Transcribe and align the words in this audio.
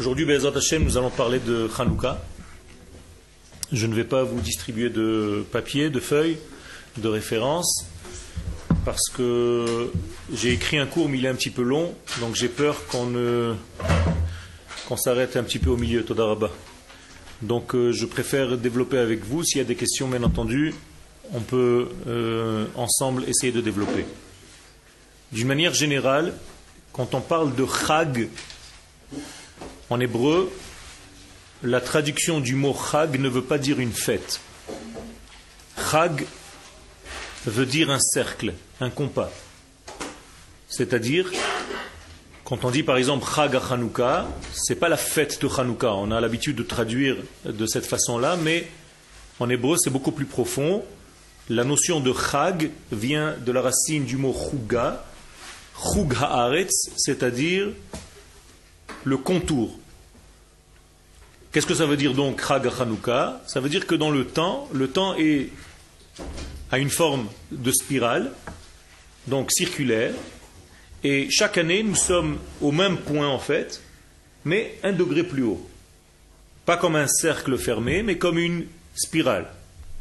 Aujourd'hui, 0.00 0.24
Bezat 0.24 0.56
Hashem, 0.56 0.82
nous 0.82 0.96
allons 0.96 1.10
parler 1.10 1.40
de 1.40 1.68
Hanouka. 1.78 2.22
Je 3.70 3.86
ne 3.86 3.94
vais 3.94 4.04
pas 4.04 4.24
vous 4.24 4.40
distribuer 4.40 4.88
de 4.88 5.44
papier, 5.52 5.90
de 5.90 6.00
feuilles, 6.00 6.38
de 6.96 7.06
références, 7.06 7.84
parce 8.86 9.10
que 9.10 9.90
j'ai 10.32 10.54
écrit 10.54 10.78
un 10.78 10.86
cours, 10.86 11.10
mais 11.10 11.18
il 11.18 11.26
est 11.26 11.28
un 11.28 11.34
petit 11.34 11.50
peu 11.50 11.60
long, 11.60 11.94
donc 12.18 12.34
j'ai 12.34 12.48
peur 12.48 12.86
qu'on 12.86 13.58
s'arrête 14.96 15.36
un 15.36 15.42
petit 15.42 15.58
peu 15.58 15.68
au 15.68 15.76
milieu, 15.76 16.02
Todaraba. 16.02 16.48
Donc 17.42 17.74
euh, 17.74 17.92
je 17.92 18.06
préfère 18.06 18.56
développer 18.56 18.96
avec 18.96 19.22
vous. 19.26 19.44
S'il 19.44 19.58
y 19.58 19.60
a 19.60 19.64
des 19.64 19.76
questions, 19.76 20.08
bien 20.08 20.22
entendu, 20.22 20.72
on 21.34 21.40
peut 21.40 21.90
euh, 22.06 22.64
ensemble 22.74 23.24
essayer 23.28 23.52
de 23.52 23.60
développer. 23.60 24.06
D'une 25.30 25.48
manière 25.48 25.74
générale, 25.74 26.32
quand 26.94 27.14
on 27.14 27.20
parle 27.20 27.54
de 27.54 27.66
Chag, 27.66 28.30
en 29.90 29.98
hébreu, 29.98 30.50
la 31.62 31.80
traduction 31.80 32.40
du 32.40 32.54
mot 32.54 32.74
chag 32.74 33.20
ne 33.20 33.28
veut 33.28 33.42
pas 33.42 33.58
dire 33.58 33.80
une 33.80 33.92
fête. 33.92 34.40
Chag 35.90 36.24
veut 37.44 37.66
dire 37.66 37.90
un 37.90 37.98
cercle, 37.98 38.54
un 38.80 38.88
compas. 38.88 39.30
C'est-à-dire, 40.68 41.30
quand 42.44 42.64
on 42.64 42.70
dit 42.70 42.84
par 42.84 42.96
exemple 42.96 43.26
Chag 43.34 43.56
à 43.56 43.62
Hanouka, 43.72 44.28
c'est 44.52 44.76
pas 44.76 44.88
la 44.88 44.96
fête 44.96 45.42
de 45.42 45.48
Hanouka. 45.48 45.92
On 45.94 46.12
a 46.12 46.20
l'habitude 46.20 46.54
de 46.54 46.62
traduire 46.62 47.16
de 47.44 47.66
cette 47.66 47.86
façon-là, 47.86 48.36
mais 48.36 48.68
en 49.40 49.50
hébreu 49.50 49.76
c'est 49.76 49.90
beaucoup 49.90 50.12
plus 50.12 50.26
profond. 50.26 50.84
La 51.48 51.64
notion 51.64 51.98
de 51.98 52.12
Chag 52.12 52.70
vient 52.92 53.36
de 53.36 53.50
la 53.50 53.60
racine 53.60 54.04
du 54.04 54.16
mot 54.16 54.32
Chuga, 54.32 55.04
Chug 55.76 56.14
haaretz, 56.14 56.90
c'est-à-dire 56.96 57.70
le 59.04 59.16
contour. 59.16 59.79
Qu'est-ce 61.52 61.66
que 61.66 61.74
ça 61.74 61.86
veut 61.86 61.96
dire 61.96 62.14
donc 62.14 62.46
Chag 62.46 62.68
Hanouka 62.78 63.40
Ça 63.48 63.58
veut 63.58 63.68
dire 63.68 63.84
que 63.84 63.96
dans 63.96 64.12
le 64.12 64.24
temps, 64.24 64.68
le 64.72 64.86
temps 64.86 65.16
est 65.16 65.48
à 66.70 66.78
une 66.78 66.90
forme 66.90 67.26
de 67.50 67.72
spirale, 67.72 68.30
donc 69.26 69.50
circulaire, 69.50 70.14
et 71.02 71.28
chaque 71.28 71.58
année 71.58 71.82
nous 71.82 71.96
sommes 71.96 72.38
au 72.60 72.70
même 72.70 72.98
point 72.98 73.26
en 73.26 73.40
fait, 73.40 73.82
mais 74.44 74.78
un 74.84 74.92
degré 74.92 75.24
plus 75.24 75.42
haut. 75.42 75.66
Pas 76.66 76.76
comme 76.76 76.94
un 76.94 77.08
cercle 77.08 77.58
fermé, 77.58 78.04
mais 78.04 78.16
comme 78.16 78.38
une 78.38 78.66
spirale. 78.94 79.48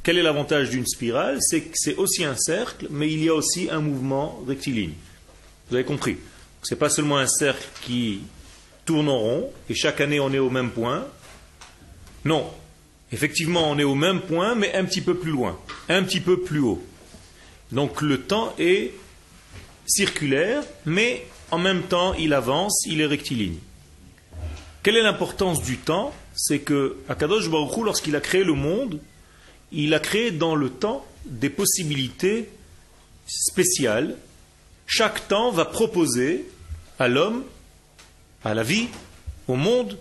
Quel 0.04 0.20
est 0.20 0.24
l'avantage 0.24 0.70
d'une 0.70 0.86
spirale? 0.86 1.40
C'est 1.42 1.62
que 1.62 1.74
c'est 1.74 1.96
aussi 1.96 2.24
un 2.24 2.36
cercle, 2.36 2.86
mais 2.92 3.12
il 3.12 3.24
y 3.24 3.30
a 3.30 3.34
aussi 3.34 3.70
un 3.72 3.80
mouvement 3.80 4.44
rectiligne. 4.48 4.94
Vous 5.70 5.76
avez 5.76 5.84
compris? 5.84 6.18
Ce 6.62 6.76
n'est 6.76 6.80
pas 6.80 6.90
seulement 6.92 7.18
un 7.18 7.28
cercle 7.28 7.66
qui 7.82 8.22
tourne 8.86 9.10
en 9.10 9.18
rond, 9.18 9.52
et 9.68 9.74
chaque 9.74 10.00
année 10.00 10.20
on 10.20 10.32
est 10.32 10.40
au 10.40 10.52
même 10.52 10.70
point, 10.70 11.08
non. 12.30 12.46
Effectivement, 13.12 13.70
on 13.72 13.80
est 13.80 13.84
au 13.84 13.96
même 13.96 14.22
point, 14.22 14.54
mais 14.54 14.74
un 14.76 14.86
petit 14.86 15.02
peu 15.02 15.16
plus 15.16 15.32
loin, 15.32 15.58
un 15.90 16.04
petit 16.04 16.20
peu 16.20 16.40
plus 16.40 16.60
haut. 16.60 16.82
Donc 17.72 18.02
le 18.02 18.22
temps 18.22 18.54
est 18.60 18.94
circulaire, 19.88 20.64
mais 20.86 21.26
en 21.50 21.58
même 21.58 21.82
temps, 21.82 22.14
il 22.14 22.34
avance, 22.34 22.86
il 22.86 23.02
est 23.02 23.08
rectiligne. 23.08 23.58
Quelle 24.84 24.96
est 24.96 25.02
l'importance 25.02 25.64
du 25.64 25.78
temps? 25.78 26.14
C'est 26.36 26.60
que 26.60 26.98
Akadosh 27.10 27.50
Baruch 27.50 27.76
Hu, 27.76 27.84
lorsqu'il 27.84 28.16
a 28.16 28.22
créé 28.22 28.44
le 28.44 28.54
monde, 28.54 29.00
il 29.72 29.94
a 29.96 30.00
créé 30.00 30.32
dans 30.32 30.56
le 30.56 30.70
temps 30.70 31.04
des 31.26 31.50
possibilités 31.50 32.48
spéciales. 33.26 34.16
Chaque 34.86 35.28
temps 35.28 35.52
va 35.52 35.66
proposer 35.66 36.46
à 37.00 37.08
l'homme, 37.08 37.44
à 38.44 38.54
la 38.54 38.64
vie, 38.64 38.88
au 39.48 39.56
monde, 39.56 39.98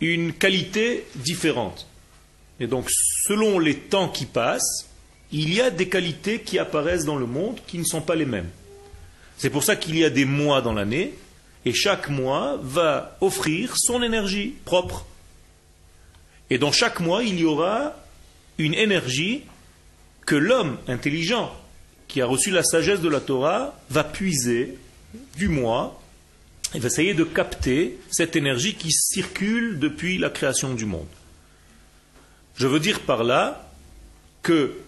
une 0.00 0.32
qualité 0.32 1.04
différente. 1.16 1.86
Et 2.60 2.66
donc, 2.66 2.88
selon 3.26 3.58
les 3.58 3.76
temps 3.76 4.08
qui 4.08 4.26
passent, 4.26 4.88
il 5.32 5.52
y 5.54 5.60
a 5.60 5.70
des 5.70 5.88
qualités 5.88 6.40
qui 6.40 6.58
apparaissent 6.58 7.04
dans 7.04 7.16
le 7.16 7.26
monde 7.26 7.58
qui 7.66 7.78
ne 7.78 7.84
sont 7.84 8.02
pas 8.02 8.14
les 8.14 8.26
mêmes. 8.26 8.50
C'est 9.38 9.50
pour 9.50 9.64
ça 9.64 9.76
qu'il 9.76 9.96
y 9.96 10.04
a 10.04 10.10
des 10.10 10.24
mois 10.24 10.60
dans 10.60 10.74
l'année, 10.74 11.14
et 11.64 11.72
chaque 11.72 12.08
mois 12.08 12.58
va 12.62 13.16
offrir 13.20 13.74
son 13.76 14.02
énergie 14.02 14.54
propre. 14.64 15.06
Et 16.50 16.58
dans 16.58 16.72
chaque 16.72 17.00
mois, 17.00 17.22
il 17.22 17.38
y 17.38 17.44
aura 17.44 17.96
une 18.58 18.74
énergie 18.74 19.44
que 20.26 20.34
l'homme 20.34 20.78
intelligent, 20.86 21.52
qui 22.08 22.20
a 22.20 22.26
reçu 22.26 22.50
la 22.50 22.62
sagesse 22.62 23.00
de 23.00 23.08
la 23.08 23.20
Torah, 23.20 23.74
va 23.90 24.04
puiser 24.04 24.76
du 25.36 25.48
mois 25.48 26.01
il 26.74 26.80
va 26.80 26.86
essayer 26.86 27.14
de 27.14 27.24
capter 27.24 27.98
cette 28.10 28.36
énergie 28.36 28.74
qui 28.74 28.90
circule 28.92 29.78
depuis 29.78 30.18
la 30.18 30.30
création 30.30 30.74
du 30.74 30.86
monde. 30.86 31.06
Je 32.56 32.66
veux 32.66 32.80
dire 32.80 33.00
par 33.00 33.24
là 33.24 33.70
que 34.42 34.78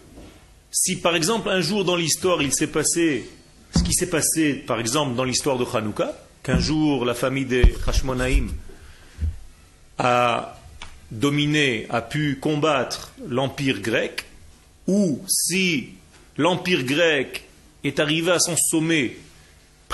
si 0.71 0.97
par 0.97 1.15
exemple 1.15 1.49
un 1.49 1.61
jour 1.61 1.85
dans 1.85 1.97
l'histoire 1.97 2.43
il 2.43 2.53
s'est 2.53 2.67
passé 2.67 3.29
ce 3.77 3.83
qui 3.83 3.93
s'est 3.93 4.09
passé 4.09 4.55
par 4.55 4.81
exemple 4.81 5.15
dans 5.15 5.25
l'histoire 5.25 5.59
de 5.59 5.65
Hanouka, 5.65 6.13
qu'un 6.43 6.59
jour 6.59 7.05
la 7.05 7.15
famille 7.15 7.45
des 7.45 7.75
Hashmonaïm 7.87 8.51
a 9.99 10.59
dominé, 11.11 11.87
a 11.91 12.03
pu 12.03 12.39
combattre 12.41 13.13
l'empire 13.29 13.81
grec, 13.81 14.25
ou 14.87 15.23
si 15.29 15.91
l'empire 16.37 16.85
grec 16.85 17.45
est 17.85 18.01
arrivé 18.01 18.33
à 18.33 18.39
son 18.39 18.57
sommet 18.57 19.17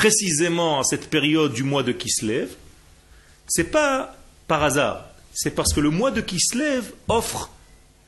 précisément 0.01 0.81
à 0.81 0.85
cette 0.85 1.11
période 1.11 1.53
du 1.53 1.63
mois 1.63 1.83
de 1.83 1.93
Kislev, 1.93 2.49
c'est 3.47 3.71
pas 3.71 4.17
par 4.49 4.63
hasard, 4.63 5.11
c'est 5.35 5.51
parce 5.51 5.75
que 5.75 5.81
le 5.81 5.91
mois 5.91 6.11
de 6.11 6.23
Kislev 6.23 6.95
offre 7.07 7.51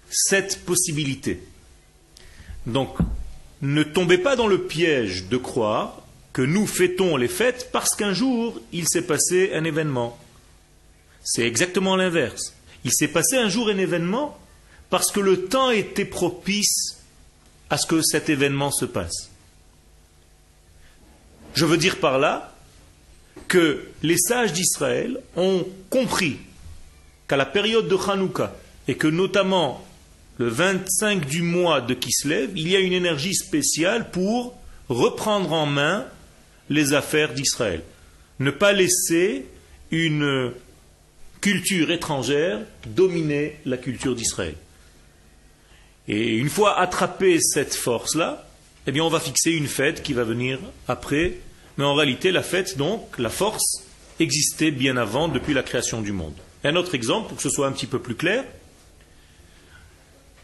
cette 0.09 0.65
possibilité. 0.65 1.43
Donc, 2.65 2.97
ne 3.61 3.83
tombez 3.83 4.17
pas 4.17 4.37
dans 4.37 4.47
le 4.47 4.63
piège 4.63 5.25
de 5.25 5.37
croire 5.37 6.01
que 6.33 6.41
nous 6.41 6.67
fêtons 6.67 7.19
les 7.19 7.29
fêtes 7.29 7.69
parce 7.73 7.95
qu'un 7.95 8.15
jour 8.15 8.59
il 8.73 8.89
s'est 8.89 9.03
passé 9.03 9.51
un 9.53 9.65
événement. 9.65 10.19
C'est 11.23 11.47
exactement 11.47 11.95
l'inverse. 11.95 12.55
Il 12.87 12.91
s'est 12.91 13.09
passé 13.09 13.37
un 13.37 13.51
jour 13.51 13.69
un 13.69 13.77
événement 13.77 14.39
parce 14.89 15.13
que 15.13 15.21
le 15.21 15.45
temps 15.45 15.71
était 15.71 16.07
propice 16.07 17.03
à 17.69 17.77
ce 17.77 17.87
que 17.87 18.01
cet 18.01 18.31
événement 18.31 18.71
se 18.71 18.87
passe. 18.87 19.32
Je 21.55 21.65
veux 21.65 21.77
dire 21.77 21.99
par 21.99 22.19
là 22.19 22.55
que 23.49 23.89
les 24.03 24.17
sages 24.19 24.53
d'Israël 24.53 25.19
ont 25.37 25.67
compris 25.91 26.39
qu'à 27.29 27.37
la 27.37 27.47
période 27.47 27.89
de 27.89 27.97
Hanouka, 27.97 28.55
et 28.89 28.97
que 28.97 29.07
notamment 29.07 29.85
le 30.39 30.49
25 30.49 31.27
du 31.27 31.43
mois 31.43 31.81
de 31.81 31.95
Kislev, 31.95 32.51
il 32.57 32.69
y 32.69 32.77
a 32.77 32.81
une 32.81 32.93
énergie 32.93 33.35
spéciale 33.35 34.11
pour 34.11 34.59
reprendre 34.89 35.53
en 35.53 35.67
main 35.67 36.07
les 36.69 36.95
affaires 36.95 37.33
d'Israël. 37.33 37.83
Ne 38.39 38.51
pas 38.51 38.73
laisser 38.73 39.47
une 39.91 40.53
culture 41.41 41.91
étrangère 41.91 42.61
dominer 42.87 43.57
la 43.67 43.77
culture 43.77 44.15
d'Israël. 44.15 44.55
Et 46.09 46.37
une 46.37 46.49
fois 46.49 46.79
attrapé 46.81 47.39
cette 47.41 47.75
force-là, 47.75 48.49
eh 48.87 48.93
bien 48.93 49.05
on 49.05 49.09
va 49.09 49.21
fixer 49.21 49.53
une 49.53 49.69
fête 49.69 50.03
qui 50.03 50.13
va 50.13 50.25
venir 50.25 50.59
après. 50.89 51.39
Mais 51.79 51.85
en 51.85 51.95
réalité, 51.95 52.33
la 52.33 52.43
fête, 52.43 52.77
donc, 52.77 53.19
la 53.19 53.31
force, 53.31 53.85
existait 54.21 54.71
bien 54.71 54.97
avant, 54.97 55.29
depuis 55.29 55.55
la 55.55 55.63
création 55.63 56.03
du 56.03 56.13
monde. 56.13 56.35
un 56.65 56.77
autre 56.77 56.95
exemple, 56.95 57.29
pour 57.29 57.37
que 57.39 57.43
ce 57.43 57.51
soit 57.51 57.67
un 57.67 57.73
petit 57.73 57.87
peu 57.87 57.99
plus 57.99 58.15
clair, 58.15 58.45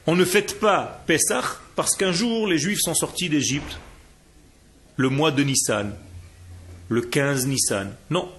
on 0.07 0.17
ne 0.17 0.25
fête 0.25 0.59
pas 0.59 1.05
Pessah 1.07 1.45
parce 1.77 1.95
qu'un 1.95 2.13
jour 2.13 2.47
les 2.47 2.59
Juifs 2.59 2.81
sont 2.81 2.95
sortis 2.95 3.29
d'Égypte, 3.29 3.79
le 4.97 5.11
mois 5.11 5.31
de 5.31 5.43
Nissan, 5.43 5.95
le 6.89 7.03
15 7.03 7.47
Nissan. 7.47 7.95
Non. 8.09 8.33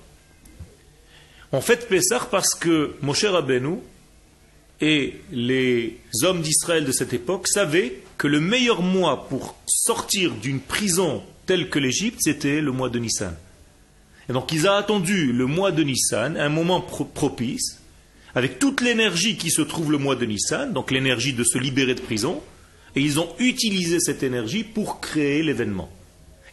On 1.52 1.62
fête 1.62 1.88
Pessah 1.88 2.28
parce 2.32 2.56
que 2.56 2.96
Moshe 3.02 3.26
Rabbeinu 3.26 3.78
et 4.82 5.22
les 5.32 6.00
hommes 6.24 6.42
d'Israël 6.42 6.86
de 6.86 6.92
cette 6.92 7.14
époque 7.14 7.48
savaient 7.48 8.02
que 8.20 8.28
le 8.28 8.42
meilleur 8.42 8.82
mois 8.82 9.28
pour 9.30 9.56
sortir 9.66 10.32
d'une 10.34 10.60
prison 10.60 11.24
telle 11.46 11.70
que 11.70 11.80
l'Égypte, 11.80 12.20
c'était 12.22 12.60
le 12.60 12.74
mois 12.74 12.90
de 12.90 13.00
Nissan. 13.00 13.34
Et 14.28 14.34
donc 14.34 14.52
ils 14.52 14.68
ont 14.68 14.74
attendu 14.74 15.32
le 15.32 15.46
mois 15.48 15.72
de 15.72 15.82
Nissan, 15.84 16.36
un 16.38 16.50
moment 16.50 16.82
propice, 16.82 17.80
avec 18.36 18.60
toute 18.60 18.82
l'énergie 18.82 19.38
qui 19.38 19.50
se 19.50 19.62
trouve 19.62 19.92
le 19.92 19.98
mois 19.98 20.18
de 20.18 20.26
Nissan, 20.26 20.74
donc 20.74 20.92
l'énergie 20.92 21.32
de 21.32 21.46
se 21.46 21.58
libérer 21.58 21.96
de 21.96 22.02
prison, 22.02 22.44
et 22.96 23.02
ils 23.02 23.22
ont 23.22 23.30
utilisé 23.40 24.02
cette 24.02 24.22
énergie 24.22 24.66
pour 24.66 25.00
créer 25.00 25.42
l'événement. 25.42 25.90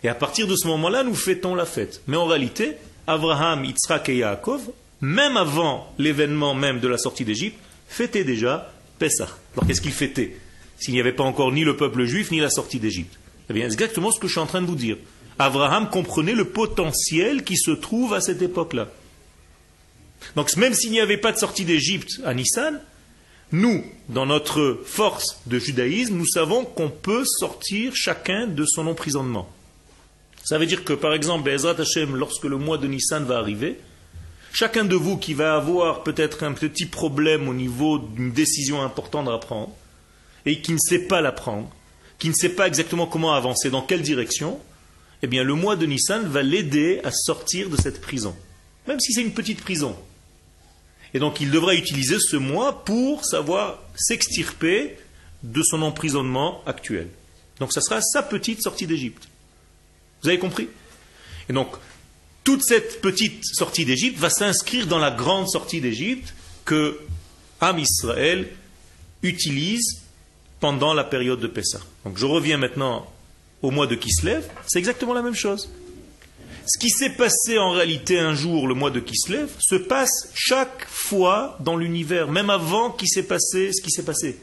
Et 0.04 0.08
à 0.08 0.14
partir 0.14 0.46
de 0.46 0.54
ce 0.54 0.68
moment-là, 0.68 1.02
nous 1.02 1.16
fêtons 1.16 1.56
la 1.56 1.66
fête. 1.66 2.00
Mais 2.06 2.16
en 2.16 2.26
réalité, 2.26 2.76
Abraham, 3.08 3.64
Yitzhak 3.64 4.08
et 4.08 4.18
Yaakov, 4.18 4.62
même 5.00 5.36
avant 5.36 5.92
l'événement 5.98 6.54
même 6.54 6.78
de 6.78 6.86
la 6.86 6.96
sortie 6.96 7.24
d'Égypte, 7.24 7.58
fêtaient 7.88 8.24
déjà 8.24 8.72
Pessah. 9.00 9.28
Alors 9.54 9.66
qu'est-ce 9.66 9.80
qu'ils 9.80 9.92
fêtaient? 9.92 10.36
S'il 10.78 10.94
n'y 10.94 11.00
avait 11.00 11.12
pas 11.12 11.24
encore 11.24 11.52
ni 11.52 11.64
le 11.64 11.76
peuple 11.76 12.04
juif, 12.04 12.30
ni 12.30 12.40
la 12.40 12.50
sortie 12.50 12.78
d'Égypte. 12.78 13.18
Eh 13.48 13.52
bien, 13.52 13.64
exactement 13.64 14.10
ce 14.10 14.20
que 14.20 14.26
je 14.26 14.32
suis 14.32 14.40
en 14.40 14.46
train 14.46 14.62
de 14.62 14.66
vous 14.66 14.76
dire. 14.76 14.96
Abraham 15.38 15.90
comprenait 15.90 16.34
le 16.34 16.46
potentiel 16.46 17.44
qui 17.44 17.56
se 17.56 17.70
trouve 17.70 18.14
à 18.14 18.20
cette 18.20 18.42
époque-là. 18.42 18.88
Donc 20.34 20.54
même 20.56 20.74
s'il 20.74 20.90
n'y 20.90 21.00
avait 21.00 21.18
pas 21.18 21.32
de 21.32 21.38
sortie 21.38 21.64
d'Égypte 21.64 22.20
à 22.24 22.34
Nissan, 22.34 22.80
nous, 23.52 23.84
dans 24.08 24.26
notre 24.26 24.80
force 24.84 25.40
de 25.46 25.58
judaïsme, 25.58 26.16
nous 26.16 26.26
savons 26.26 26.64
qu'on 26.64 26.90
peut 26.90 27.24
sortir 27.24 27.92
chacun 27.94 28.46
de 28.46 28.64
son 28.64 28.86
emprisonnement. 28.86 29.48
Ça 30.42 30.58
veut 30.58 30.66
dire 30.66 30.84
que, 30.84 30.92
par 30.92 31.12
exemple, 31.12 31.44
Bezrat 31.44 31.80
Hashem, 31.80 32.16
lorsque 32.16 32.44
le 32.44 32.56
mois 32.56 32.78
de 32.78 32.86
Nissan 32.86 33.24
va 33.24 33.38
arriver, 33.38 33.78
chacun 34.52 34.84
de 34.84 34.96
vous 34.96 35.16
qui 35.16 35.34
va 35.34 35.54
avoir 35.54 36.02
peut-être 36.02 36.44
un 36.44 36.52
petit 36.52 36.86
problème 36.86 37.48
au 37.48 37.54
niveau 37.54 37.98
d'une 37.98 38.32
décision 38.32 38.82
importante 38.82 39.28
à 39.28 39.38
prendre, 39.38 39.72
et 40.46 40.60
qui 40.60 40.72
ne 40.72 40.78
sait 40.78 41.00
pas 41.00 41.20
la 41.20 41.32
prendre, 41.32 41.68
qui 42.18 42.28
ne 42.28 42.34
sait 42.34 42.48
pas 42.50 42.66
exactement 42.66 43.06
comment 43.06 43.34
avancer, 43.34 43.68
dans 43.68 43.82
quelle 43.82 44.02
direction, 44.02 44.58
eh 45.22 45.26
bien 45.26 45.44
le 45.44 45.54
mois 45.54 45.76
de 45.76 45.86
Nissan 45.86 46.26
va 46.26 46.42
l'aider 46.42 47.00
à 47.04 47.10
sortir 47.10 47.68
de 47.68 47.76
cette 47.76 48.00
prison. 48.00 48.34
Même 48.86 49.00
si 49.00 49.12
c'est 49.12 49.22
une 49.22 49.34
petite 49.34 49.60
prison. 49.60 49.96
Et 51.12 51.18
donc 51.18 51.40
il 51.40 51.50
devra 51.50 51.74
utiliser 51.74 52.18
ce 52.20 52.36
mois 52.36 52.84
pour 52.84 53.24
savoir 53.24 53.82
s'extirper 53.96 54.96
de 55.42 55.62
son 55.62 55.82
emprisonnement 55.82 56.62
actuel. 56.66 57.08
Donc 57.58 57.72
ça 57.72 57.80
sera 57.80 58.00
sa 58.00 58.22
petite 58.22 58.62
sortie 58.62 58.86
d'Égypte. 58.86 59.28
Vous 60.22 60.28
avez 60.28 60.38
compris? 60.38 60.68
Et 61.48 61.52
donc, 61.52 61.68
toute 62.44 62.62
cette 62.62 63.00
petite 63.00 63.44
sortie 63.44 63.84
d'Égypte 63.84 64.18
va 64.18 64.30
s'inscrire 64.30 64.86
dans 64.86 64.98
la 64.98 65.10
grande 65.10 65.48
sortie 65.48 65.80
d'Égypte 65.80 66.34
que 66.64 67.00
Am 67.60 67.78
Israël 67.78 68.48
utilise 69.22 70.05
pendant 70.66 70.94
la 70.94 71.04
période 71.04 71.38
de 71.38 71.46
Pessah. 71.46 71.78
Donc 72.04 72.18
je 72.18 72.26
reviens 72.26 72.56
maintenant 72.56 73.06
au 73.62 73.70
mois 73.70 73.86
de 73.86 73.94
Kislev, 73.94 74.42
c'est 74.66 74.80
exactement 74.80 75.14
la 75.14 75.22
même 75.22 75.36
chose. 75.36 75.70
Ce 76.66 76.76
qui 76.76 76.90
s'est 76.90 77.10
passé 77.10 77.56
en 77.56 77.70
réalité 77.70 78.18
un 78.18 78.34
jour, 78.34 78.66
le 78.66 78.74
mois 78.74 78.90
de 78.90 78.98
Kislev, 78.98 79.48
se 79.60 79.76
passe 79.76 80.28
chaque 80.34 80.84
fois 80.88 81.56
dans 81.60 81.76
l'univers, 81.76 82.26
même 82.26 82.50
avant 82.50 82.90
qu'il 82.90 83.06
s'est 83.06 83.28
passé 83.28 83.70
ce 83.72 83.80
qui 83.80 83.92
s'est 83.92 84.04
passé. 84.04 84.40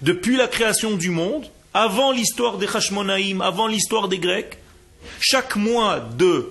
Depuis 0.00 0.38
la 0.38 0.48
création 0.48 0.96
du 0.96 1.10
monde, 1.10 1.44
avant 1.74 2.12
l'histoire 2.12 2.56
des 2.56 2.66
Hashmonaïm, 2.66 3.42
avant 3.42 3.66
l'histoire 3.66 4.08
des 4.08 4.20
Grecs, 4.20 4.56
chaque 5.20 5.56
mois 5.56 6.00
de 6.00 6.50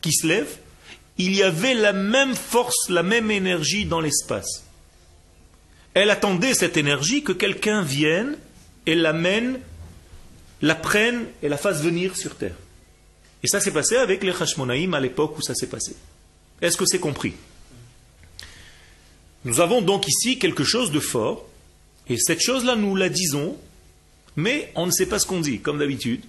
Kislev, 0.00 0.46
il 1.18 1.34
y 1.36 1.42
avait 1.42 1.74
la 1.74 1.92
même 1.92 2.34
force, 2.34 2.88
la 2.88 3.02
même 3.02 3.30
énergie 3.30 3.84
dans 3.84 4.00
l'espace. 4.00 4.63
Elle 5.94 6.10
attendait 6.10 6.54
cette 6.54 6.76
énergie 6.76 7.22
que 7.22 7.32
quelqu'un 7.32 7.82
vienne 7.82 8.36
et 8.86 8.94
l'amène, 8.94 9.60
la 10.60 10.74
prenne 10.74 11.24
et 11.42 11.48
la 11.48 11.56
fasse 11.56 11.82
venir 11.82 12.16
sur 12.16 12.36
Terre. 12.36 12.56
Et 13.42 13.46
ça 13.46 13.60
s'est 13.60 13.72
passé 13.72 13.96
avec 13.96 14.24
les 14.24 14.32
Hashmonaïm 14.32 14.94
à 14.94 15.00
l'époque 15.00 15.38
où 15.38 15.42
ça 15.42 15.54
s'est 15.54 15.68
passé. 15.68 15.96
Est-ce 16.60 16.76
que 16.76 16.86
c'est 16.86 16.98
compris? 16.98 17.34
Nous 19.44 19.60
avons 19.60 19.82
donc 19.82 20.08
ici 20.08 20.38
quelque 20.38 20.64
chose 20.64 20.90
de 20.90 21.00
fort, 21.00 21.46
et 22.08 22.16
cette 22.18 22.40
chose-là, 22.40 22.76
nous 22.76 22.96
la 22.96 23.08
disons, 23.08 23.56
mais 24.36 24.72
on 24.74 24.86
ne 24.86 24.90
sait 24.90 25.06
pas 25.06 25.18
ce 25.18 25.26
qu'on 25.26 25.40
dit, 25.40 25.60
comme 25.60 25.78
d'habitude. 25.78 26.22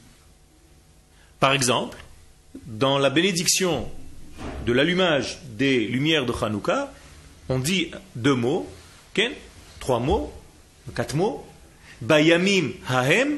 Par 1.40 1.54
exemple, 1.54 1.98
dans 2.66 2.98
la 2.98 3.10
bénédiction 3.10 3.90
de 4.66 4.74
l'allumage 4.74 5.40
des 5.58 5.86
lumières 5.88 6.26
de 6.26 6.34
Hanouka, 6.34 6.94
on 7.50 7.60
dit 7.60 7.92
deux 8.16 8.36
mots, 8.36 8.70
trois 9.86 10.00
mots, 10.00 10.34
quatre 10.96 11.16
mots, 11.16 11.46
Bayamim 12.02 12.72
Hahem, 12.90 13.38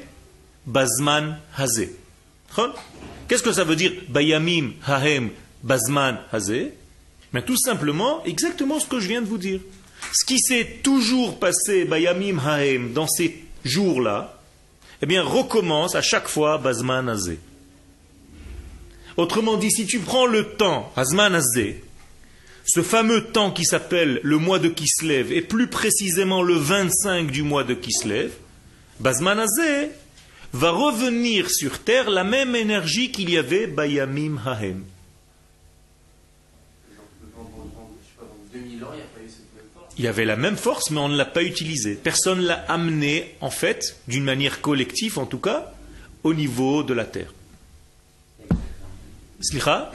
Bazman 0.66 1.40
Hazé. 1.58 1.94
Qu'est-ce 3.28 3.44
que 3.44 3.52
ça 3.52 3.66
veut 3.66 3.76
dire 3.76 3.92
Bayamim 4.08 4.72
Hahem, 4.86 5.32
Bazman 5.62 6.20
Hazé 6.32 6.72
Mais 7.34 7.42
tout 7.42 7.58
simplement, 7.58 8.24
exactement 8.24 8.80
ce 8.80 8.88
que 8.88 9.02
je 9.02 9.10
viens 9.10 9.22
de 9.22 9.28
vous 9.28 9.38
dire. 9.38 9.60
Ce 10.14 10.26
qui 10.26 10.40
s'est 10.40 10.80
toujours 10.84 11.38
passé, 11.38 11.84
Bayamim 11.84 12.40
Hahem, 12.40 12.94
dans 12.94 13.08
ces 13.08 13.44
jours-là, 13.66 14.40
eh 15.02 15.06
bien, 15.06 15.24
recommence 15.24 15.96
à 15.96 16.02
chaque 16.02 16.30
fois 16.30 16.60
Bazman 16.60 17.10
Hazé. 17.10 17.40
Autrement 19.18 19.58
dit, 19.58 19.70
si 19.70 19.86
tu 19.86 20.00
prends 20.00 20.28
le 20.28 20.54
temps, 20.54 20.94
Azman 20.96 21.36
Hazé, 21.36 21.84
ce 22.68 22.82
fameux 22.82 23.24
temps 23.24 23.52
qui 23.52 23.64
s'appelle 23.64 24.20
le 24.24 24.38
mois 24.38 24.60
de 24.60 24.68
Kislev, 24.68 25.32
et 25.32 25.42
plus 25.42 25.68
précisément 25.68 26.42
le 26.44 26.56
25 26.56 27.32
du 27.32 27.42
mois 27.42 27.64
de 27.64 27.74
Kislev, 27.74 28.32
Bazmanazé 29.00 29.90
va 30.52 30.72
revenir 30.72 31.50
sur 31.50 31.80
terre 31.80 32.10
la 32.10 32.26
même 32.26 32.56
énergie 32.56 33.12
qu'il 33.12 33.30
y 33.30 33.38
avait 33.38 33.68
Bayamim 33.68 34.38
Hahem. 34.46 34.84
Il 39.98 40.04
y 40.04 40.08
avait 40.08 40.26
la 40.26 40.36
même 40.36 40.58
force, 40.58 40.92
mais 40.92 41.00
on 41.00 41.10
ne 41.10 41.18
l'a 41.18 41.26
pas 41.26 41.44
utilisée. 41.44 41.96
Personne 41.96 42.40
ne 42.40 42.48
l'a 42.48 42.66
amenée, 42.68 43.36
en 43.42 43.50
fait, 43.50 43.98
d'une 44.08 44.24
manière 44.24 44.62
collective 44.62 45.18
en 45.18 45.26
tout 45.26 45.40
cas, 45.40 45.74
au 46.24 46.34
niveau 46.34 46.84
de 46.84 46.94
la 46.94 47.06
terre. 47.06 47.34
Slicha? 49.40 49.92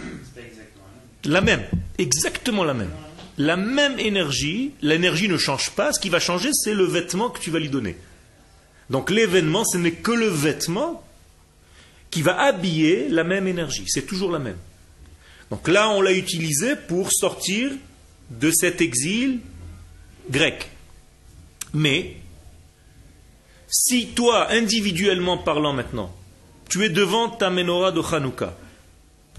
La 1.25 1.41
même, 1.41 1.65
exactement 2.03 2.65
la 2.65 2.75
même. 2.75 2.91
La 3.39 3.57
même 3.57 3.99
énergie, 3.99 4.73
l'énergie 4.83 5.29
ne 5.29 5.39
change 5.39 5.71
pas, 5.71 5.93
ce 5.93 6.01
qui 6.01 6.11
va 6.11 6.21
changer, 6.21 6.51
c'est 6.53 6.75
le 6.75 6.85
vêtement 6.85 7.31
que 7.31 7.41
tu 7.41 7.51
vas 7.51 7.59
lui 7.59 7.71
donner. 7.71 7.97
Donc 8.91 9.11
l'événement, 9.11 9.65
ce 9.65 9.79
n'est 9.79 9.93
que 9.93 10.13
le 10.13 10.29
vêtement 10.29 11.03
qui 12.11 12.21
va 12.21 12.39
habiller 12.39 13.09
la 13.09 13.25
même 13.25 13.49
énergie, 13.49 13.85
c'est 13.87 14.07
toujours 14.07 14.31
la 14.31 14.39
même. 14.39 14.59
Donc 15.51 15.67
là, 15.69 15.89
on 15.91 16.03
l'a 16.03 16.13
utilisé 16.13 16.77
pour 16.77 17.11
sortir 17.13 17.71
de 18.31 18.51
cet 18.51 18.81
exil 18.81 19.41
grec. 20.31 20.71
Mais, 21.75 22.17
si 23.69 24.09
toi, 24.09 24.51
individuellement 24.51 25.39
parlant 25.39 25.73
maintenant, 25.73 26.15
tu 26.69 26.85
es 26.85 26.91
devant 26.91 27.29
ta 27.29 27.51
menorah 27.51 27.93
de 27.93 28.01
Hanouka, 28.01 28.55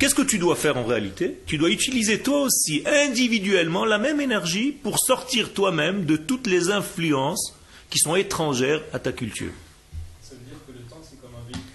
Qu'est-ce 0.04 0.16
que 0.16 0.22
tu 0.22 0.38
dois 0.38 0.58
faire 0.58 0.76
en 0.76 0.84
réalité? 0.84 1.38
Tu 1.46 1.58
dois 1.58 1.70
utiliser 1.70 2.20
toi 2.20 2.42
aussi 2.42 2.84
individuellement 2.86 3.86
la 3.86 3.98
même 3.98 4.20
énergie 4.20 4.74
pour 4.74 5.00
sortir 5.00 5.54
toi-même 5.54 6.04
de 6.04 6.18
toutes 6.18 6.46
les 6.46 6.72
influences 6.72 7.58
qui 7.90 8.00
sont 8.00 8.18
étrangères 8.18 8.82
à 8.92 9.00
ta 9.00 9.14
culture. 9.14 9.54
Ça 10.22 10.34
veut 10.34 10.42
dire 10.46 10.58
que 10.68 10.74
le 10.74 10.80
temps, 10.90 11.00
c'est 11.10 11.22
comme 11.22 11.30
un 11.30 11.46
véhicule. 11.46 11.72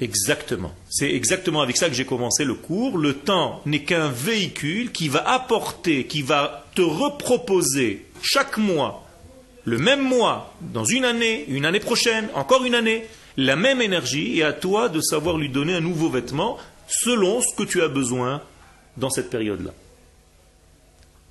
Exactement. 0.00 0.74
C'est 0.90 1.14
exactement 1.14 1.62
avec 1.62 1.76
ça 1.76 1.88
que 1.88 1.94
j'ai 1.94 2.04
commencé 2.04 2.44
le 2.44 2.54
cours. 2.54 2.98
Le 2.98 3.14
temps 3.14 3.62
n'est 3.64 3.84
qu'un 3.84 4.08
véhicule 4.08 4.90
qui 4.90 5.08
va 5.08 5.20
apporter, 5.30 6.04
qui 6.08 6.22
va 6.22 6.66
te 6.74 6.82
reproposer 6.82 8.06
chaque 8.22 8.58
mois, 8.58 9.06
le 9.64 9.78
même 9.78 10.02
mois, 10.02 10.52
dans 10.62 10.84
une 10.84 11.04
année, 11.04 11.44
une 11.46 11.64
année 11.64 11.78
prochaine, 11.78 12.26
encore 12.34 12.64
une 12.64 12.74
année, 12.74 13.06
la 13.36 13.54
même 13.54 13.80
énergie 13.80 14.36
et 14.36 14.42
à 14.42 14.52
toi 14.52 14.88
de 14.88 15.00
savoir 15.00 15.36
lui 15.36 15.48
donner 15.48 15.74
un 15.74 15.80
nouveau 15.80 16.10
vêtement 16.10 16.58
selon 16.88 17.40
ce 17.40 17.54
que 17.56 17.62
tu 17.62 17.82
as 17.82 17.88
besoin 17.88 18.42
dans 18.96 19.10
cette 19.10 19.30
période-là. 19.30 19.72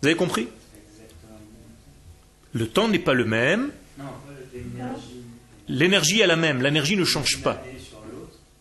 Vous 0.02 0.08
avez 0.08 0.18
compris? 0.18 0.48
Le 2.54 2.68
temps 2.68 2.88
n'est 2.88 3.00
pas 3.00 3.14
le 3.14 3.26
même. 3.26 3.72
L'énergie 5.68 6.22
est 6.22 6.28
la 6.28 6.36
même. 6.36 6.62
L'énergie 6.62 6.96
ne 6.96 7.04
change 7.04 7.42
pas. 7.42 7.62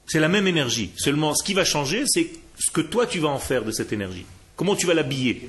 C'est 0.06 0.20
la 0.20 0.28
même 0.28 0.46
énergie. 0.46 0.92
Seulement, 0.96 1.34
ce 1.34 1.44
qui 1.44 1.54
va 1.54 1.64
changer, 1.64 2.04
c'est 2.06 2.30
ce 2.58 2.70
que 2.70 2.80
toi 2.80 3.06
tu 3.06 3.18
vas 3.18 3.28
en 3.28 3.38
faire 3.38 3.64
de 3.64 3.70
cette 3.70 3.92
énergie. 3.92 4.26
Comment 4.56 4.76
tu 4.76 4.86
vas 4.86 4.94
l'habiller? 4.94 5.48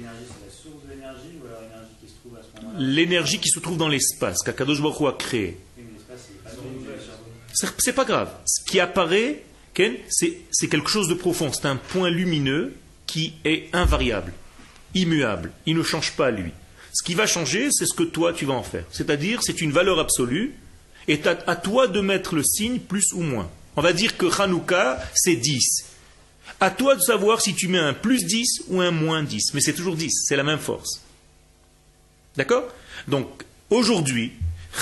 L'énergie 2.78 3.40
qui 3.40 3.50
se 3.50 3.60
trouve 3.60 3.78
dans 3.78 3.88
l'espace, 3.88 4.44
qu'Akadosh 4.44 4.82
Baruch 4.82 5.02
a 5.08 5.18
créé. 5.18 5.58
C'est 7.54 7.94
pas 7.94 8.06
grave. 8.06 8.30
Ce 8.46 8.64
qui 8.70 8.80
apparaît, 8.80 9.44
c'est 10.10 10.68
quelque 10.68 10.90
chose 10.90 11.08
de 11.08 11.14
profond, 11.14 11.52
c'est 11.52 11.66
un 11.68 11.76
point 11.76 12.10
lumineux 12.10 12.74
qui 13.06 13.34
est 13.46 13.70
invariable, 13.74 14.34
immuable, 14.94 15.52
il 15.66 15.76
ne 15.76 15.84
change 15.84 16.12
pas 16.14 16.32
lui. 16.32 16.52
Ce 16.94 17.04
qui 17.04 17.14
va 17.14 17.28
changer, 17.28 17.70
c'est 17.72 17.86
ce 17.86 17.94
que 17.94 18.04
toi 18.04 18.34
tu 18.34 18.46
vas 18.46 18.56
en 18.56 18.64
faire. 18.64 18.86
C'est-à-dire, 18.92 19.42
c'est 19.44 19.62
une 19.62 19.72
valeur 19.72 20.00
absolue, 20.00 20.56
et 21.08 21.22
à, 21.26 21.56
toi 21.56 21.88
de 21.88 22.02
mettre 22.02 22.36
le 22.36 22.44
signe 22.44 22.80
plus 22.80 23.14
ou 23.14 23.22
moins. 23.22 23.50
On 23.76 23.82
va 23.82 23.94
dire 23.94 24.18
que 24.18 24.26
Hanouka, 24.42 25.00
c'est 25.14 25.36
10. 25.36 25.86
À 26.60 26.70
toi 26.72 26.96
de 26.96 27.02
savoir 27.02 27.40
si 27.40 27.54
tu 27.54 27.68
mets 27.68 27.78
un 27.78 27.94
plus 27.94 28.26
10 28.26 28.64
ou 28.70 28.82
un 28.82 28.92
moins 28.92 29.24
10. 29.24 29.54
Mais 29.54 29.62
c'est 29.62 29.74
toujours 29.74 29.96
10, 29.96 30.12
c'est 30.26 30.36
la 30.36 30.44
même 30.44 30.60
force. 30.60 31.02
D'accord? 32.36 32.68
Donc, 33.08 33.28
aujourd'hui, 33.70 34.34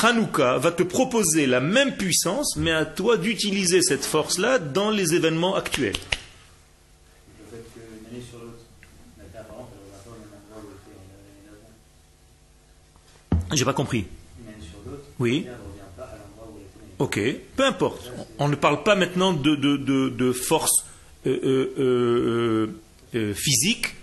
Hanouka 0.02 0.58
va 0.58 0.72
te 0.72 0.84
proposer 0.84 1.48
la 1.48 1.62
même 1.62 1.96
puissance, 1.96 2.56
mais 2.58 2.72
à 2.72 2.86
toi 2.86 3.18
d'utiliser 3.18 3.82
cette 3.82 4.06
force-là 4.06 4.60
dans 4.60 4.90
les 4.90 5.14
événements 5.14 5.56
actuels. 5.56 5.96
J'ai 13.54 13.66
pas 13.66 13.74
compris. 13.74 14.06
Oui. 15.20 15.48
Ok, 17.00 17.20
peu 17.56 17.64
importe. 17.66 18.12
On 18.40 18.48
ne 18.48 18.56
parle 18.56 18.84
pas 18.84 18.96
maintenant 18.96 19.34
de, 19.34 19.56
de, 19.56 19.78
de, 20.10 20.32
force 20.32 20.86
euh, 21.26 21.74
euh, 21.78 22.68
euh, 23.16 23.34
physique. 23.34 23.96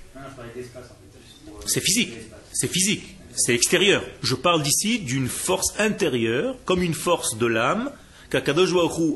C'est 1.66 1.80
physique, 1.80 2.12
c'est 2.52 2.68
physique, 2.68 3.11
c'est 3.34 3.54
extérieur. 3.54 4.02
Je 4.22 4.34
parle 4.34 4.62
d'ici 4.62 4.98
d'une 4.98 5.28
force 5.28 5.74
intérieure, 5.78 6.56
comme 6.64 6.82
une 6.82 6.94
force 6.94 7.36
de 7.36 7.46
l'âme, 7.46 7.90
qu'Akadosh 8.30 8.72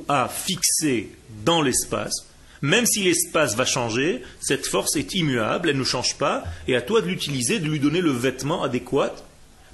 a 0.08 0.28
fixée 0.28 1.10
dans 1.44 1.62
l'espace. 1.62 2.26
Même 2.62 2.86
si 2.86 3.02
l'espace 3.02 3.54
va 3.54 3.64
changer, 3.64 4.22
cette 4.40 4.66
force 4.66 4.96
est 4.96 5.14
immuable, 5.14 5.70
elle 5.70 5.78
ne 5.78 5.84
change 5.84 6.16
pas, 6.16 6.44
et 6.68 6.76
à 6.76 6.82
toi 6.82 7.02
de 7.02 7.06
l'utiliser, 7.06 7.58
de 7.58 7.68
lui 7.68 7.80
donner 7.80 8.00
le 8.00 8.10
vêtement 8.10 8.62
adéquat 8.62 9.14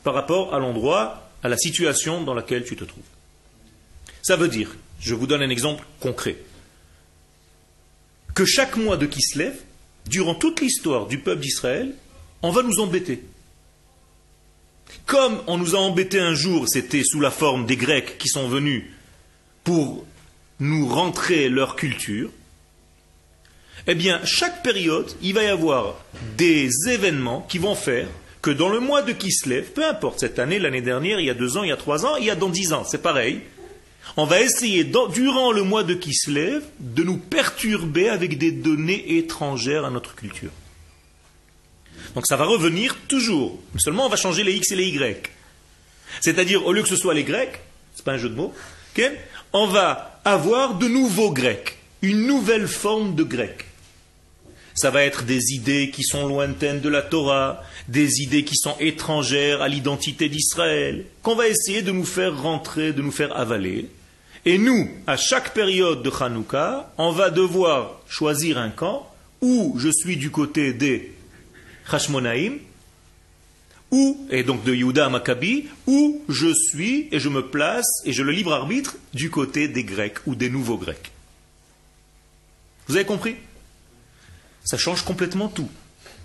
par 0.03 0.15
rapport 0.15 0.55
à 0.55 0.59
l'endroit, 0.59 1.31
à 1.43 1.49
la 1.49 1.57
situation 1.57 2.23
dans 2.23 2.35
laquelle 2.35 2.65
tu 2.65 2.77
te 2.77 2.85
trouves. 2.85 3.03
Ça 4.23 4.37
veut 4.37 4.49
dire, 4.49 4.77
je 5.01 5.15
vous 5.15 5.27
donne 5.27 5.43
un 5.43 5.51
exemple 5.51 5.85
concret, 6.01 6.37
que 8.35 8.45
chaque 8.45 8.77
mois 8.77 8.97
de 8.97 9.07
Kislev, 9.07 9.55
durant 10.07 10.35
toute 10.35 10.61
l'histoire 10.61 11.07
du 11.07 11.19
peuple 11.19 11.43
d'Israël, 11.43 11.95
on 12.43 12.51
va 12.51 12.63
nous 12.63 12.81
embêter. 12.81 13.23
Comme 15.07 15.41
on 15.47 15.59
nous 15.59 15.75
a 15.75 15.79
embêtés 15.79 16.21
un 16.21 16.35
jour, 16.35 16.69
c'était 16.69 17.03
sous 17.05 17.21
la 17.21 17.31
forme 17.31 17.67
des 17.67 17.77
Grecs 17.77 18.19
qui 18.19 18.29
sont 18.29 18.49
venus 18.49 18.85
pour 19.65 20.05
nous 20.61 20.89
rentrer 20.89 21.49
leur 21.49 21.77
culture, 21.77 22.31
eh 23.87 23.95
bien, 23.95 24.21
chaque 24.25 24.63
période, 24.63 25.11
il 25.23 25.35
va 25.35 25.43
y 25.43 25.49
avoir 25.49 25.97
des 26.37 26.71
événements 26.89 27.45
qui 27.49 27.59
vont 27.59 27.75
faire 27.75 28.07
que 28.41 28.51
dans 28.51 28.69
le 28.69 28.81
mois 28.81 29.03
de 29.03 29.13
Kislev, 29.13 29.71
peu 29.73 29.85
importe 29.85 30.21
cette 30.21 30.39
année, 30.39 30.59
l'année 30.59 30.83
dernière, 30.83 31.21
il 31.21 31.27
y 31.27 31.31
a 31.31 31.35
deux 31.35 31.57
ans, 31.57 31.63
il 31.63 31.69
y 31.69 31.73
a 31.73 31.77
trois 31.77 32.07
ans, 32.07 32.17
il 32.17 32.25
y 32.25 32.31
a 32.31 32.35
dans 32.35 32.49
dix 32.49 32.73
ans, 32.73 32.85
c'est 32.85 33.03
pareil, 33.03 33.41
on 34.17 34.25
va 34.25 34.41
essayer, 34.41 34.85
durant 34.85 35.53
le 35.53 35.63
mois 35.63 35.85
de 35.85 35.95
Kislev, 35.95 36.63
de 36.81 37.03
nous 37.03 37.17
perturber 37.17 38.09
avec 38.09 38.39
des 38.39 38.51
données 38.51 39.17
étrangères 39.17 39.85
à 39.85 39.91
notre 39.91 40.15
culture. 40.15 40.51
Donc 42.15 42.27
ça 42.27 42.37
va 42.37 42.45
revenir 42.45 42.97
toujours. 43.09 43.59
Seulement, 43.79 44.07
on 44.07 44.09
va 44.09 44.17
changer 44.17 44.45
les 44.45 44.55
X 44.55 44.73
et 44.73 44.77
les 44.77 44.89
Y. 44.89 45.31
C'est-à-dire, 46.21 46.67
au 46.67 46.73
lieu 46.73 46.83
que 46.83 46.89
ce 46.89 46.97
soit 46.97 47.15
les 47.15 47.25
Grecs, 47.25 47.61
c'est 47.95 48.05
pas 48.05 48.13
un 48.13 48.19
jeu 48.19 48.29
de 48.29 48.35
mots, 48.35 48.53
on 49.53 49.67
va 49.67 50.21
avoir 50.25 50.75
de 50.75 50.89
nouveaux 50.89 51.31
Grecs, 51.31 51.77
une 52.03 52.27
nouvelle 52.27 52.69
forme 52.69 53.15
de 53.15 53.23
Grec. 53.23 53.67
Ça 54.75 54.91
va 54.91 55.05
être 55.05 55.25
des 55.25 55.53
idées 55.53 55.91
qui 55.91 56.03
sont 56.03 56.27
lointaines 56.27 56.81
de 56.81 56.89
la 56.89 57.03
Torah, 57.03 57.63
des 57.89 58.23
idées 58.23 58.45
qui 58.45 58.57
sont 58.57 58.75
étrangères 58.81 59.61
à 59.61 59.69
l'identité 59.69 60.29
d'Israël, 60.29 61.05
qu'on 61.23 61.35
va 61.35 61.49
essayer 61.49 61.83
de 61.83 61.93
nous 61.93 62.07
faire 62.07 62.41
rentrer, 62.41 62.93
de 62.93 63.03
nous 63.03 63.13
faire 63.13 63.37
avaler. 63.37 63.89
Et 64.47 64.57
nous, 64.59 64.89
à 65.07 65.17
chaque 65.17 65.53
période 65.53 66.03
de 66.03 66.11
Hanouka, 66.11 66.91
on 66.97 67.13
va 67.13 67.31
devoir 67.31 68.01
choisir 68.09 68.57
un 68.59 68.71
camp 68.71 69.09
où 69.43 69.77
je 69.79 69.91
suis 69.91 70.17
du 70.17 70.31
côté 70.31 70.73
des 70.73 71.13
Hashmonaïm, 71.91 72.59
ou, 73.91 74.27
et 74.31 74.43
donc 74.43 74.65
de 74.65 74.75
Yehuda 74.75 75.09
Maccabi, 75.11 75.69
où 75.87 76.23
je 76.29 76.53
suis 76.55 77.09
et 77.13 77.21
je 77.21 77.29
me 77.29 77.49
place 77.49 77.87
et 78.07 78.13
je 78.13 78.23
le 78.23 78.33
libre 78.33 78.55
arbitre 78.55 78.97
du 79.13 79.29
côté 79.29 79.69
des 79.69 79.85
Grecs 79.85 80.27
ou 80.27 80.35
des 80.35 80.49
nouveaux 80.49 80.79
Grecs. 80.79 81.13
Vous 82.89 82.97
avez 82.97 83.05
compris? 83.05 83.37
Ça 84.65 84.79
change 84.79 85.03
complètement 85.03 85.49
tout. 85.49 85.69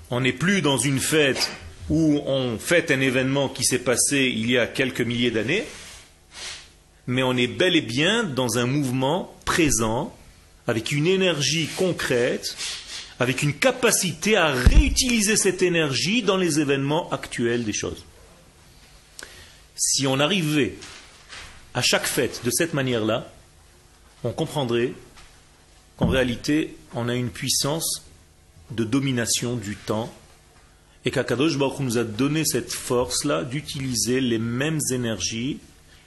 On 0.10 0.22
n'est 0.22 0.32
plus 0.32 0.62
dans 0.62 0.78
une 0.78 1.00
fête 1.00 1.52
où 1.90 2.22
on 2.26 2.58
fête 2.58 2.92
un 2.92 3.02
événement 3.02 3.50
qui 3.50 3.66
s'est 3.66 3.80
passé 3.80 4.32
il 4.34 4.50
y 4.50 4.58
a 4.58 4.68
quelques 4.68 5.02
milliers 5.02 5.32
d'années, 5.32 5.66
mais 7.06 7.24
on 7.24 7.36
est 7.36 7.48
bel 7.48 7.76
et 7.76 7.82
bien 7.82 8.24
dans 8.24 8.58
un 8.58 8.66
mouvement 8.66 9.36
présent, 9.46 10.16
avec 10.68 10.92
une 10.92 11.08
énergie 11.08 11.68
concrète, 11.78 12.56
avec 13.20 13.42
une 13.42 13.54
capacité 13.54 14.36
à 14.36 14.52
réutiliser 14.52 15.38
cette 15.38 15.62
énergie 15.62 16.22
dans 16.22 16.38
les 16.38 16.60
événements 16.60 17.10
actuels 17.12 17.64
des 17.64 17.74
choses. 17.74 18.06
Si 19.76 20.08
on 20.08 20.20
arrivait 20.20 20.76
à 21.74 21.82
chaque 21.82 22.06
fête 22.06 22.42
de 22.44 22.52
cette 22.52 22.74
manière-là, 22.74 23.32
on 24.24 24.32
comprendrait 24.32 24.94
qu'en 25.98 26.08
réalité, 26.08 26.76
on 26.94 27.10
a 27.10 27.16
une 27.16 27.30
puissance 27.30 28.04
de 28.72 28.84
domination 28.84 29.56
du 29.56 29.76
temps 29.76 30.14
et 31.06 31.12
qu'Akadosh 31.12 31.58
Baruch 31.58 31.80
nous 31.80 31.98
a 31.98 32.04
donné 32.04 32.44
cette 32.44 32.74
force-là 32.74 33.44
d'utiliser 33.44 34.20
les 34.20 34.40
mêmes 34.40 34.80
énergies 34.92 35.60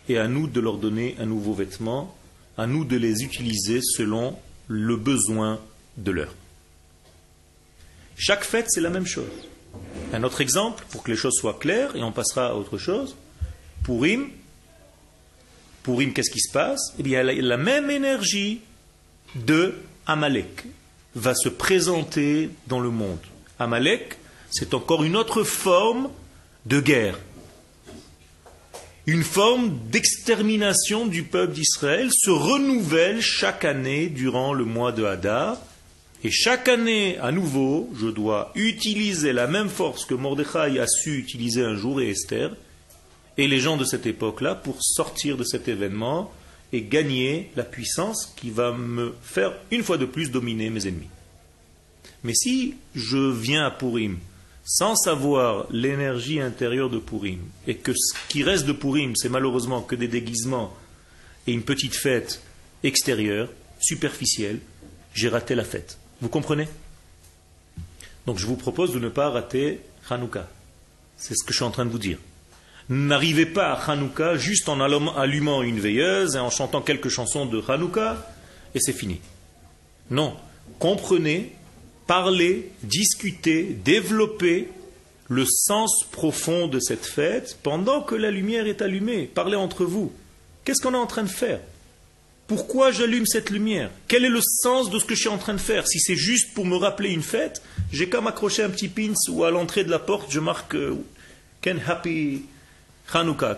et 0.09 0.19
à 0.19 0.29
nous 0.29 0.47
de 0.47 0.61
leur 0.61 0.76
donner 0.76 1.17
un 1.19 1.26
nouveau 1.26 1.55
vêtement, 1.55 2.17
à 2.59 2.67
nous 2.67 2.85
de 2.85 2.97
les 2.97 3.23
utiliser 3.23 3.81
selon 3.81 4.37
le 4.69 4.97
besoin 4.97 5.61
de 5.97 6.11
l'heure. 6.11 6.35
Chaque 8.22 8.44
fête, 8.44 8.66
c'est 8.68 8.82
la 8.82 8.90
même 8.90 9.06
chose. 9.06 9.24
Un 10.12 10.22
autre 10.24 10.42
exemple, 10.42 10.84
pour 10.90 11.02
que 11.02 11.10
les 11.10 11.16
choses 11.16 11.38
soient 11.40 11.58
claires, 11.58 11.96
et 11.96 12.02
on 12.02 12.12
passera 12.12 12.48
à 12.48 12.54
autre 12.54 12.76
chose. 12.76 13.16
Purim, 13.82 14.28
Purim, 15.82 16.12
qu'est-ce 16.12 16.30
qui 16.30 16.40
se 16.40 16.52
passe? 16.52 16.92
Eh 16.98 17.02
bien, 17.02 17.22
la 17.22 17.56
même 17.56 17.88
énergie 17.88 18.60
de 19.34 19.74
Amalek 20.06 20.66
va 21.14 21.34
se 21.34 21.48
présenter 21.48 22.50
dans 22.66 22.78
le 22.78 22.90
monde. 22.90 23.20
Amalek, 23.58 24.18
c'est 24.50 24.74
encore 24.74 25.02
une 25.02 25.16
autre 25.16 25.42
forme 25.42 26.10
de 26.66 26.78
guerre. 26.78 27.18
Une 29.06 29.24
forme 29.24 29.78
d'extermination 29.90 31.06
du 31.06 31.22
peuple 31.22 31.54
d'Israël 31.54 32.10
se 32.12 32.28
renouvelle 32.28 33.22
chaque 33.22 33.64
année 33.64 34.08
durant 34.08 34.52
le 34.52 34.66
mois 34.66 34.92
de 34.92 35.04
Hadar 35.04 35.56
et 36.22 36.30
chaque 36.30 36.68
année, 36.68 37.16
à 37.18 37.32
nouveau, 37.32 37.90
je 37.98 38.08
dois 38.08 38.52
utiliser 38.54 39.32
la 39.32 39.46
même 39.46 39.68
force 39.70 40.04
que 40.04 40.14
Mordechai 40.14 40.78
a 40.78 40.86
su 40.86 41.16
utiliser 41.16 41.64
un 41.64 41.76
jour 41.76 42.00
et 42.00 42.10
Esther, 42.10 42.54
et 43.38 43.48
les 43.48 43.60
gens 43.60 43.76
de 43.76 43.84
cette 43.84 44.06
époque-là, 44.06 44.54
pour 44.54 44.82
sortir 44.82 45.36
de 45.36 45.44
cet 45.44 45.68
événement 45.68 46.30
et 46.72 46.82
gagner 46.82 47.50
la 47.56 47.64
puissance 47.64 48.32
qui 48.36 48.50
va 48.50 48.72
me 48.72 49.14
faire 49.22 49.54
une 49.70 49.82
fois 49.82 49.96
de 49.96 50.04
plus 50.04 50.30
dominer 50.30 50.68
mes 50.68 50.86
ennemis. 50.86 51.08
Mais 52.22 52.34
si 52.34 52.74
je 52.94 53.30
viens 53.30 53.64
à 53.64 53.70
Purim 53.70 54.18
sans 54.64 54.94
savoir 54.94 55.66
l'énergie 55.70 56.40
intérieure 56.40 56.90
de 56.90 56.98
Purim, 56.98 57.40
et 57.66 57.76
que 57.76 57.92
ce 57.92 58.14
qui 58.28 58.44
reste 58.44 58.66
de 58.66 58.72
Purim, 58.72 59.16
c'est 59.16 59.28
malheureusement 59.28 59.82
que 59.82 59.96
des 59.96 60.06
déguisements 60.06 60.76
et 61.46 61.52
une 61.52 61.62
petite 61.62 61.96
fête 61.96 62.40
extérieure, 62.84 63.48
superficielle, 63.80 64.60
j'ai 65.12 65.28
raté 65.28 65.54
la 65.54 65.64
fête. 65.64 66.00
Vous 66.20 66.28
comprenez? 66.28 66.68
Donc 68.26 68.38
je 68.38 68.46
vous 68.46 68.56
propose 68.56 68.92
de 68.92 68.98
ne 68.98 69.08
pas 69.08 69.30
rater 69.30 69.80
Hanouka. 70.08 70.48
C'est 71.16 71.34
ce 71.34 71.44
que 71.44 71.52
je 71.52 71.56
suis 71.56 71.64
en 71.64 71.70
train 71.70 71.84
de 71.84 71.90
vous 71.90 71.98
dire. 71.98 72.18
N'arrivez 72.88 73.46
pas 73.46 73.72
à 73.72 73.90
Hanouka 73.90 74.36
juste 74.36 74.68
en 74.68 74.80
allumant 74.80 75.62
une 75.62 75.80
veilleuse 75.80 76.36
et 76.36 76.38
en 76.38 76.50
chantant 76.50 76.82
quelques 76.82 77.08
chansons 77.08 77.46
de 77.46 77.62
Hanouka 77.68 78.32
et 78.74 78.80
c'est 78.80 78.92
fini. 78.92 79.20
Non, 80.10 80.36
comprenez, 80.78 81.52
parlez, 82.06 82.72
discutez, 82.82 83.62
développez 83.84 84.68
le 85.28 85.46
sens 85.46 86.04
profond 86.10 86.66
de 86.66 86.80
cette 86.80 87.06
fête 87.06 87.58
pendant 87.62 88.02
que 88.02 88.16
la 88.16 88.32
lumière 88.32 88.66
est 88.66 88.82
allumée. 88.82 89.26
Parlez 89.26 89.56
entre 89.56 89.84
vous. 89.84 90.12
Qu'est-ce 90.64 90.82
qu'on 90.82 90.94
est 90.94 90.98
en 90.98 91.06
train 91.06 91.22
de 91.22 91.28
faire? 91.28 91.60
Pourquoi 92.50 92.90
j'allume 92.90 93.26
cette 93.26 93.50
lumière? 93.50 93.92
Quel 94.09 94.25
est 94.25 94.28
le 94.28 94.40
sens 94.40 94.90
de 94.90 94.99
ce 94.99 95.04
que 95.04 95.14
je 95.14 95.21
suis 95.21 95.28
en 95.28 95.38
train 95.38 95.54
de 95.54 95.61
faire? 95.61 95.87
Si 95.87 96.00
c'est 96.00 96.16
juste 96.16 96.52
pour 96.52 96.66
me 96.66 96.76
rappeler 96.76 97.11
une 97.11 97.23
fête, 97.23 97.62
j'ai 97.92 98.09
qu'à 98.09 98.21
m'accrocher 98.21 98.64
un 98.64 98.71
petit 98.71 98.88
pins 98.88 99.14
ou 99.28 99.45
à 99.45 99.52
l'entrée 99.52 99.85
de 99.85 99.88
la 99.88 100.00
porte, 100.00 100.33
je 100.33 100.40
marque 100.40 100.75
euh, 100.75 100.97
Ken 101.61 101.80
Happy 101.87 102.42
Hanukkah, 103.14 103.57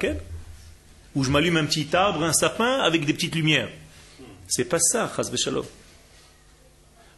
Ou 1.15 1.25
je 1.25 1.31
m'allume 1.31 1.57
un 1.57 1.65
petit 1.65 1.89
arbre, 1.95 2.23
un 2.23 2.35
sapin 2.35 2.81
avec 2.81 3.07
des 3.07 3.15
petites 3.15 3.35
lumières. 3.35 3.71
C'est 4.47 4.67
pas 4.67 4.79
ça, 4.79 5.11
Shalom. 5.37 5.65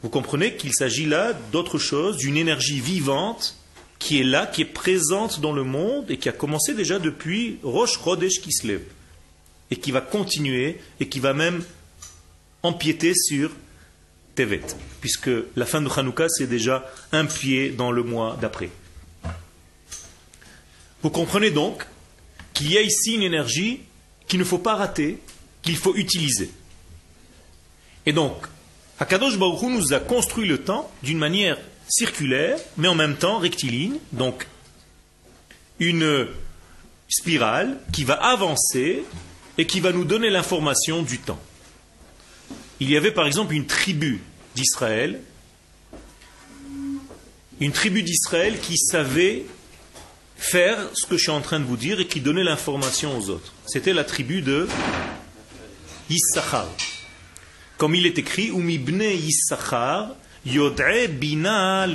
Vous 0.01 0.11
comprenez 0.11 0.55
qu'il 0.55 0.73
s'agit 0.75 1.07
là 1.07 1.33
d'autre 1.51 1.79
chose, 1.79 2.19
d'une 2.19 2.37
énergie 2.37 2.79
vivante 2.79 3.57
qui 3.99 4.21
est 4.21 4.25
là, 4.25 4.47
qui 4.47 4.63
est 4.63 4.65
présente 4.65 5.41
dans 5.41 5.53
le 5.53 5.65
monde 5.65 6.09
et 6.09 6.19
qui 6.19 6.29
a 6.29 6.33
commencé 6.33 6.73
déjà 6.73 7.01
depuis 7.01 7.59
Rosh 7.65 7.99
Chodesh 8.01 8.41
Kislev 8.41 8.83
et 9.71 9.77
qui 9.77 9.91
va 9.91 10.01
continuer 10.01 10.81
et 11.01 11.09
qui 11.09 11.21
va 11.21 11.35
même 11.35 11.65
empiéter 12.63 13.15
sur 13.15 13.51
Tevet, 14.35 14.63
puisque 15.01 15.31
la 15.55 15.67
fin 15.67 15.81
de 15.81 15.89
Hanouka, 15.89 16.29
c'est 16.29 16.47
déjà 16.47 16.91
un 17.13 17.27
pied 17.27 17.71
dans 17.71 17.93
le 17.93 18.03
mois 18.03 18.37
d'après. 18.41 18.71
Vous 21.03 21.11
comprenez 21.11 21.51
donc 21.51 21.87
qu'il 22.53 22.73
y 22.73 22.79
a 22.79 22.83
ici 22.83 23.15
une 23.15 23.23
énergie 23.23 23.81
qu'il 24.27 24.39
ne 24.39 24.45
faut 24.45 24.59
pas 24.59 24.75
rater, 24.75 25.19
qu'il 25.63 25.77
faut 25.77 25.95
utiliser. 25.95 26.51
Et 28.07 28.13
donc, 28.13 28.37
Akadosh 28.99 29.39
Baruch 29.39 29.63
nous 29.63 29.93
a 29.93 30.01
construit 30.01 30.49
le 30.49 30.59
temps 30.59 30.91
d'une 31.03 31.19
manière 31.19 31.59
circulaire, 31.89 32.59
mais 32.77 32.89
en 32.89 32.95
même 32.95 33.17
temps 33.17 33.39
rectiligne, 33.39 33.97
donc 34.13 34.47
une 35.79 36.27
spirale 37.09 37.79
qui 37.93 38.05
va 38.05 38.15
avancer 38.15 39.05
et 39.59 39.67
qui 39.67 39.81
va 39.81 39.93
nous 39.93 40.05
donner 40.05 40.31
l'information 40.31 41.03
du 41.03 41.19
temps. 41.19 41.41
Il 42.81 42.91
y 42.91 42.97
avait 42.97 43.13
par 43.13 43.27
exemple 43.27 43.55
une 43.55 43.67
tribu 43.67 44.21
d'Israël, 44.55 45.21
une 47.61 47.73
tribu 47.73 48.03
d'Israël 48.03 48.59
qui 48.61 48.77
savait 48.77 49.47
faire 50.37 50.79
ce 50.95 51.07
que 51.07 51.17
je 51.17 51.23
suis 51.23 51.31
en 51.31 51.41
train 51.41 51.61
de 51.61 51.65
vous 51.65 51.77
dire 51.77 52.01
et 52.01 52.07
qui 52.07 52.21
donnait 52.21 52.45
l'information 52.45 53.17
aux 53.17 53.31
autres. 53.31 53.53
C'était 53.67 53.93
la 53.93 54.05
tribu 54.05 54.43
de 54.43 54.69
Issachar. 56.11 56.69
Comme 57.79 57.95
il 57.95 58.07
est 58.07 58.19
écrit, 58.19 58.51
Bina. 61.09 61.87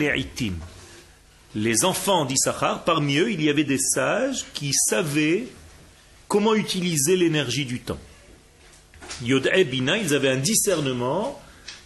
Les 1.55 1.85
enfants 1.85 2.25
d'Issachar, 2.25 2.83
parmi 2.83 3.17
eux, 3.17 3.31
il 3.31 3.41
y 3.41 3.49
avait 3.49 3.63
des 3.63 3.79
sages 3.79 4.45
qui 4.53 4.71
savaient 4.73 5.47
comment 6.29 6.55
utiliser 6.55 7.17
l'énergie 7.17 7.65
du 7.65 7.81
temps? 7.81 7.98
Yodre 9.24 9.50
Bina, 9.65 9.98
ils 9.98 10.13
avaient 10.13 10.29
un 10.29 10.38
discernement, 10.38 11.41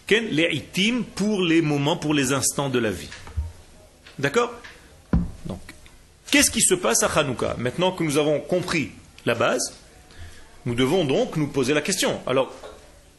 Le'itim, 0.08 1.02
pour 1.16 1.42
les 1.42 1.62
moments, 1.62 1.96
pour 1.96 2.14
les 2.14 2.32
instants 2.32 2.68
de 2.68 2.78
la 2.78 2.90
vie. 2.90 3.08
D'accord? 4.18 4.52
Donc, 5.46 5.60
qu'est-ce 6.30 6.50
qui 6.50 6.60
se 6.60 6.74
passe 6.74 7.02
à 7.02 7.06
Hanouka? 7.06 7.56
Maintenant 7.58 7.90
que 7.90 8.04
nous 8.04 8.18
avons 8.18 8.38
compris 8.38 8.90
la 9.24 9.34
base, 9.34 9.74
nous 10.66 10.74
devons 10.74 11.04
donc 11.04 11.36
nous 11.36 11.48
poser 11.48 11.72
la 11.72 11.80
question. 11.80 12.20
Alors, 12.26 12.52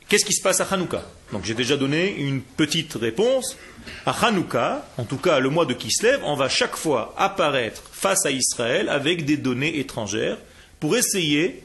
qu'est-ce 0.07 0.25
qui 0.25 0.33
se 0.33 0.43
passe 0.43 0.61
à 0.61 0.67
Hanouka? 0.71 1.03
Donc, 1.33 1.43
j'ai 1.43 1.55
déjà 1.55 1.75
donné 1.75 2.15
une 2.15 2.41
petite 2.41 2.93
réponse. 2.93 3.57
À 4.05 4.27
Hanouka, 4.27 4.87
en 4.97 5.05
tout 5.05 5.17
cas 5.17 5.39
le 5.39 5.49
mois 5.49 5.65
de 5.65 5.73
Kislev, 5.73 6.21
on 6.23 6.35
va 6.35 6.49
chaque 6.49 6.75
fois 6.75 7.15
apparaître 7.17 7.81
face 7.91 8.25
à 8.27 8.31
Israël 8.31 8.89
avec 8.89 9.25
des 9.25 9.37
données 9.37 9.79
étrangères 9.79 10.37
pour 10.79 10.95
essayer 10.97 11.63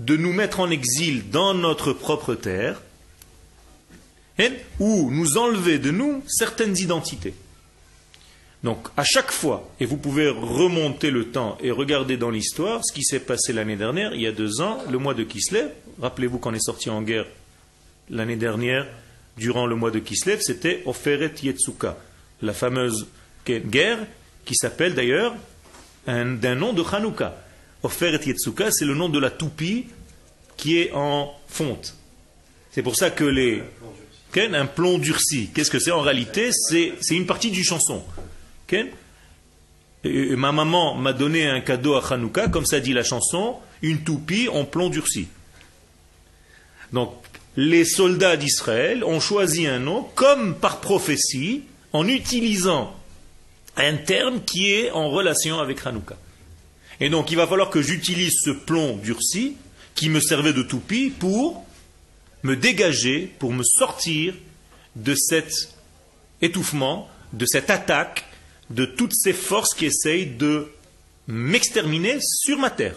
de 0.00 0.16
nous 0.16 0.32
mettre 0.32 0.60
en 0.60 0.70
exil 0.70 1.30
dans 1.30 1.54
notre 1.54 1.92
propre 1.92 2.34
terre 2.34 2.80
hein, 4.38 4.50
ou 4.78 5.10
nous 5.10 5.38
enlever 5.38 5.78
de 5.78 5.90
nous 5.90 6.22
certaines 6.28 6.76
identités. 6.76 7.34
Donc 8.64 8.88
à 8.96 9.04
chaque 9.04 9.30
fois, 9.30 9.68
et 9.78 9.86
vous 9.86 9.96
pouvez 9.96 10.28
remonter 10.28 11.10
le 11.10 11.28
temps 11.28 11.58
et 11.60 11.70
regarder 11.70 12.16
dans 12.16 12.30
l'histoire 12.30 12.84
ce 12.84 12.92
qui 12.92 13.04
s'est 13.04 13.20
passé 13.20 13.52
l'année 13.52 13.76
dernière, 13.76 14.14
il 14.14 14.20
y 14.20 14.26
a 14.26 14.32
deux 14.32 14.60
ans, 14.60 14.78
le 14.90 14.98
mois 14.98 15.14
de 15.14 15.22
Kislev, 15.22 15.70
rappelez-vous 16.00 16.38
qu'on 16.38 16.54
est 16.54 16.64
sorti 16.64 16.90
en 16.90 17.02
guerre 17.02 17.26
l'année 18.10 18.36
dernière, 18.36 18.86
durant 19.36 19.66
le 19.66 19.76
mois 19.76 19.92
de 19.92 20.00
Kislev, 20.00 20.40
c'était 20.40 20.82
Oferet 20.86 21.32
Yetsuka, 21.42 21.96
la 22.42 22.52
fameuse 22.52 23.06
guerre 23.46 23.98
qui 24.44 24.54
s'appelle 24.54 24.94
d'ailleurs 24.94 25.34
d'un 26.06 26.54
nom 26.54 26.72
de 26.72 26.82
Hanouka. 26.82 27.36
Oferet 27.82 28.20
Yetsuka, 28.26 28.70
c'est 28.70 28.84
le 28.84 28.94
nom 28.94 29.08
de 29.08 29.18
la 29.18 29.30
toupie 29.30 29.86
qui 30.56 30.78
est 30.78 30.92
en 30.92 31.32
fonte. 31.48 31.94
C'est 32.70 32.82
pour 32.82 32.96
ça 32.96 33.10
que 33.10 33.24
les... 33.24 33.62
Un 34.36 34.66
plomb 34.66 34.98
durci. 34.98 35.50
Qu'est-ce 35.52 35.70
que 35.70 35.80
c'est 35.80 35.90
en 35.90 36.00
réalité? 36.00 36.50
C'est 36.52 36.94
une 37.10 37.26
partie 37.26 37.50
d'une 37.50 37.64
chanson 37.64 38.04
ma 40.04 40.52
maman 40.52 40.94
m'a 40.94 41.12
donné 41.12 41.46
un 41.46 41.60
cadeau 41.60 41.94
à 41.94 42.04
Hanouka, 42.12 42.48
comme 42.48 42.66
ça 42.66 42.80
dit 42.80 42.92
la 42.92 43.02
chanson, 43.02 43.56
une 43.82 44.02
toupie 44.02 44.48
en 44.48 44.64
plomb 44.64 44.90
durci. 44.90 45.28
Donc, 46.92 47.14
les 47.56 47.84
soldats 47.84 48.36
d'Israël 48.36 49.02
ont 49.04 49.20
choisi 49.20 49.66
un 49.66 49.80
nom 49.80 50.06
comme 50.14 50.54
par 50.54 50.80
prophétie, 50.80 51.64
en 51.92 52.06
utilisant 52.06 52.94
un 53.76 53.96
terme 53.96 54.42
qui 54.44 54.70
est 54.72 54.90
en 54.90 55.08
relation 55.10 55.58
avec 55.58 55.84
Hanouka. 55.86 56.16
Et 57.00 57.10
donc, 57.10 57.30
il 57.30 57.36
va 57.36 57.46
falloir 57.46 57.70
que 57.70 57.82
j'utilise 57.82 58.34
ce 58.42 58.50
plomb 58.50 58.96
durci, 58.96 59.56
qui 59.94 60.08
me 60.08 60.20
servait 60.20 60.52
de 60.52 60.62
toupie, 60.62 61.10
pour 61.10 61.64
me 62.42 62.56
dégager, 62.56 63.32
pour 63.38 63.52
me 63.52 63.62
sortir 63.62 64.34
de 64.96 65.14
cet 65.14 65.74
étouffement, 66.42 67.08
de 67.32 67.46
cette 67.46 67.70
attaque 67.70 68.24
de 68.70 68.84
toutes 68.84 69.14
ces 69.14 69.32
forces 69.32 69.74
qui 69.74 69.86
essayent 69.86 70.26
de 70.26 70.68
m'exterminer 71.26 72.18
sur 72.20 72.58
ma 72.58 72.70
terre. 72.70 72.96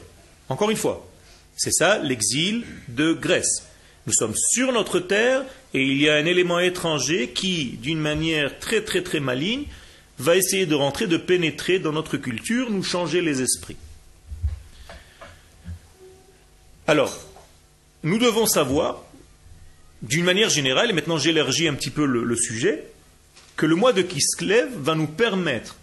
Encore 0.50 0.70
une 0.70 0.78
fois, 0.78 1.08
c'est 1.56 1.72
ça 1.72 1.98
l'exil 2.00 2.64
de 2.88 3.14
Grèce. 3.14 3.68
Nous 4.08 4.14
sommes 4.14 4.36
sur 4.36 4.72
notre 4.72 5.00
terre 5.00 5.44
et 5.74 5.84
il 5.84 6.02
y 6.02 6.10
a 6.10 6.16
un 6.16 6.26
élément 6.26 6.60
étranger 6.60 7.30
qui, 7.30 7.78
d'une 7.82 8.00
manière 8.00 8.60
très 8.60 8.82
très 8.82 9.04
très 9.04 9.20
maligne, 9.20 9.66
va 10.18 10.36
essayer 10.36 10.66
de 10.66 10.76
rentrer, 10.76 11.08
de 11.08 11.18
pénétrer 11.18 11.80
dans 11.80 11.92
notre 11.92 12.18
culture, 12.18 12.70
nous 12.70 12.84
changer 12.84 13.22
les 13.22 13.42
esprits. 13.42 13.78
Alors, 16.92 17.18
nous 18.04 18.18
devons 18.18 18.46
savoir, 18.46 19.02
d'une 20.02 20.26
manière 20.26 20.50
générale, 20.50 20.90
et 20.90 20.94
maintenant 20.94 21.18
j'élargis 21.18 21.70
un 21.70 21.74
petit 21.74 21.90
peu 21.90 22.06
le, 22.06 22.36
sujet, 22.36 22.84
que 23.56 23.66
le 23.66 23.78
mois 23.78 23.94
de 23.94 24.02
Kislev 24.02 24.70
va 24.76 24.94
nous 24.94 25.08
permettre 25.08 25.78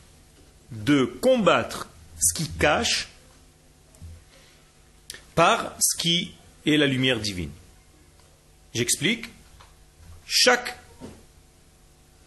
de 0.71 1.07
combattre 1.07 1.89
ce 2.21 2.35
qui 2.35 2.51
cache 2.51 3.09
par 5.35 5.75
ce 5.81 5.97
qui 5.97 6.35
est 6.67 6.77
la 6.77 6.87
lumière 6.87 7.21
divine. 7.21 7.53
J'explique. 8.75 9.31
Chaque 10.27 10.79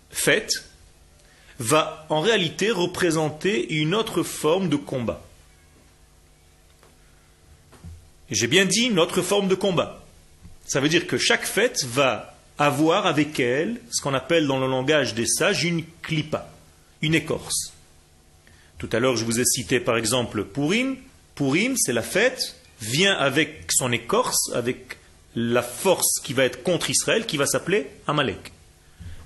fête 0.09 0.53
va 1.59 2.07
en 2.09 2.19
réalité 2.19 2.71
représenter 2.71 3.75
une 3.75 3.93
autre 3.93 4.23
forme 4.23 4.69
de 4.69 4.75
combat. 4.75 5.23
J'ai 8.31 8.47
bien 8.47 8.65
dit 8.65 8.85
une 8.85 8.99
autre 8.99 9.21
forme 9.21 9.49
de 9.49 9.55
combat. 9.55 10.01
Ça 10.65 10.79
veut 10.79 10.87
dire 10.87 11.05
que 11.05 11.17
chaque 11.17 11.45
fête 11.45 11.83
va 11.83 12.33
avoir 12.57 13.05
avec 13.05 13.39
elle 13.41 13.75
ce 13.91 14.01
qu'on 14.01 14.13
appelle 14.13 14.47
dans 14.47 14.59
le 14.59 14.67
langage 14.67 15.13
des 15.13 15.25
sages 15.25 15.65
une 15.65 15.83
clipa, 16.01 16.49
une 17.01 17.13
écorce. 17.13 17.73
Tout 18.77 18.89
à 18.93 18.99
l'heure, 18.99 19.17
je 19.17 19.25
vous 19.25 19.41
ai 19.41 19.45
cité 19.45 19.81
par 19.81 19.97
exemple 19.97 20.45
Purim. 20.45 20.95
Purim, 21.35 21.75
c'est 21.77 21.91
la 21.91 22.01
fête, 22.01 22.55
vient 22.79 23.13
avec 23.13 23.65
son 23.69 23.91
écorce, 23.91 24.49
avec 24.53 24.97
la 25.35 25.61
force 25.61 26.21
qui 26.23 26.33
va 26.33 26.45
être 26.45 26.63
contre 26.63 26.89
Israël, 26.89 27.25
qui 27.25 27.35
va 27.35 27.45
s'appeler 27.45 27.87
Amalek. 28.07 28.53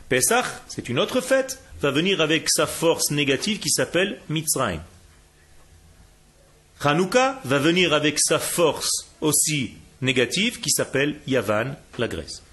Pesach, 0.10 0.46
c'est 0.68 0.90
une 0.90 1.00
autre 1.00 1.22
fête, 1.22 1.60
va 1.80 1.92
venir 1.92 2.22
avec 2.22 2.50
sa 2.50 2.66
force 2.66 3.12
négative 3.12 3.60
qui 3.60 3.70
s'appelle 3.70 4.20
Mitzrayim. 4.30 4.82
Hanouka 6.82 7.42
va 7.46 7.60
venir 7.60 7.94
avec 7.94 8.20
sa 8.20 8.40
force 8.40 9.08
aussi 9.22 9.72
négative 10.02 10.60
qui 10.60 10.70
s'appelle 10.70 11.16
Yavan, 11.28 11.76
la 11.98 12.08
Grèce. 12.08 12.44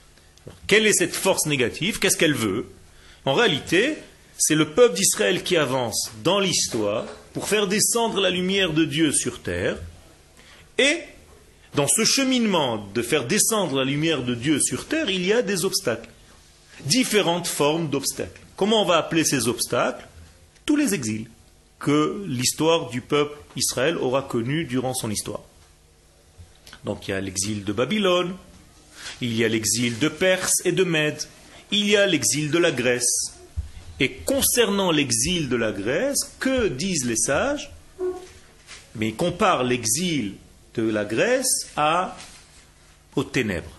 Quelle 0.66 0.86
est 0.86 0.92
cette 0.92 1.14
force 1.14 1.46
négative? 1.46 1.98
Qu'est-ce 1.98 2.16
qu'elle 2.16 2.34
veut? 2.34 2.66
En 3.24 3.34
réalité, 3.34 3.96
c'est 4.38 4.54
le 4.54 4.70
peuple 4.70 4.96
d'Israël 4.96 5.42
qui 5.42 5.56
avance 5.56 6.10
dans 6.24 6.40
l'histoire 6.40 7.06
pour 7.32 7.48
faire 7.48 7.68
descendre 7.68 8.20
la 8.20 8.30
lumière 8.30 8.72
de 8.72 8.84
Dieu 8.84 9.12
sur 9.12 9.40
terre. 9.40 9.76
Et 10.78 10.98
dans 11.74 11.88
ce 11.88 12.04
cheminement 12.04 12.88
de 12.94 13.02
faire 13.02 13.24
descendre 13.24 13.76
la 13.76 13.84
lumière 13.84 14.22
de 14.22 14.34
Dieu 14.34 14.60
sur 14.60 14.86
terre, 14.86 15.10
il 15.10 15.24
y 15.24 15.32
a 15.32 15.42
des 15.42 15.64
obstacles. 15.64 16.08
Différentes 16.86 17.46
formes 17.46 17.88
d'obstacles. 17.88 18.40
Comment 18.56 18.82
on 18.82 18.86
va 18.86 18.96
appeler 18.96 19.24
ces 19.24 19.48
obstacles? 19.48 20.06
Tous 20.66 20.76
les 20.76 20.94
exils 20.94 21.28
que 21.82 22.24
l'histoire 22.26 22.88
du 22.88 23.00
peuple 23.00 23.36
Israël 23.56 23.98
aura 23.98 24.22
connus 24.22 24.64
durant 24.64 24.94
son 24.94 25.10
histoire. 25.10 25.42
Donc 26.84 27.08
il 27.08 27.10
y 27.10 27.14
a 27.14 27.20
l'exil 27.20 27.64
de 27.64 27.72
Babylone, 27.72 28.34
il 29.20 29.34
y 29.34 29.44
a 29.44 29.48
l'exil 29.48 29.98
de 29.98 30.08
Perse 30.08 30.64
et 30.64 30.72
de 30.72 30.84
Mède. 30.84 31.22
Il 31.70 31.88
y 31.88 31.96
a 31.96 32.06
l'exil 32.06 32.50
de 32.50 32.58
la 32.58 32.70
Grèce. 32.70 33.34
Et 34.00 34.12
concernant 34.12 34.90
l'exil 34.90 35.48
de 35.48 35.56
la 35.56 35.72
Grèce, 35.72 36.18
que 36.38 36.68
disent 36.68 37.04
les 37.04 37.16
sages? 37.16 37.70
Mais 38.94 39.08
ils 39.08 39.16
comparent 39.16 39.64
l'exil 39.64 40.34
de 40.74 40.88
la 40.88 41.04
Grèce 41.04 41.68
à, 41.76 42.16
aux 43.16 43.24
ténèbres. 43.24 43.70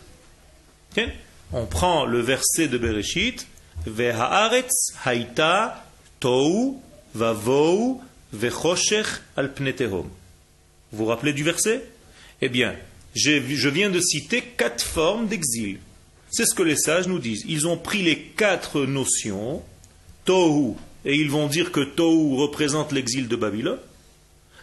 On 1.51 1.65
prend 1.65 2.05
le 2.05 2.19
verset 2.19 2.67
de 2.67 2.77
Bereshit, 2.77 3.47
Vehaaretz 3.85 4.93
haïta 5.03 5.85
tou 6.19 6.81
vavou 7.13 8.01
vechoshech 8.31 9.21
al 9.35 9.51
Vous 9.51 10.05
vous 10.91 11.05
rappelez 11.05 11.33
du 11.33 11.43
verset? 11.43 11.83
Eh 12.41 12.49
bien, 12.49 12.75
je 13.15 13.69
viens 13.69 13.89
de 13.89 13.99
citer 13.99 14.41
quatre 14.41 14.83
formes 14.83 15.27
d'exil. 15.27 15.79
C'est 16.31 16.45
ce 16.45 16.55
que 16.55 16.63
les 16.63 16.75
sages 16.75 17.07
nous 17.07 17.19
disent. 17.19 17.45
Ils 17.47 17.67
ont 17.67 17.77
pris 17.77 18.01
les 18.01 18.17
quatre 18.17 18.85
notions, 18.85 19.61
Tohu, 20.25 20.73
et 21.05 21.15
ils 21.15 21.29
vont 21.29 21.47
dire 21.47 21.71
que 21.71 21.81
Tohu 21.81 22.35
représente 22.37 22.91
l'exil 22.91 23.27
de 23.27 23.35
Babylone. 23.35 23.79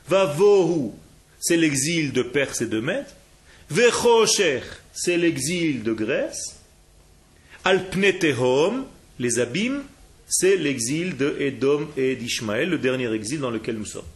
Vavohu, 0.09 0.91
c'est 1.39 1.57
l'exil 1.57 2.13
de 2.13 2.23
Perse 2.23 2.63
et 2.63 2.67
de 2.67 2.81
Mède. 2.81 3.07
Vechosher, 3.71 4.63
c'est 4.93 5.17
l'exil 5.17 5.85
de 5.85 5.93
Grèce. 5.93 6.57
Alpnetehom, 7.65 8.87
les 9.21 9.39
abîmes, 9.39 9.85
c'est 10.31 10.57
l'exil 10.57 11.17
de 11.17 11.37
Edom 11.41 11.89
et 11.97 12.17
d'Ishmaël, 12.17 12.71
le 12.71 12.79
dernier 12.79 13.13
exil 13.13 13.41
dans 13.41 13.51
lequel 13.51 13.77
nous 13.77 13.85
sommes. 13.85 14.07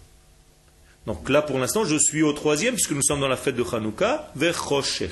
Donc 1.06 1.28
là, 1.28 1.42
pour 1.42 1.58
l'instant, 1.58 1.84
je 1.84 1.96
suis 1.98 2.22
au 2.22 2.32
troisième, 2.32 2.74
puisque 2.74 2.92
nous 2.92 3.02
sommes 3.02 3.20
dans 3.20 3.28
la 3.28 3.36
fête 3.36 3.56
de 3.56 3.64
Hanouka, 3.64 4.32
vers 4.36 4.64
Rocher. 4.64 5.10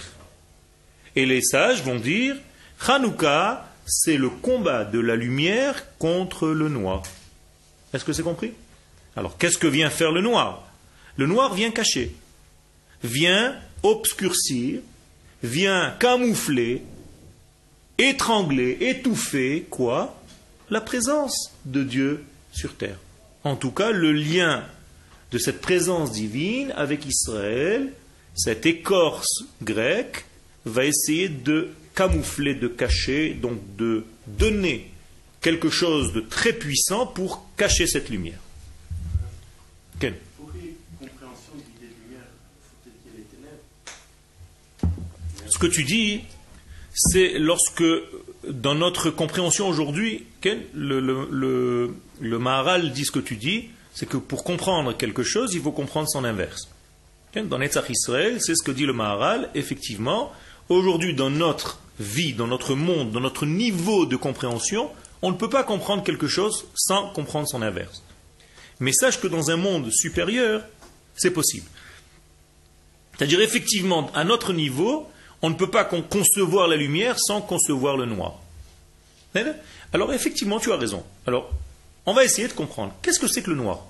Et 1.17 1.27
les 1.27 1.43
sages 1.43 1.83
vont 1.83 1.99
dire, 1.99 2.37
Hanouka, 2.87 3.69
c'est 3.85 4.17
le 4.17 4.31
combat 4.31 4.85
de 4.85 5.01
la 5.01 5.17
lumière 5.17 5.85
contre 5.99 6.49
le 6.49 6.69
noir. 6.69 7.03
Est-ce 7.93 8.05
que 8.05 8.12
c'est 8.12 8.23
compris? 8.23 8.53
Alors 9.17 9.37
qu'est-ce 9.37 9.59
que 9.59 9.67
vient 9.67 9.91
faire 9.91 10.12
le 10.12 10.23
noir? 10.23 10.67
Le 11.17 11.27
noir 11.27 11.53
vient 11.53 11.71
cacher, 11.71 12.15
vient 13.03 13.55
obscurcir, 13.83 14.81
vient 15.43 15.95
camoufler, 15.99 16.83
étrangler, 17.99 18.79
étouffer 18.81 19.67
quoi? 19.69 20.21
La 20.70 20.81
présence 20.81 21.53
de 21.64 21.83
Dieu 21.83 22.25
sur 22.53 22.77
terre. 22.77 22.98
En 23.44 23.57
tout 23.57 23.70
cas, 23.70 23.90
le 23.90 24.12
lien 24.12 24.64
de 25.31 25.38
cette 25.38 25.61
présence 25.61 26.12
divine 26.12 26.72
avec 26.77 27.05
Israël, 27.07 27.92
cette 28.35 28.66
écorce 28.66 29.44
grecque, 29.62 30.25
va 30.64 30.85
essayer 30.85 31.29
de 31.29 31.70
camoufler, 31.94 32.55
de 32.55 32.68
cacher, 32.68 33.35
donc 33.35 33.59
de 33.77 34.05
donner 34.27 34.90
quelque 35.40 35.70
chose 35.70 36.12
de 36.12 36.20
très 36.20 36.53
puissant 36.53 37.07
pour 37.07 37.46
cacher 37.57 37.87
cette 37.87 38.09
lumière. 38.09 38.38
Ténèbres 39.98 40.18
Ce 45.48 45.59
que 45.59 45.66
tu 45.66 45.85
dis, 45.85 46.22
c'est 46.94 47.38
lorsque, 47.38 47.85
dans 48.48 48.74
notre 48.74 49.11
compréhension 49.11 49.68
aujourd'hui, 49.68 50.26
le, 50.74 51.88
Maharal 52.20 52.92
dit 52.92 53.05
ce 53.05 53.11
que 53.11 53.20
tu 53.20 53.37
dis, 53.37 53.68
c'est 53.94 54.09
que 54.09 54.16
pour 54.16 54.44
comprendre 54.44 54.96
quelque 54.96 55.22
chose, 55.22 55.55
il 55.55 55.61
faut 55.61 55.72
comprendre 55.72 56.09
son 56.09 56.24
inverse. 56.24 56.68
Dans 57.35 57.59
Netzach 57.59 57.88
Israël, 57.88 58.38
c'est 58.40 58.55
ce 58.55 58.62
que 58.62 58.72
dit 58.72 58.85
le 58.85 58.92
Maharal, 58.92 59.50
effectivement, 59.55 60.33
aujourd'hui 60.68 61.14
dans 61.14 61.31
notre 61.31 61.78
vie, 61.98 62.35
dans 62.35 62.46
notre 62.46 62.74
monde, 62.74 63.12
dans 63.12 63.20
notre 63.20 63.46
niveau 63.46 64.07
de 64.07 64.16
compréhension, 64.16 64.90
on 65.22 65.31
ne 65.31 65.37
peut 65.37 65.48
pas 65.48 65.62
comprendre 65.62 66.02
quelque 66.02 66.26
chose 66.26 66.66
sans 66.74 67.11
comprendre 67.11 67.48
son 67.48 67.62
inverse. 67.62 68.02
Mais 68.81 68.92
sache 68.92 69.20
que 69.20 69.28
dans 69.28 69.50
un 69.50 69.57
monde 69.57 69.90
supérieur, 69.92 70.64
c'est 71.14 71.31
possible. 71.31 71.66
C'est-à-dire 73.16 73.40
effectivement, 73.40 74.11
à 74.14 74.24
notre 74.24 74.52
niveau, 74.52 75.09
on 75.42 75.50
ne 75.50 75.55
peut 75.55 75.70
pas 75.70 75.85
concevoir 75.85 76.68
la 76.68 76.76
lumière 76.76 77.18
sans 77.18 77.40
concevoir 77.40 77.96
le 77.96 78.07
noir. 78.07 78.38
Alors 79.92 80.12
effectivement, 80.12 80.61
tu 80.61 80.72
as 80.72 80.76
raison. 80.76 81.05
Alors, 81.26 81.50
on 82.07 82.14
va 82.14 82.24
essayer 82.24 82.48
de 82.48 82.52
comprendre. 82.52 82.94
Qu'est-ce 83.02 83.18
que 83.18 83.26
c'est 83.28 83.42
que 83.42 83.50
le 83.50 83.57
noir? 83.57 83.85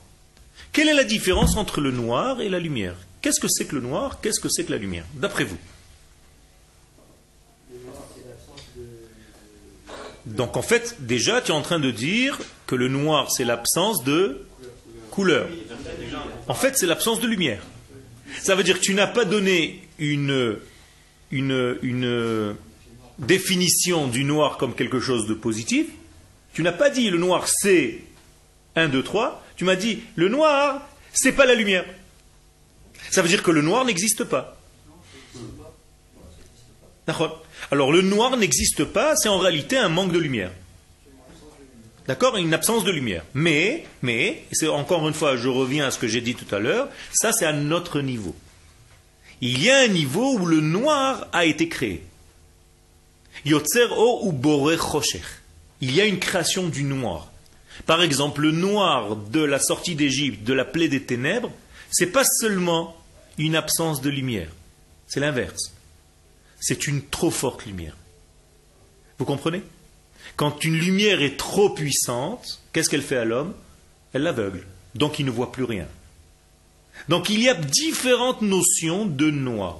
Quelle 0.72 0.88
est 0.88 0.94
la 0.94 1.04
différence 1.04 1.56
entre 1.56 1.80
le 1.80 1.90
noir 1.90 2.40
et 2.40 2.48
la 2.48 2.58
lumière? 2.58 2.94
Qu'est-ce 3.20 3.40
que 3.40 3.48
c'est 3.48 3.66
que 3.66 3.74
le 3.74 3.82
noir? 3.82 4.20
Qu'est-ce 4.20 4.40
que 4.40 4.48
c'est 4.48 4.64
que 4.64 4.72
la 4.72 4.78
lumière? 4.78 5.04
D'après 5.14 5.44
vous 5.44 5.58
Donc 10.24 10.56
en 10.56 10.62
fait, 10.62 10.96
déjà, 11.00 11.40
tu 11.40 11.50
es 11.50 11.54
en 11.54 11.62
train 11.62 11.80
de 11.80 11.90
dire 11.90 12.38
que 12.66 12.74
le 12.74 12.88
noir, 12.88 13.30
c'est 13.30 13.44
l'absence 13.44 14.04
de 14.04 14.46
couleur. 15.10 15.48
En 16.48 16.54
fait, 16.54 16.78
c'est 16.78 16.86
l'absence 16.86 17.20
de 17.20 17.26
lumière. 17.26 17.62
Ça 18.40 18.54
veut 18.54 18.62
dire 18.62 18.76
que 18.78 18.84
tu 18.84 18.94
n'as 18.94 19.08
pas 19.08 19.24
donné 19.24 19.86
une, 19.98 20.56
une, 21.32 22.56
définition 23.18 24.06
du 24.08 24.24
noir 24.24 24.56
comme 24.56 24.74
quelque 24.74 25.00
chose 25.00 25.26
de 25.26 25.34
positif. 25.34 25.86
Tu 26.54 26.62
n'as 26.62 26.72
pas 26.72 26.90
dit 26.90 27.10
le 27.10 27.18
noir 27.18 27.46
c'est 27.46 28.00
1, 28.76 28.88
2, 28.88 29.02
3. 29.02 29.44
Tu 29.56 29.64
m'as 29.64 29.76
dit 29.76 30.00
le 30.16 30.28
noir, 30.28 30.88
c'est 31.12 31.32
pas 31.32 31.46
la 31.46 31.54
lumière. 31.54 31.84
Ça 33.10 33.22
veut 33.22 33.28
dire 33.28 33.42
que 33.42 33.50
le 33.50 33.62
noir 33.62 33.84
n'existe 33.84 34.24
pas. 34.24 34.58
Alors 37.70 37.92
le 37.92 38.02
noir 38.02 38.36
n'existe 38.36 38.84
pas, 38.84 39.16
c'est 39.16 39.28
en 39.28 39.38
réalité 39.38 39.76
un 39.76 39.88
manque 39.88 40.12
de 40.12 40.18
lumière. 40.18 40.52
D'accord? 42.06 42.36
Une 42.36 42.52
absence 42.52 42.84
de 42.84 42.90
lumière. 42.90 43.24
Mais, 43.34 43.84
mais, 44.02 44.44
c'est 44.52 44.66
encore 44.68 45.06
une 45.06 45.14
fois, 45.14 45.36
je 45.36 45.48
reviens 45.48 45.86
à 45.86 45.90
ce 45.90 45.98
que 45.98 46.08
j'ai 46.08 46.20
dit 46.20 46.34
tout 46.34 46.52
à 46.54 46.58
l'heure, 46.58 46.88
ça 47.12 47.32
c'est 47.32 47.46
à 47.46 47.52
notre 47.52 48.00
niveau. 48.00 48.34
Il 49.42 49.62
y 49.62 49.70
a 49.70 49.80
un 49.80 49.88
niveau 49.88 50.38
où 50.38 50.46
le 50.46 50.60
noir 50.60 51.26
a 51.32 51.44
été 51.44 51.68
créé. 51.68 52.02
Yotzer 53.44 53.88
o 53.90 54.20
ou 54.22 54.70
Il 55.82 55.94
y 55.94 56.00
a 56.00 56.06
une 56.06 56.18
création 56.18 56.68
du 56.68 56.84
noir. 56.84 57.30
Par 57.84 58.02
exemple, 58.02 58.40
le 58.40 58.52
noir 58.52 59.16
de 59.16 59.40
la 59.40 59.58
sortie 59.58 59.94
d'Égypte, 59.94 60.44
de 60.44 60.54
la 60.54 60.64
plaie 60.64 60.88
des 60.88 61.02
ténèbres, 61.02 61.52
c'est 61.90 62.06
pas 62.06 62.24
seulement 62.24 62.96
une 63.36 63.56
absence 63.56 64.00
de 64.00 64.08
lumière, 64.08 64.48
c'est 65.06 65.20
l'inverse 65.20 65.72
c'est 66.62 66.86
une 66.86 67.02
trop 67.02 67.30
forte 67.30 67.66
lumière. 67.66 67.96
Vous 69.18 69.24
comprenez? 69.24 69.62
Quand 70.36 70.64
une 70.64 70.78
lumière 70.78 71.20
est 71.20 71.36
trop 71.36 71.70
puissante, 71.70 72.62
qu'est-ce 72.72 72.88
qu'elle 72.88 73.02
fait 73.02 73.16
à 73.16 73.24
l'homme? 73.24 73.52
Elle 74.12 74.22
l'aveugle. 74.22 74.64
Donc 74.94 75.18
il 75.18 75.26
ne 75.26 75.30
voit 75.30 75.50
plus 75.50 75.64
rien. 75.64 75.88
Donc 77.08 77.30
il 77.30 77.40
y 77.42 77.48
a 77.48 77.54
différentes 77.54 78.42
notions 78.42 79.06
de 79.06 79.30
noir. 79.30 79.78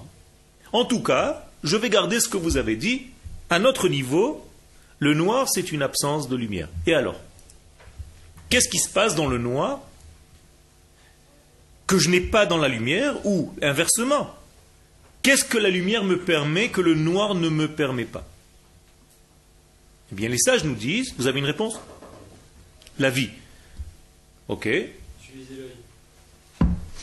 En 0.73 0.85
tout 0.85 1.03
cas, 1.03 1.49
je 1.63 1.77
vais 1.77 1.91
garder 1.91 2.21
ce 2.21 2.29
que 2.29 2.37
vous 2.37 2.57
avez 2.57 2.77
dit. 2.77 3.07
À 3.51 3.59
notre 3.59 3.89
niveau, 3.89 4.47
le 4.99 5.15
noir, 5.15 5.49
c'est 5.49 5.73
une 5.73 5.83
absence 5.83 6.29
de 6.29 6.37
lumière. 6.37 6.69
Et 6.87 6.95
alors 6.95 7.17
Qu'est-ce 8.53 8.69
qui 8.69 8.81
se 8.81 8.91
passe 8.91 9.15
dans 9.15 9.29
le 9.29 9.39
noir 9.39 9.81
que 11.87 11.99
je 11.99 12.11
n'ai 12.11 12.21
pas 12.21 12.45
dans 12.45 12.59
la 12.59 12.69
lumière 12.69 13.15
ou 13.25 13.51
inversement? 13.63 14.31
Qu'est-ce 15.23 15.47
que 15.47 15.57
la 15.57 15.71
lumière 15.71 16.05
me 16.05 16.19
permet 16.19 16.69
que 16.69 16.83
le 16.83 16.95
noir 16.95 17.35
ne 17.35 17.49
me 17.49 17.67
permet 17.67 18.05
pas? 18.05 18.29
Eh 20.13 20.15
bien, 20.15 20.29
les 20.29 20.37
sages 20.37 20.65
nous 20.65 20.75
disent, 20.75 21.15
vous 21.17 21.29
avez 21.29 21.39
une 21.39 21.47
réponse? 21.47 21.81
La 22.99 23.09
vie. 23.09 23.31
Ok. 24.49 24.69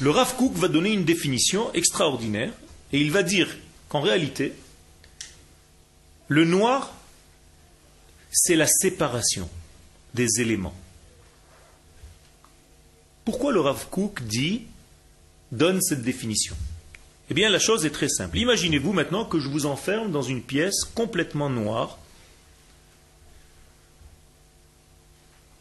Le 0.01 0.11
Rav 0.11 0.35
Kook 0.37 0.53
va 0.53 0.69
donner 0.69 0.93
une 0.93 1.03
définition 1.03 1.73
extraordinaire 1.73 2.53
et 2.93 3.01
il 3.01 3.11
va 3.11 3.21
dire 3.21 3.57
qu'en 3.89 3.99
réalité, 3.99 4.53
le 6.29 6.45
noir, 6.45 6.93
c'est 8.31 8.55
la 8.55 8.67
séparation 8.67 9.49
des 10.13 10.39
éléments. 10.39 10.75
Pourquoi 13.25 13.51
le 13.51 13.59
Rav 13.59 13.87
Kook 13.89 14.23
dit, 14.23 14.63
donne 15.51 15.81
cette 15.81 16.01
définition? 16.01 16.55
Eh 17.29 17.33
bien, 17.33 17.49
la 17.49 17.59
chose 17.59 17.85
est 17.85 17.91
très 17.91 18.09
simple. 18.09 18.37
Imaginez-vous 18.37 18.93
maintenant 18.93 19.25
que 19.25 19.39
je 19.39 19.49
vous 19.49 19.65
enferme 19.65 20.11
dans 20.11 20.21
une 20.21 20.41
pièce 20.41 20.83
complètement 20.95 21.49
noire. 21.49 21.99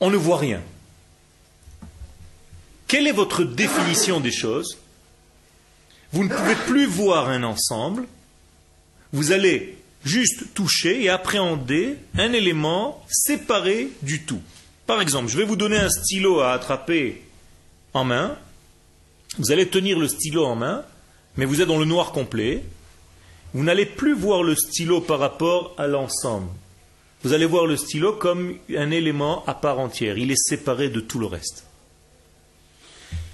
On 0.01 0.11
ne 0.11 0.17
voit 0.17 0.39
rien. 0.39 0.63
Quelle 2.89 3.07
est 3.07 3.13
votre 3.13 3.45
définition 3.45 4.21
des 4.21 4.33
choses? 4.33 4.79
Vous 6.13 6.25
ne 6.25 6.29
pouvez 6.29 6.55
plus 6.67 6.87
voir 6.87 7.29
un 7.29 7.45
ensemble. 7.45 8.07
Vous 9.13 9.31
allez 9.31 9.77
juste 10.05 10.55
toucher 10.55 11.03
et 11.03 11.09
appréhender 11.09 11.97
un 12.17 12.33
élément 12.33 13.05
séparé 13.09 13.91
du 14.03 14.23
tout. 14.23 14.41
Par 14.87 15.01
exemple, 15.01 15.29
je 15.29 15.37
vais 15.37 15.45
vous 15.45 15.57
donner 15.57 15.77
un 15.77 15.91
stylo 15.91 16.41
à 16.41 16.53
attraper 16.53 17.23
en 17.95 18.05
main. 18.05 18.37
Vous 19.39 19.53
allez 19.53 19.69
tenir 19.69 19.99
le 19.99 20.09
stylo 20.09 20.45
en 20.47 20.57
main 20.57 20.85
mais 21.39 21.45
vous 21.45 21.63
êtes 21.63 21.69
dans 21.69 21.79
le 21.79 21.85
noir 21.85 22.11
complet, 22.11 22.65
vous 23.55 23.63
n'allez 23.63 23.87
plus 23.87 24.13
voir 24.13 24.43
le 24.43 24.57
stylo 24.57 25.01
par 25.01 25.21
rapport 25.21 25.73
à 25.79 25.87
l'ensemble. 25.87 26.49
Vous 27.23 27.33
allez 27.33 27.47
voir 27.47 27.65
le 27.65 27.77
stylo 27.77 28.13
comme 28.15 28.57
un 28.77 28.91
élément 28.91 29.45
à 29.47 29.55
part 29.55 29.79
entière. 29.79 30.19
Il 30.19 30.33
est 30.33 30.37
séparé 30.37 30.91
de 30.91 30.99
tout 30.99 31.21
le 31.21 31.27
reste. 31.27 31.68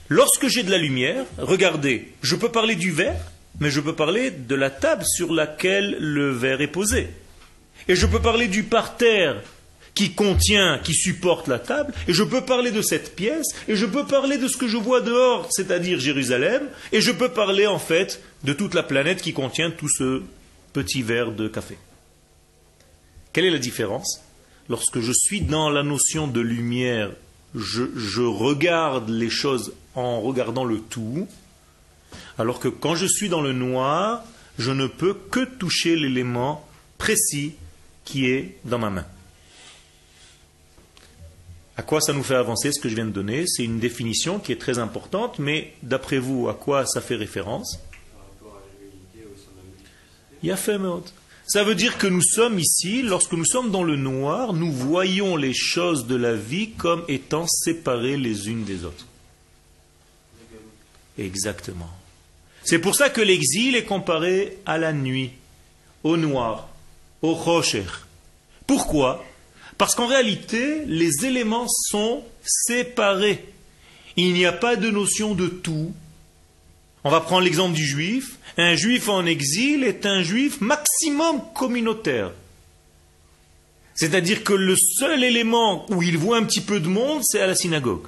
Lorsque 0.08 0.48
j'ai 0.48 0.62
de 0.62 0.70
la 0.70 0.78
lumière, 0.78 1.24
regardez, 1.38 2.12
je 2.22 2.36
peux 2.36 2.50
parler 2.50 2.74
du 2.74 2.90
verre, 2.90 3.20
mais 3.60 3.70
je 3.70 3.80
peux 3.80 3.94
parler 3.94 4.30
de 4.30 4.54
la 4.54 4.70
table 4.70 5.04
sur 5.04 5.32
laquelle 5.32 5.96
le 5.98 6.30
verre 6.30 6.60
est 6.60 6.68
posé. 6.68 7.08
Et 7.88 7.96
je 7.96 8.06
peux 8.06 8.20
parler 8.20 8.48
du 8.48 8.64
parterre 8.64 9.42
qui 9.94 10.12
contient, 10.12 10.78
qui 10.82 10.92
supporte 10.92 11.46
la 11.46 11.58
table, 11.58 11.94
et 12.08 12.12
je 12.12 12.24
peux 12.24 12.40
parler 12.40 12.72
de 12.72 12.82
cette 12.82 13.14
pièce, 13.14 13.46
et 13.68 13.76
je 13.76 13.86
peux 13.86 14.04
parler 14.04 14.38
de 14.38 14.48
ce 14.48 14.56
que 14.56 14.66
je 14.66 14.76
vois 14.76 15.00
dehors, 15.00 15.48
c'est-à-dire 15.50 16.00
Jérusalem, 16.00 16.68
et 16.92 17.00
je 17.00 17.12
peux 17.12 17.28
parler 17.28 17.66
en 17.66 17.78
fait 17.78 18.20
de 18.42 18.52
toute 18.52 18.74
la 18.74 18.82
planète 18.82 19.22
qui 19.22 19.32
contient 19.32 19.70
tout 19.70 19.88
ce 19.88 20.22
petit 20.72 21.02
verre 21.02 21.30
de 21.30 21.48
café. 21.48 21.78
Quelle 23.32 23.44
est 23.44 23.50
la 23.50 23.58
différence 23.58 24.20
Lorsque 24.68 25.00
je 25.00 25.12
suis 25.12 25.42
dans 25.42 25.70
la 25.70 25.82
notion 25.82 26.26
de 26.26 26.40
lumière, 26.40 27.10
je, 27.54 28.22
regarde 28.22 29.08
les 29.10 29.30
choses 29.30 29.74
en 29.94 30.20
regardant 30.20 30.64
le 30.64 30.80
tout, 30.80 31.28
alors 32.38 32.60
que 32.60 32.68
quand 32.68 32.94
je 32.94 33.06
suis 33.06 33.28
dans 33.28 33.40
le 33.40 33.52
noir, 33.52 34.24
je 34.58 34.70
ne 34.70 34.86
peux 34.86 35.14
que 35.14 35.44
toucher 35.44 35.96
l'élément 35.96 36.66
précis 36.98 37.54
qui 38.04 38.26
est 38.26 38.58
dans 38.64 38.78
ma 38.78 38.90
main. 38.90 39.06
À 41.76 41.82
quoi 41.82 42.00
ça 42.00 42.12
nous 42.12 42.22
fait 42.22 42.36
avancer 42.36 42.70
ce 42.70 42.80
que 42.80 42.88
je 42.88 42.94
viens 42.94 43.04
de 43.04 43.10
donner? 43.10 43.46
C'est 43.46 43.64
une 43.64 43.80
définition 43.80 44.38
qui 44.38 44.52
est 44.52 44.60
très 44.60 44.78
importante, 44.78 45.40
mais 45.40 45.74
d'après 45.82 46.18
vous, 46.18 46.48
à 46.48 46.54
quoi 46.54 46.86
ça 46.86 47.00
fait 47.00 47.16
référence? 47.16 47.80
Ça 51.46 51.64
veut 51.64 51.74
dire 51.74 51.98
que 51.98 52.06
nous 52.06 52.22
sommes 52.22 52.58
ici, 52.58 53.02
lorsque 53.02 53.32
nous 53.32 53.44
sommes 53.44 53.70
dans 53.70 53.82
le 53.82 53.96
noir, 53.96 54.52
nous 54.52 54.70
voyons 54.70 55.36
les 55.36 55.52
choses 55.52 56.06
de 56.06 56.14
la 56.14 56.34
vie 56.34 56.70
comme 56.70 57.04
étant 57.08 57.46
séparées 57.48 58.16
les 58.16 58.48
unes 58.48 58.64
des 58.64 58.84
autres. 58.84 59.06
Exactement. 61.18 61.90
C'est 62.64 62.78
pour 62.78 62.94
ça 62.94 63.10
que 63.10 63.20
l'exil 63.20 63.76
est 63.76 63.84
comparé 63.84 64.58
à 64.66 64.78
la 64.78 64.92
nuit, 64.92 65.32
au 66.02 66.16
noir, 66.16 66.68
au 67.22 67.34
rocher. 67.34 67.84
Pourquoi? 68.66 69.24
Parce 69.76 69.94
qu'en 69.94 70.06
réalité, 70.06 70.84
les 70.86 71.26
éléments 71.26 71.66
sont 71.68 72.22
séparés. 72.42 73.44
Il 74.16 74.32
n'y 74.32 74.46
a 74.46 74.52
pas 74.52 74.76
de 74.76 74.90
notion 74.90 75.34
de 75.34 75.48
tout. 75.48 75.92
On 77.02 77.10
va 77.10 77.20
prendre 77.20 77.42
l'exemple 77.42 77.74
du 77.74 77.84
juif. 77.84 78.38
Un 78.56 78.76
juif 78.76 79.08
en 79.08 79.26
exil 79.26 79.84
est 79.84 80.06
un 80.06 80.22
juif 80.22 80.60
maximum 80.60 81.42
communautaire. 81.54 82.30
C'est-à-dire 83.94 84.42
que 84.42 84.52
le 84.52 84.76
seul 84.76 85.22
élément 85.22 85.90
où 85.90 86.02
il 86.02 86.16
voit 86.16 86.38
un 86.38 86.44
petit 86.44 86.60
peu 86.60 86.80
de 86.80 86.88
monde, 86.88 87.22
c'est 87.24 87.40
à 87.40 87.46
la 87.46 87.54
synagogue. 87.54 88.06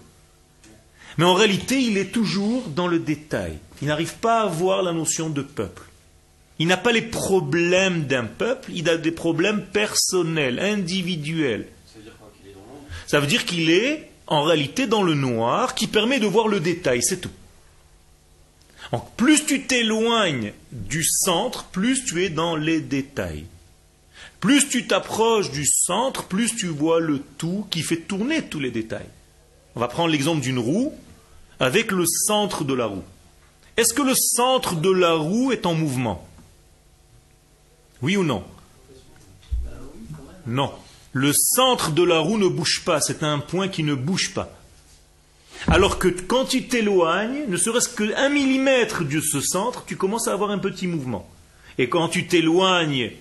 Mais 1.19 1.25
en 1.25 1.35
réalité, 1.35 1.81
il 1.81 1.97
est 1.97 2.13
toujours 2.13 2.69
dans 2.69 2.89
le 2.89 2.99
détail. 2.99 3.59
Il 3.81 3.89
n'arrive 3.89 4.17
pas 4.17 4.43
à 4.43 4.47
voir 4.47 4.83
la 4.83 4.93
notion 4.93 5.31
de 5.31 5.43
peuple. 5.43 5.83
Il 6.59 6.69
n'a 6.69 6.77
pas 6.77 6.93
les 6.93 7.03
problèmes 7.03 8.05
d'un 8.05 8.25
peuple, 8.25 8.71
il 8.75 8.89
a 8.89 8.97
des 8.97 9.11
problèmes 9.11 9.67
personnels, 9.67 10.59
individuels. 10.59 11.67
Ça 13.07 13.21
veut 13.21 13.27
dire 13.27 13.45
qu'il 13.45 13.71
est 13.71 14.11
en 14.27 14.43
réalité 14.43 14.87
dans 14.87 15.03
le 15.03 15.15
noir 15.15 15.75
qui 15.75 15.87
permet 15.87 16.19
de 16.19 16.27
voir 16.27 16.49
le 16.49 16.61
détail, 16.61 17.03
c'est 17.03 17.21
tout. 17.21 17.31
Donc, 18.93 19.05
plus 19.17 19.45
tu 19.45 19.63
t'éloignes 19.63 20.53
du 20.73 21.05
centre, 21.05 21.65
plus 21.65 22.05
tu 22.05 22.25
es 22.25 22.31
dans 22.31 22.57
les 22.57 22.81
détails. 22.81 23.45
Plus 24.41 24.69
tu 24.69 24.87
t'approches 24.87 25.51
du 25.51 25.67
centre, 25.67 26.25
plus 26.25 26.55
tu 26.55 26.67
vois 26.67 27.01
le 27.01 27.23
tout 27.37 27.67
qui 27.71 27.83
fait 27.83 27.97
tourner 27.97 28.43
tous 28.43 28.61
les 28.61 28.71
détails. 28.71 29.09
On 29.75 29.81
va 29.81 29.89
prendre 29.89 30.11
l'exemple 30.11 30.41
d'une 30.41 30.59
roue 30.59 30.95
avec 31.61 31.93
le 31.93 32.05
centre 32.07 32.65
de 32.65 32.75
la 32.75 32.87
roue. 32.87 33.05
Est-ce 33.77 33.95
que 33.95 34.03
le 34.03 34.15
centre 34.15 34.75
de 34.77 34.91
la 34.91 35.15
roue 35.15 35.53
est 35.53 35.67
en 35.67 35.75
mouvement? 35.75 36.27
Oui 38.03 38.17
ou 38.17 38.25
non? 38.25 38.45
Non. 40.47 40.73
Le 41.13 41.33
centre 41.33 41.93
de 41.93 42.03
la 42.03 42.19
roue 42.19 42.39
ne 42.39 42.49
bouge 42.49 42.83
pas, 42.85 43.01
c'est 43.01 43.23
un 43.23 43.39
point 43.39 43.69
qui 43.69 43.83
ne 43.83 43.95
bouge 43.95 44.35
pas. 44.35 44.53
Alors 45.67 45.99
que 45.99 46.09
quand 46.09 46.45
tu 46.45 46.69
t'éloignes, 46.69 47.47
ne 47.49 47.57
serait-ce 47.57 47.89
qu'un 47.89 48.29
millimètre 48.29 49.05
de 49.05 49.21
ce 49.21 49.41
centre, 49.41 49.85
tu 49.87 49.97
commences 49.97 50.29
à 50.29 50.33
avoir 50.33 50.51
un 50.51 50.59
petit 50.59 50.87
mouvement. 50.87 51.29
Et 51.79 51.89
quand 51.89 52.09
tu 52.09 52.27
t'éloignes 52.27 53.13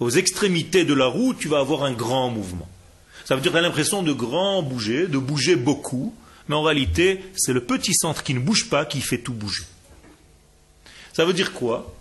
aux 0.00 0.10
extrémités 0.10 0.84
de 0.84 0.94
la 0.94 1.06
roue, 1.06 1.34
tu 1.34 1.48
vas 1.48 1.60
avoir 1.60 1.84
un 1.84 1.92
grand 1.92 2.30
mouvement. 2.30 2.68
Ça 3.24 3.34
veut 3.34 3.40
dire 3.40 3.52
que 3.52 3.56
tu 3.56 3.58
as 3.58 3.66
l'impression 3.66 4.02
de 4.02 4.12
grand 4.12 4.62
bouger, 4.62 5.06
de 5.06 5.18
bouger 5.18 5.56
beaucoup, 5.56 6.14
mais 6.48 6.54
en 6.54 6.62
réalité, 6.62 7.20
c'est 7.36 7.52
le 7.52 7.62
petit 7.62 7.94
centre 7.94 8.22
qui 8.22 8.34
ne 8.34 8.40
bouge 8.40 8.68
pas 8.68 8.84
qui 8.84 9.00
fait 9.00 9.18
tout 9.18 9.32
bouger. 9.32 9.64
Ça 11.12 11.24
veut 11.24 11.32
dire 11.32 11.52
quoi? 11.52 11.94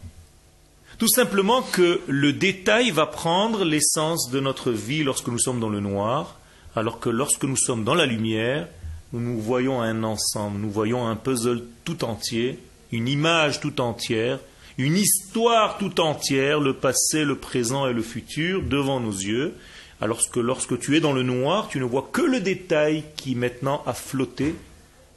Tout 0.97 1.07
simplement 1.07 1.61
que 1.61 2.01
le 2.07 2.33
détail 2.33 2.91
va 2.91 3.05
prendre 3.05 3.63
l'essence 3.63 4.31
de 4.31 4.39
notre 4.39 4.71
vie 4.71 5.03
lorsque 5.03 5.27
nous 5.27 5.39
sommes 5.39 5.59
dans 5.59 5.69
le 5.69 5.79
noir, 5.79 6.39
alors 6.75 6.99
que 6.99 7.09
lorsque 7.09 7.43
nous 7.43 7.57
sommes 7.57 7.83
dans 7.83 7.93
la 7.93 8.05
lumière, 8.05 8.67
nous 9.13 9.39
voyons 9.39 9.81
un 9.81 10.03
ensemble, 10.03 10.59
nous 10.59 10.69
voyons 10.69 11.07
un 11.07 11.15
puzzle 11.15 11.63
tout 11.85 12.03
entier, 12.03 12.59
une 12.91 13.07
image 13.07 13.59
tout 13.59 13.79
entière, 13.79 14.39
une 14.77 14.97
histoire 14.97 15.77
tout 15.77 15.99
entière, 16.01 16.59
le 16.59 16.73
passé, 16.73 17.23
le 17.23 17.35
présent 17.35 17.87
et 17.87 17.93
le 17.93 18.01
futur 18.01 18.61
devant 18.63 18.99
nos 18.99 19.11
yeux, 19.11 19.55
alors 20.01 20.19
que 20.29 20.39
lorsque 20.39 20.79
tu 20.79 20.95
es 20.95 20.99
dans 20.99 21.13
le 21.13 21.23
noir, 21.23 21.67
tu 21.69 21.79
ne 21.79 21.85
vois 21.85 22.09
que 22.11 22.21
le 22.21 22.39
détail 22.39 23.03
qui 23.15 23.35
maintenant 23.35 23.83
a 23.85 23.93
flotté 23.93 24.55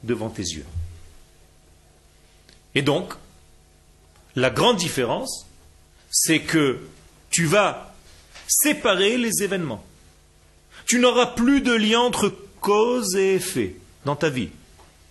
devant 0.03 0.29
tes 0.29 0.41
yeux. 0.41 0.65
Et 2.73 2.81
donc, 2.81 3.13
la 4.35 4.49
grande 4.49 4.77
différence, 4.77 5.45
c'est 6.09 6.39
que 6.39 6.79
tu 7.29 7.45
vas 7.45 7.93
séparer 8.47 9.17
les 9.17 9.43
événements. 9.43 9.83
Tu 10.85 10.99
n'auras 10.99 11.27
plus 11.27 11.61
de 11.61 11.73
lien 11.73 11.99
entre 11.99 12.33
cause 12.59 13.15
et 13.15 13.35
effet 13.35 13.75
dans 14.05 14.15
ta 14.15 14.29
vie, 14.29 14.49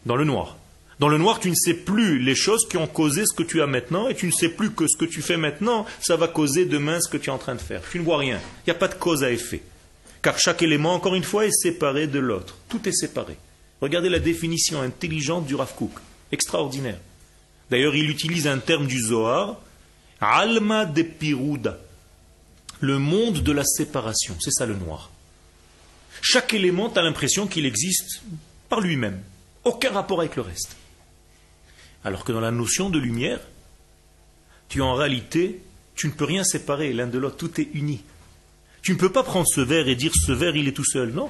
dans 0.04 0.16
le 0.16 0.24
noir. 0.24 0.56
Dans 1.00 1.08
le 1.08 1.16
noir, 1.16 1.40
tu 1.40 1.48
ne 1.48 1.54
sais 1.54 1.72
plus 1.72 2.18
les 2.18 2.34
choses 2.34 2.68
qui 2.68 2.76
ont 2.76 2.86
causé 2.86 3.24
ce 3.24 3.32
que 3.32 3.42
tu 3.42 3.62
as 3.62 3.66
maintenant, 3.66 4.08
et 4.08 4.14
tu 4.14 4.26
ne 4.26 4.30
sais 4.30 4.50
plus 4.50 4.70
que 4.70 4.86
ce 4.86 4.98
que 4.98 5.06
tu 5.06 5.22
fais 5.22 5.38
maintenant, 5.38 5.86
ça 5.98 6.16
va 6.16 6.28
causer 6.28 6.66
demain 6.66 7.00
ce 7.00 7.08
que 7.08 7.16
tu 7.16 7.30
es 7.30 7.32
en 7.32 7.38
train 7.38 7.54
de 7.54 7.60
faire. 7.60 7.80
Tu 7.90 7.98
ne 7.98 8.04
vois 8.04 8.18
rien. 8.18 8.38
Il 8.38 8.70
n'y 8.70 8.76
a 8.76 8.78
pas 8.78 8.86
de 8.86 8.96
cause 8.96 9.24
à 9.24 9.32
effet. 9.32 9.62
Car 10.20 10.38
chaque 10.38 10.60
élément, 10.60 10.92
encore 10.92 11.14
une 11.14 11.24
fois, 11.24 11.46
est 11.46 11.52
séparé 11.52 12.06
de 12.06 12.18
l'autre. 12.18 12.58
Tout 12.68 12.86
est 12.86 12.92
séparé. 12.92 13.38
Regardez 13.80 14.10
la 14.10 14.18
définition 14.18 14.82
intelligente 14.82 15.46
du 15.46 15.54
Rav 15.54 15.74
Kook. 15.74 15.92
Extraordinaire. 16.32 16.98
D'ailleurs, 17.70 17.96
il 17.96 18.10
utilise 18.10 18.46
un 18.46 18.58
terme 18.58 18.86
du 18.86 19.00
Zohar, 19.00 19.58
Alma 20.20 20.84
de 20.84 21.00
Piruda. 21.00 21.78
Le 22.80 22.98
monde 22.98 23.42
de 23.42 23.52
la 23.52 23.64
séparation. 23.64 24.36
C'est 24.38 24.50
ça 24.50 24.66
le 24.66 24.74
noir. 24.74 25.10
Chaque 26.20 26.52
élément, 26.52 26.92
a 26.92 27.00
l'impression 27.00 27.46
qu'il 27.46 27.64
existe 27.64 28.20
par 28.68 28.82
lui-même. 28.82 29.18
Aucun 29.64 29.92
rapport 29.92 30.20
avec 30.20 30.36
le 30.36 30.42
reste. 30.42 30.76
Alors 32.04 32.24
que 32.24 32.32
dans 32.32 32.40
la 32.40 32.50
notion 32.50 32.90
de 32.90 32.98
lumière, 32.98 33.40
tu 34.68 34.80
en 34.80 34.94
réalité, 34.94 35.60
tu 35.94 36.06
ne 36.06 36.12
peux 36.12 36.24
rien 36.24 36.44
séparer 36.44 36.92
l'un 36.92 37.06
de 37.06 37.18
l'autre, 37.18 37.36
tout 37.36 37.60
est 37.60 37.68
uni. 37.74 38.02
Tu 38.82 38.92
ne 38.92 38.96
peux 38.96 39.12
pas 39.12 39.22
prendre 39.22 39.46
ce 39.46 39.60
verre 39.60 39.88
et 39.88 39.96
dire 39.96 40.12
ce 40.14 40.32
verre 40.32 40.56
il 40.56 40.68
est 40.68 40.72
tout 40.72 40.84
seul, 40.84 41.10
non. 41.12 41.28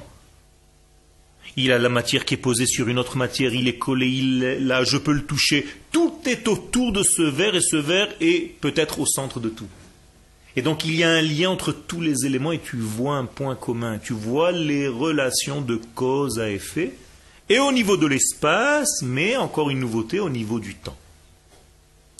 Il 1.57 1.73
a 1.73 1.79
la 1.79 1.89
matière 1.89 2.25
qui 2.25 2.35
est 2.35 2.37
posée 2.37 2.67
sur 2.67 2.89
une 2.89 2.99
autre 2.99 3.17
matière, 3.17 3.53
il 3.53 3.67
est 3.67 3.79
collé, 3.79 4.07
il 4.07 4.45
est 4.45 4.61
là, 4.61 4.85
je 4.85 4.97
peux 4.97 5.13
le 5.13 5.25
toucher. 5.25 5.67
Tout 5.91 6.15
est 6.27 6.47
autour 6.47 6.93
de 6.93 7.03
ce 7.03 7.23
verre 7.23 7.57
et 7.57 7.61
ce 7.61 7.77
verre 7.77 8.09
est 8.21 8.55
peut-être 8.61 9.01
au 9.01 9.07
centre 9.07 9.41
de 9.41 9.49
tout. 9.49 9.67
Et 10.55 10.63
donc 10.63 10.85
il 10.85 10.95
y 10.95 11.03
a 11.03 11.11
un 11.11 11.23
lien 11.23 11.51
entre 11.51 11.73
tous 11.73 12.01
les 12.01 12.27
éléments 12.27 12.53
et 12.53 12.61
tu 12.61 12.77
vois 12.77 13.17
un 13.17 13.25
point 13.25 13.57
commun, 13.57 13.99
tu 13.99 14.13
vois 14.13 14.53
les 14.53 14.87
relations 14.87 15.61
de 15.61 15.81
cause 15.95 16.39
à 16.39 16.51
effet 16.51 16.93
et 17.51 17.59
au 17.59 17.73
niveau 17.73 17.97
de 17.97 18.07
l'espace, 18.07 19.03
mais 19.03 19.37
encore 19.37 19.71
une 19.71 19.81
nouveauté 19.81 20.21
au 20.21 20.31
niveau 20.31 20.61
du 20.61 20.77
temps. 20.77 20.97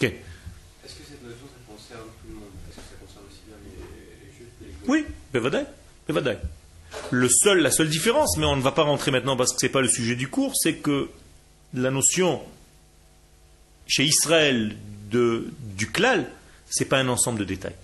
Est-ce 0.03 0.95
que 0.95 1.05
cette 1.09 1.23
notion, 1.23 1.47
ça 1.47 1.73
concerne 1.73 2.09
tout 2.21 2.29
le 2.29 2.35
monde? 2.35 2.49
Est-ce 2.69 2.77
que 2.77 2.83
ça 2.83 2.97
concerne 3.01 3.25
aussi 3.31 3.41
bien 3.47 3.57
les, 3.65 4.37
juifs 4.37 4.49
que 4.59 4.65
les 4.65 4.91
Oui, 4.91 5.07
Bevadai. 5.33 6.39
Le 7.13 7.29
seul, 7.29 7.61
la 7.61 7.71
seule 7.71 7.89
différence, 7.89 8.37
mais 8.39 8.47
on 8.47 8.57
ne 8.57 8.63
va 8.63 8.73
pas 8.73 8.83
rentrer 8.83 9.13
maintenant 9.13 9.37
parce 9.37 9.53
que 9.53 9.61
ce 9.61 9.67
n'est 9.67 9.73
pas 9.73 9.83
le 9.83 9.89
sujet 9.89 10.17
du 10.17 10.29
cours, 10.29 10.53
c'est 10.57 10.75
que 10.75 11.09
la 11.75 11.93
notion 11.93 12.43
chez 13.87 14.05
Israël 14.05 14.77
de, 15.11 15.53
du 15.77 15.89
klal, 15.91 16.29
ce 16.69 16.83
n'est 16.83 16.89
pas 16.89 16.99
un 16.99 17.09
ensemble 17.09 17.39
de 17.39 17.45
détails. 17.45 17.77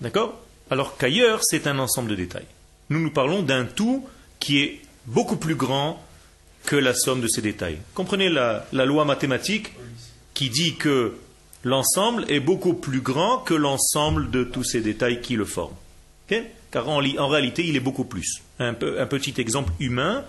D'accord? 0.00 0.40
Alors 0.70 0.96
qu'ailleurs, 0.96 1.40
c'est 1.42 1.66
un 1.66 1.78
ensemble 1.80 2.10
de 2.10 2.14
détails. 2.14 2.46
Nous 2.90 3.00
nous 3.00 3.10
parlons 3.10 3.42
d'un 3.42 3.64
tout 3.64 4.06
qui 4.38 4.60
est 4.60 4.80
beaucoup 5.06 5.36
plus 5.36 5.56
grand 5.56 6.00
que 6.66 6.76
la 6.76 6.94
somme 6.94 7.20
de 7.20 7.28
ces 7.28 7.40
détails. 7.40 7.78
Comprenez 7.94 8.28
la, 8.28 8.66
loi 8.72 9.04
mathématique 9.04 9.72
qui 10.34 10.50
dit 10.50 10.76
que 10.76 11.14
l'ensemble 11.64 12.24
est 12.28 12.40
beaucoup 12.40 12.74
plus 12.74 13.00
grand 13.00 13.38
que 13.38 13.54
l'ensemble 13.54 14.30
de 14.30 14.44
tous 14.44 14.64
ces 14.64 14.80
détails 14.80 15.20
qui 15.20 15.36
le 15.36 15.44
forment. 15.44 15.76
Car 16.70 16.88
en, 16.88 17.28
réalité, 17.28 17.66
il 17.66 17.76
est 17.76 17.80
beaucoup 17.80 18.04
plus. 18.04 18.42
Un, 18.58 18.70
un 18.70 19.06
petit 19.06 19.34
exemple 19.38 19.72
humain, 19.80 20.24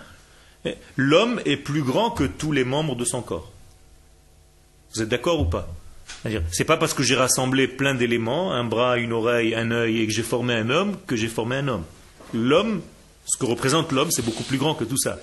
l'homme 0.96 1.40
est 1.44 1.56
plus 1.56 1.82
grand 1.82 2.10
que 2.10 2.24
tous 2.24 2.52
les 2.52 2.64
membres 2.64 2.96
de 2.96 3.04
son 3.04 3.20
corps. 3.20 3.52
Vous 4.94 5.02
êtes 5.02 5.08
d'accord 5.08 5.40
ou 5.40 5.44
pas 5.44 5.68
c'est 6.50 6.64
pas 6.64 6.76
parce 6.76 6.94
que 6.94 7.02
j'ai 7.02 7.14
rassemblé 7.14 7.68
plein 7.68 7.94
d'éléments, 7.94 8.52
un 8.52 8.64
bras, 8.64 8.98
une 8.98 9.12
oreille, 9.12 9.54
un 9.54 9.70
œil, 9.70 10.00
et 10.00 10.06
que 10.06 10.12
j'ai 10.12 10.22
formé 10.22 10.54
un 10.54 10.70
homme, 10.70 10.96
que 11.06 11.16
j'ai 11.16 11.28
formé 11.28 11.56
un 11.56 11.68
homme. 11.68 11.84
L'homme, 12.34 12.82
ce 13.24 13.38
que 13.38 13.46
représente 13.46 13.92
l'homme, 13.92 14.10
c'est 14.10 14.24
beaucoup 14.24 14.42
plus 14.42 14.58
grand 14.58 14.74
que 14.74 14.84
tout 14.84 14.98
ça. 14.98 15.18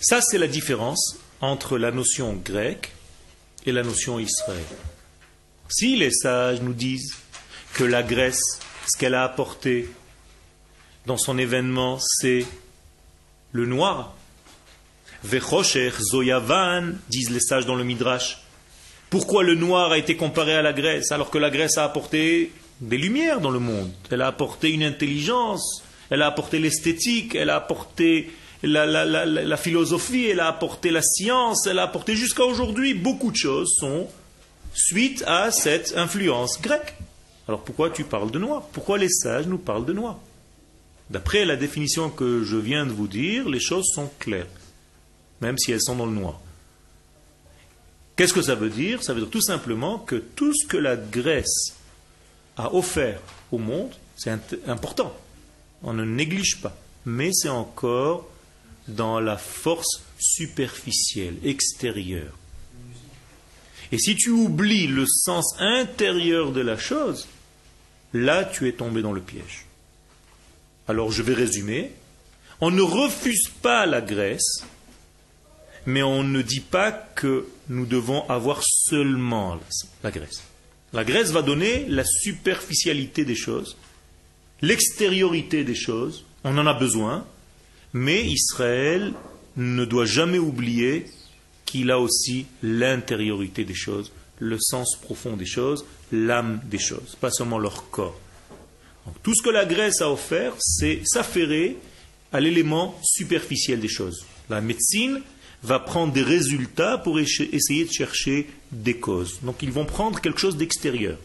Ça, 0.00 0.20
c'est 0.22 0.38
la 0.38 0.46
différence 0.46 1.16
entre 1.40 1.78
la 1.78 1.90
notion 1.90 2.34
grecque 2.34 2.92
et 3.66 3.72
la 3.72 3.82
notion 3.82 4.18
israélienne. 4.18 4.64
Si 5.68 5.96
les 5.96 6.10
sages 6.10 6.60
nous 6.60 6.72
disent 6.72 7.14
que 7.74 7.84
la 7.84 8.02
Grèce, 8.02 8.60
ce 8.92 8.98
qu'elle 8.98 9.14
a 9.14 9.24
apporté 9.24 9.88
dans 11.06 11.18
son 11.18 11.38
événement, 11.38 11.98
c'est 12.00 12.44
le 13.52 13.66
noir, 13.66 14.14
Vechosher, 15.22 15.92
Zoyavan, 16.00 16.92
disent 17.08 17.30
les 17.30 17.40
sages 17.40 17.66
dans 17.66 17.74
le 17.74 17.84
Midrash. 17.84 18.42
Pourquoi 19.10 19.42
le 19.42 19.54
noir 19.54 19.92
a 19.92 19.98
été 19.98 20.16
comparé 20.16 20.54
à 20.54 20.62
la 20.62 20.72
Grèce 20.72 21.12
alors 21.12 21.30
que 21.30 21.38
la 21.38 21.50
Grèce 21.50 21.76
a 21.78 21.84
apporté 21.84 22.52
des 22.80 22.96
lumières 22.96 23.40
dans 23.40 23.50
le 23.50 23.58
monde? 23.58 23.92
Elle 24.10 24.22
a 24.22 24.28
apporté 24.28 24.70
une 24.70 24.82
intelligence, 24.82 25.82
elle 26.08 26.22
a 26.22 26.26
apporté 26.26 26.58
l'esthétique, 26.58 27.34
elle 27.34 27.50
a 27.50 27.56
apporté 27.56 28.30
la, 28.62 29.56
philosophie, 29.56 30.26
elle 30.26 30.40
a 30.40 30.48
apporté 30.48 30.90
la 30.90 31.02
science, 31.02 31.66
elle 31.66 31.78
a 31.78 31.84
apporté 31.84 32.16
jusqu'à 32.16 32.44
aujourd'hui 32.44 32.94
beaucoup 32.94 33.30
de 33.30 33.36
choses 33.36 33.74
sont 33.78 34.08
suite 34.74 35.24
à 35.26 35.50
cette 35.50 35.96
influence 35.96 36.60
grecque. 36.60 36.94
Alors 37.48 37.62
pourquoi 37.62 37.90
tu 37.90 38.04
parles 38.04 38.30
de 38.30 38.38
noir 38.38 38.68
Pourquoi 38.72 38.98
les 38.98 39.08
sages 39.08 39.46
nous 39.46 39.58
parlent 39.58 39.86
de 39.86 39.92
noir 39.92 40.18
D'après 41.08 41.44
la 41.44 41.56
définition 41.56 42.08
que 42.08 42.44
je 42.44 42.56
viens 42.56 42.86
de 42.86 42.92
vous 42.92 43.08
dire, 43.08 43.48
les 43.48 43.60
choses 43.60 43.86
sont 43.94 44.10
claires. 44.18 44.46
même 45.40 45.58
si 45.58 45.72
elles 45.72 45.80
sont 45.80 45.96
dans 45.96 46.06
le 46.06 46.12
noir. 46.12 46.38
Qu'est-ce 48.14 48.34
que 48.34 48.42
ça 48.42 48.54
veut 48.54 48.68
dire? 48.68 49.02
Ça 49.02 49.14
veut 49.14 49.22
dire 49.22 49.30
tout 49.30 49.40
simplement 49.40 49.98
que 49.98 50.16
tout 50.16 50.52
ce 50.54 50.66
que 50.66 50.76
la 50.76 50.96
Grèce 50.96 51.74
a 52.58 52.74
offert 52.74 53.20
au 53.50 53.56
monde, 53.56 53.90
c'est 54.16 54.30
important. 54.68 55.16
On 55.82 55.94
ne 55.94 56.04
néglige 56.04 56.60
pas. 56.60 56.76
Mais 57.06 57.30
c'est 57.32 57.48
encore 57.48 58.29
dans 58.88 59.20
la 59.20 59.36
force 59.36 60.02
superficielle, 60.18 61.36
extérieure. 61.44 62.36
Et 63.92 63.98
si 63.98 64.14
tu 64.14 64.30
oublies 64.30 64.86
le 64.86 65.06
sens 65.06 65.54
intérieur 65.58 66.52
de 66.52 66.60
la 66.60 66.78
chose, 66.78 67.26
là 68.12 68.44
tu 68.44 68.68
es 68.68 68.72
tombé 68.72 69.02
dans 69.02 69.12
le 69.12 69.20
piège. 69.20 69.66
Alors 70.88 71.10
je 71.10 71.22
vais 71.22 71.34
résumer. 71.34 71.92
On 72.60 72.70
ne 72.70 72.82
refuse 72.82 73.48
pas 73.62 73.86
la 73.86 74.00
Grèce, 74.00 74.64
mais 75.86 76.02
on 76.02 76.22
ne 76.22 76.42
dit 76.42 76.60
pas 76.60 76.92
que 76.92 77.46
nous 77.68 77.86
devons 77.86 78.28
avoir 78.28 78.62
seulement 78.62 79.58
la 80.02 80.10
Grèce. 80.10 80.42
La 80.92 81.04
Grèce 81.04 81.30
va 81.30 81.42
donner 81.42 81.86
la 81.86 82.04
superficialité 82.04 83.24
des 83.24 83.36
choses, 83.36 83.76
l'extériorité 84.60 85.64
des 85.64 85.74
choses, 85.74 86.24
on 86.44 86.58
en 86.58 86.66
a 86.66 86.74
besoin, 86.74 87.24
mais 87.92 88.24
Israël 88.24 89.12
ne 89.56 89.84
doit 89.84 90.06
jamais 90.06 90.38
oublier 90.38 91.06
qu'il 91.64 91.90
a 91.90 91.98
aussi 91.98 92.46
l'intériorité 92.62 93.64
des 93.64 93.74
choses, 93.74 94.12
le 94.38 94.58
sens 94.60 94.96
profond 95.00 95.36
des 95.36 95.46
choses, 95.46 95.84
l'âme 96.12 96.60
des 96.64 96.78
choses, 96.78 97.16
pas 97.20 97.30
seulement 97.30 97.58
leur 97.58 97.90
corps. 97.90 98.18
tout 99.22 99.34
ce 99.34 99.42
que 99.42 99.50
la 99.50 99.64
Grèce 99.64 100.00
a 100.00 100.10
offert, 100.10 100.54
c'est 100.58 101.02
s'affairer 101.04 101.76
à 102.32 102.40
l'élément 102.40 102.98
superficiel 103.02 103.80
des 103.80 103.88
choses. 103.88 104.24
La 104.48 104.60
médecine 104.60 105.20
va 105.62 105.78
prendre 105.78 106.12
des 106.12 106.22
résultats 106.22 106.98
pour 106.98 107.18
essayer 107.18 107.84
de 107.84 107.92
chercher 107.92 108.48
des 108.72 108.96
causes. 108.96 109.40
Donc 109.42 109.62
ils 109.62 109.72
vont 109.72 109.84
prendre 109.84 110.20
quelque 110.20 110.40
chose 110.40 110.56
d'extérieur. 110.56 111.18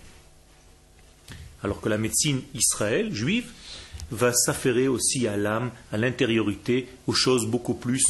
Alors 1.63 1.81
que 1.81 1.89
la 1.89 1.97
médecine 1.97 2.41
Israël, 2.53 3.13
juive, 3.13 3.45
va 4.11 4.33
s'affairer 4.33 4.87
aussi 4.87 5.27
à 5.27 5.37
l'âme, 5.37 5.71
à 5.91 5.97
l'intériorité, 5.97 6.87
aux 7.07 7.13
choses 7.13 7.45
beaucoup 7.45 7.73
plus 7.73 8.03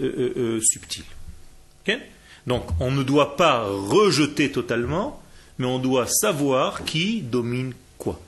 euh, 0.00 0.12
euh, 0.18 0.32
euh, 0.36 0.60
subtiles. 0.62 1.04
Donc 2.46 2.66
on 2.80 2.90
ne 2.90 3.02
doit 3.02 3.36
pas 3.36 3.64
rejeter 3.64 4.50
totalement, 4.50 5.22
mais 5.58 5.66
on 5.66 5.78
doit 5.78 6.06
savoir 6.06 6.84
qui 6.84 7.22
domine 7.22 7.72
quoi. 7.96 8.20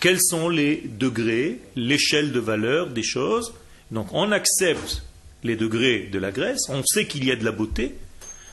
Quels 0.00 0.20
sont 0.20 0.48
les 0.48 0.82
degrés, 0.86 1.60
l'échelle 1.74 2.32
de 2.32 2.40
valeur 2.40 2.88
des 2.88 3.02
choses? 3.02 3.52
Donc 3.90 4.08
on 4.12 4.32
accepte 4.32 5.02
les 5.42 5.56
degrés 5.56 6.08
de 6.10 6.18
la 6.18 6.30
Grèce, 6.30 6.68
on 6.68 6.82
sait 6.84 7.06
qu'il 7.06 7.24
y 7.24 7.30
a 7.30 7.36
de 7.36 7.44
la 7.44 7.52
beauté, 7.52 7.94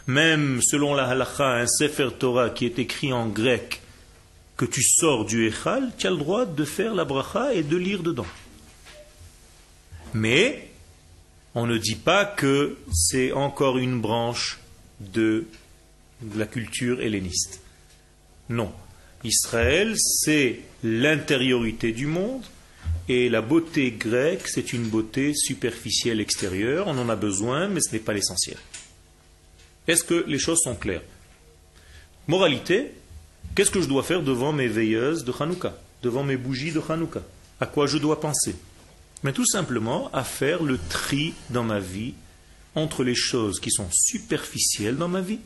même 0.07 0.59
selon 0.61 0.95
la 0.95 1.07
halakha, 1.07 1.61
un 1.61 1.67
Sefer 1.67 2.09
Torah 2.17 2.49
qui 2.49 2.65
est 2.65 2.79
écrit 2.79 3.13
en 3.13 3.27
grec, 3.27 3.81
que 4.57 4.65
tu 4.65 4.83
sors 4.83 5.25
du 5.25 5.47
Echal, 5.47 5.91
tu 5.97 6.07
as 6.07 6.11
le 6.11 6.17
droit 6.17 6.45
de 6.45 6.65
faire 6.65 6.93
la 6.93 7.05
bracha 7.05 7.53
et 7.53 7.63
de 7.63 7.77
lire 7.77 8.03
dedans. 8.03 8.25
Mais 10.13 10.69
on 11.55 11.65
ne 11.65 11.77
dit 11.77 11.95
pas 11.95 12.25
que 12.25 12.77
c'est 12.91 13.31
encore 13.31 13.77
une 13.77 13.99
branche 13.99 14.59
de 14.99 15.45
la 16.35 16.45
culture 16.45 17.01
helléniste. 17.01 17.61
Non. 18.49 18.71
Israël, 19.23 19.95
c'est 19.97 20.61
l'intériorité 20.83 21.91
du 21.91 22.07
monde, 22.07 22.43
et 23.09 23.29
la 23.29 23.41
beauté 23.41 23.91
grecque, 23.91 24.47
c'est 24.47 24.71
une 24.71 24.87
beauté 24.87 25.33
superficielle 25.33 26.21
extérieure. 26.21 26.87
On 26.87 26.97
en 26.97 27.09
a 27.09 27.15
besoin, 27.15 27.67
mais 27.67 27.81
ce 27.81 27.91
n'est 27.91 27.99
pas 27.99 28.13
l'essentiel. 28.13 28.57
Est-ce 29.87 30.03
que 30.03 30.23
les 30.27 30.39
choses 30.39 30.59
sont 30.59 30.75
claires? 30.75 31.01
Moralité, 32.27 32.91
qu'est-ce 33.55 33.71
que 33.71 33.81
je 33.81 33.87
dois 33.87 34.03
faire 34.03 34.21
devant 34.21 34.53
mes 34.53 34.67
veilleuses 34.67 35.23
de 35.23 35.33
Hanouka, 35.37 35.75
devant 36.01 36.23
mes 36.23 36.37
bougies 36.37 36.71
de 36.71 36.81
Hanouka? 36.87 37.21
À 37.59 37.65
quoi 37.65 37.87
je 37.87 37.97
dois 37.97 38.19
penser? 38.19 38.55
Mais 39.23 39.33
tout 39.33 39.45
simplement 39.45 40.09
à 40.11 40.23
faire 40.23 40.63
le 40.63 40.77
tri 40.89 41.33
dans 41.49 41.63
ma 41.63 41.79
vie 41.79 42.13
entre 42.75 43.03
les 43.03 43.15
choses 43.15 43.59
qui 43.59 43.71
sont 43.71 43.87
superficielles 43.91 44.97
dans 44.97 45.07
ma 45.07 45.21
vie 45.21 45.39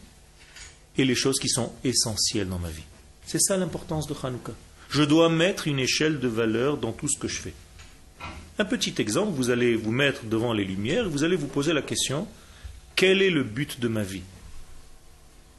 et 0.98 1.06
les 1.06 1.16
choses 1.16 1.40
qui 1.40 1.50
sont 1.50 1.74
essentielles 1.84 2.50
dans 2.50 2.60
ma 2.60 2.70
vie. 2.70 2.84
C'est 3.26 3.42
ça 3.42 3.58
l'importance 3.58 4.08
de 4.08 4.16
Hanouka. 4.24 4.54
Je 4.90 5.04
dois 5.04 5.30
mettre 5.30 5.68
une 5.68 5.80
échelle 5.80 6.20
de 6.20 6.28
valeur 6.28 6.78
dans 6.78 6.94
tout 6.94 7.10
ce 7.10 7.20
que 7.20 7.28
je 7.28 7.40
fais. 7.40 7.54
Un 8.58 8.66
petit 8.66 8.96
exemple, 8.98 9.34
vous 9.34 9.52
allez 9.52 9.76
vous 9.76 9.92
mettre 9.92 10.26
devant 10.26 10.54
les 10.54 10.64
lumières, 10.64 11.10
vous 11.10 11.24
allez 11.24 11.36
vous 11.36 11.48
poser 11.48 11.74
la 11.74 11.84
question, 11.84 12.28
quel 12.96 13.22
est 13.22 13.30
le 13.30 13.44
but 13.44 13.80
de 13.80 13.88
ma 13.88 14.02
vie? 14.02 14.24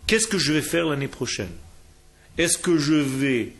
Qu'est-ce 0.09 0.27
que 0.27 0.39
je 0.39 0.53
vais 0.53 0.63
faire 0.63 0.87
l'année 0.87 1.07
prochaine? 1.07 1.53
Est-ce 2.39 2.57
que 2.57 2.79
je 2.79 2.95
vais 2.95 3.53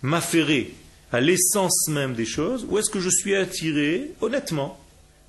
m'affairer 0.00 0.72
à 1.10 1.20
l'essence 1.20 1.88
même 1.88 2.14
des 2.14 2.24
choses 2.24 2.64
ou 2.68 2.78
est-ce 2.78 2.90
que 2.90 3.00
je 3.00 3.10
suis 3.10 3.34
attiré, 3.34 4.12
honnêtement, 4.20 4.80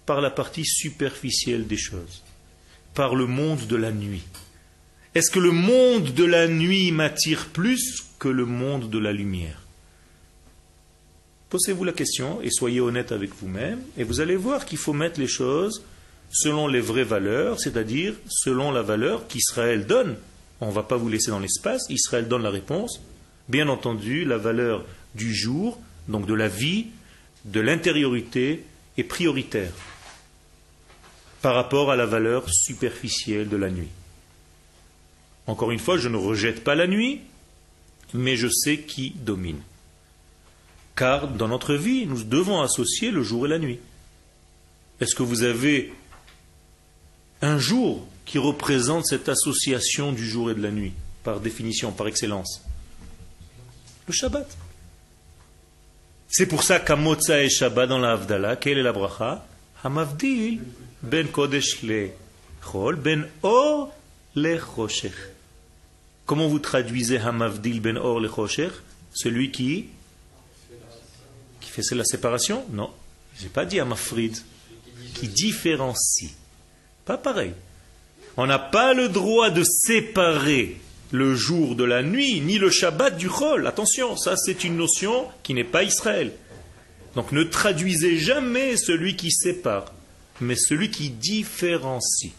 par 0.06 0.22
la 0.22 0.30
partie 0.30 0.66
superficielle 0.66 1.68
des 1.68 1.78
choses, 1.78 2.24
par 2.94 3.16
le 3.16 3.26
monde 3.26 3.66
de 3.68 3.76
la 3.76 3.92
nuit? 3.92 4.24
Est-ce 5.16 5.32
que 5.32 5.40
le 5.40 5.52
monde 5.52 6.14
de 6.14 6.24
la 6.24 6.48
nuit 6.48 6.92
m'attire 6.92 7.48
plus 7.48 8.04
que 8.20 8.30
le 8.30 8.46
monde 8.46 8.90
de 8.90 9.00
la 9.00 9.12
lumière? 9.12 9.60
Posez-vous 11.50 11.84
la 11.84 11.92
question 11.92 12.42
et 12.42 12.50
soyez 12.50 12.82
honnête 12.82 13.12
avec 13.12 13.32
vous-même, 13.36 13.80
et 13.98 14.04
vous 14.04 14.22
allez 14.22 14.36
voir 14.36 14.66
qu'il 14.66 14.80
faut 14.80 14.94
mettre 14.94 15.20
les 15.20 15.28
choses 15.28 15.84
selon 16.32 16.68
les 16.68 16.80
vraies 16.80 17.04
valeurs, 17.04 17.60
c'est-à-dire 17.60 18.16
selon 18.28 18.72
la 18.72 18.82
valeur 18.82 19.28
qu'Israël 19.28 19.86
donne. 19.86 20.16
On 20.62 20.68
ne 20.68 20.74
va 20.74 20.84
pas 20.84 20.98
vous 20.98 21.10
laisser 21.10 21.32
dans 21.32 21.40
l'espace, 21.40 21.86
Israël 21.90 22.28
donne 22.28 22.44
la 22.44 22.50
réponse. 22.50 23.02
Bien 23.50 23.68
entendu, 23.68 24.24
la 24.24 24.38
valeur 24.38 24.86
du 25.16 25.34
jour, 25.34 25.80
donc 26.08 26.26
de 26.26 26.34
la 26.34 26.48
vie, 26.48 26.88
de 27.46 27.60
l'intériorité, 27.60 28.64
est 28.98 29.04
prioritaire 29.04 29.72
par 31.42 31.56
rapport 31.56 31.92
à 31.92 31.96
la 31.96 32.06
valeur 32.06 32.50
superficielle 32.50 33.50
de 33.50 33.58
la 33.58 33.70
nuit. 33.70 33.90
Encore 35.46 35.72
une 35.72 35.80
fois, 35.80 35.98
je 35.98 36.08
ne 36.08 36.16
rejette 36.16 36.64
pas 36.64 36.76
la 36.76 36.88
nuit, 36.88 37.20
mais 38.14 38.38
je 38.38 38.48
sais 38.48 38.78
qui 38.78 39.12
domine. 39.12 39.60
Car 40.96 41.28
dans 41.28 41.48
notre 41.48 41.74
vie, 41.74 42.06
nous 42.06 42.24
devons 42.24 42.62
associer 42.62 43.12
le 43.12 43.24
jour 43.24 43.46
et 43.46 43.50
la 43.50 43.60
nuit. 43.60 43.80
Est-ce 45.02 45.16
que 45.16 45.24
vous 45.24 45.44
avez 45.44 45.92
un 47.42 47.58
jour 47.58 48.08
qui 48.26 48.38
représente 48.38 49.06
cette 49.06 49.30
association 49.30 50.12
du 50.12 50.28
jour 50.28 50.52
et 50.52 50.56
de 50.56 50.62
la 50.62 50.72
nuit, 50.72 50.94
par 51.24 51.40
définition, 51.40 51.92
par 51.92 52.08
excellence 52.08 52.62
Le 54.08 54.14
Shabbat. 54.14 54.48
C'est 56.28 56.48
pour 56.48 56.64
ça 56.64 56.80
qu'à 56.80 56.96
Motza 56.96 57.44
et 57.44 57.50
Shabbat 57.50 57.88
dans 57.88 58.00
la 58.00 58.14
Havdalah, 58.14 58.56
quelle 58.56 58.78
est 58.80 58.84
la 58.84 58.94
bracha? 58.94 59.46
Hamavdil 59.84 60.62
ben 61.04 61.28
Kodesh 61.28 61.84
le 61.84 62.10
Chol, 62.62 62.96
ben 62.96 63.28
Or 63.44 63.94
le 64.36 64.58
Choshech. 64.58 65.14
Comment 66.26 66.48
vous 66.48 66.60
traduisez 66.60 67.18
Hamavdil 67.18 67.82
ben 67.82 67.98
Or 67.98 68.20
le 68.20 68.30
Choshech? 68.30 68.72
Celui 69.14 69.52
qui 69.52 69.90
fait 71.60 71.96
la 71.96 72.04
séparation? 72.04 72.66
Non. 72.72 72.92
Je 73.38 73.44
n'ai 73.44 73.50
pas 73.50 73.66
dit 73.66 73.80
Amafrid. 73.80 74.38
Qui 75.16 75.28
différencie. 75.28 76.34
Pas 77.06 77.18
pareil. 77.18 77.54
On 78.36 78.48
n'a 78.48 78.60
pas 78.60 78.94
le 78.94 79.10
droit 79.10 79.52
de 79.52 79.64
séparer 79.64 80.78
le 81.12 81.36
jour 81.36 81.76
de 81.76 81.84
la 81.84 82.02
nuit, 82.02 82.42
ni 82.42 82.58
le 82.58 82.72
Shabbat 82.72 83.16
du 83.16 83.30
Chol. 83.30 83.68
Attention, 83.68 84.18
ça 84.18 84.36
c'est 84.36 84.64
une 84.64 84.76
notion 84.76 85.28
qui 85.44 85.54
n'est 85.54 85.64
pas 85.64 85.84
Israël. 85.84 86.32
Donc 87.16 87.32
ne 87.32 87.44
traduisez 87.44 88.18
jamais 88.18 88.76
celui 88.76 89.16
qui 89.16 89.32
sépare, 89.32 89.94
mais 90.42 90.56
celui 90.56 90.90
qui 90.90 91.12
différencie. 91.12 92.32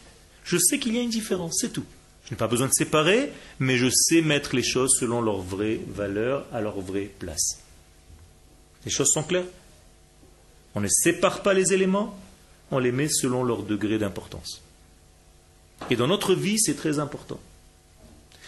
Je 0.43 0.57
sais 0.59 0.81
qu'il 0.81 0.97
y 0.97 0.99
a 0.99 1.03
une 1.03 1.11
différence, 1.11 1.59
c'est 1.61 1.73
tout. 1.73 1.85
Je 2.25 2.33
n'ai 2.33 2.37
pas 2.37 2.49
besoin 2.49 2.67
de 2.67 2.73
séparer, 2.73 3.31
mais 3.61 3.77
je 3.77 3.89
sais 3.89 4.21
mettre 4.21 4.57
les 4.57 4.65
choses 4.65 4.97
selon 4.99 5.21
leur 5.21 5.41
vraie 5.43 5.79
valeur, 5.87 6.45
à 6.53 6.61
leur 6.61 6.81
vraie 6.81 7.11
place. 7.19 7.61
Les 8.85 8.91
choses 8.91 9.13
sont 9.13 9.23
claires? 9.23 9.45
On 10.75 10.81
ne 10.81 10.89
sépare 10.89 11.43
pas 11.43 11.55
les 11.55 11.73
éléments, 11.73 12.19
on 12.73 12.81
les 12.81 12.91
met 12.91 13.09
selon 13.09 13.45
leur 13.45 13.63
degré 13.63 13.99
d'importance. 13.99 14.64
Et 15.91 15.97
dans 15.97 16.07
notre 16.07 16.35
vie, 16.35 16.59
c'est 16.59 16.77
très 16.77 16.99
important. 16.99 17.41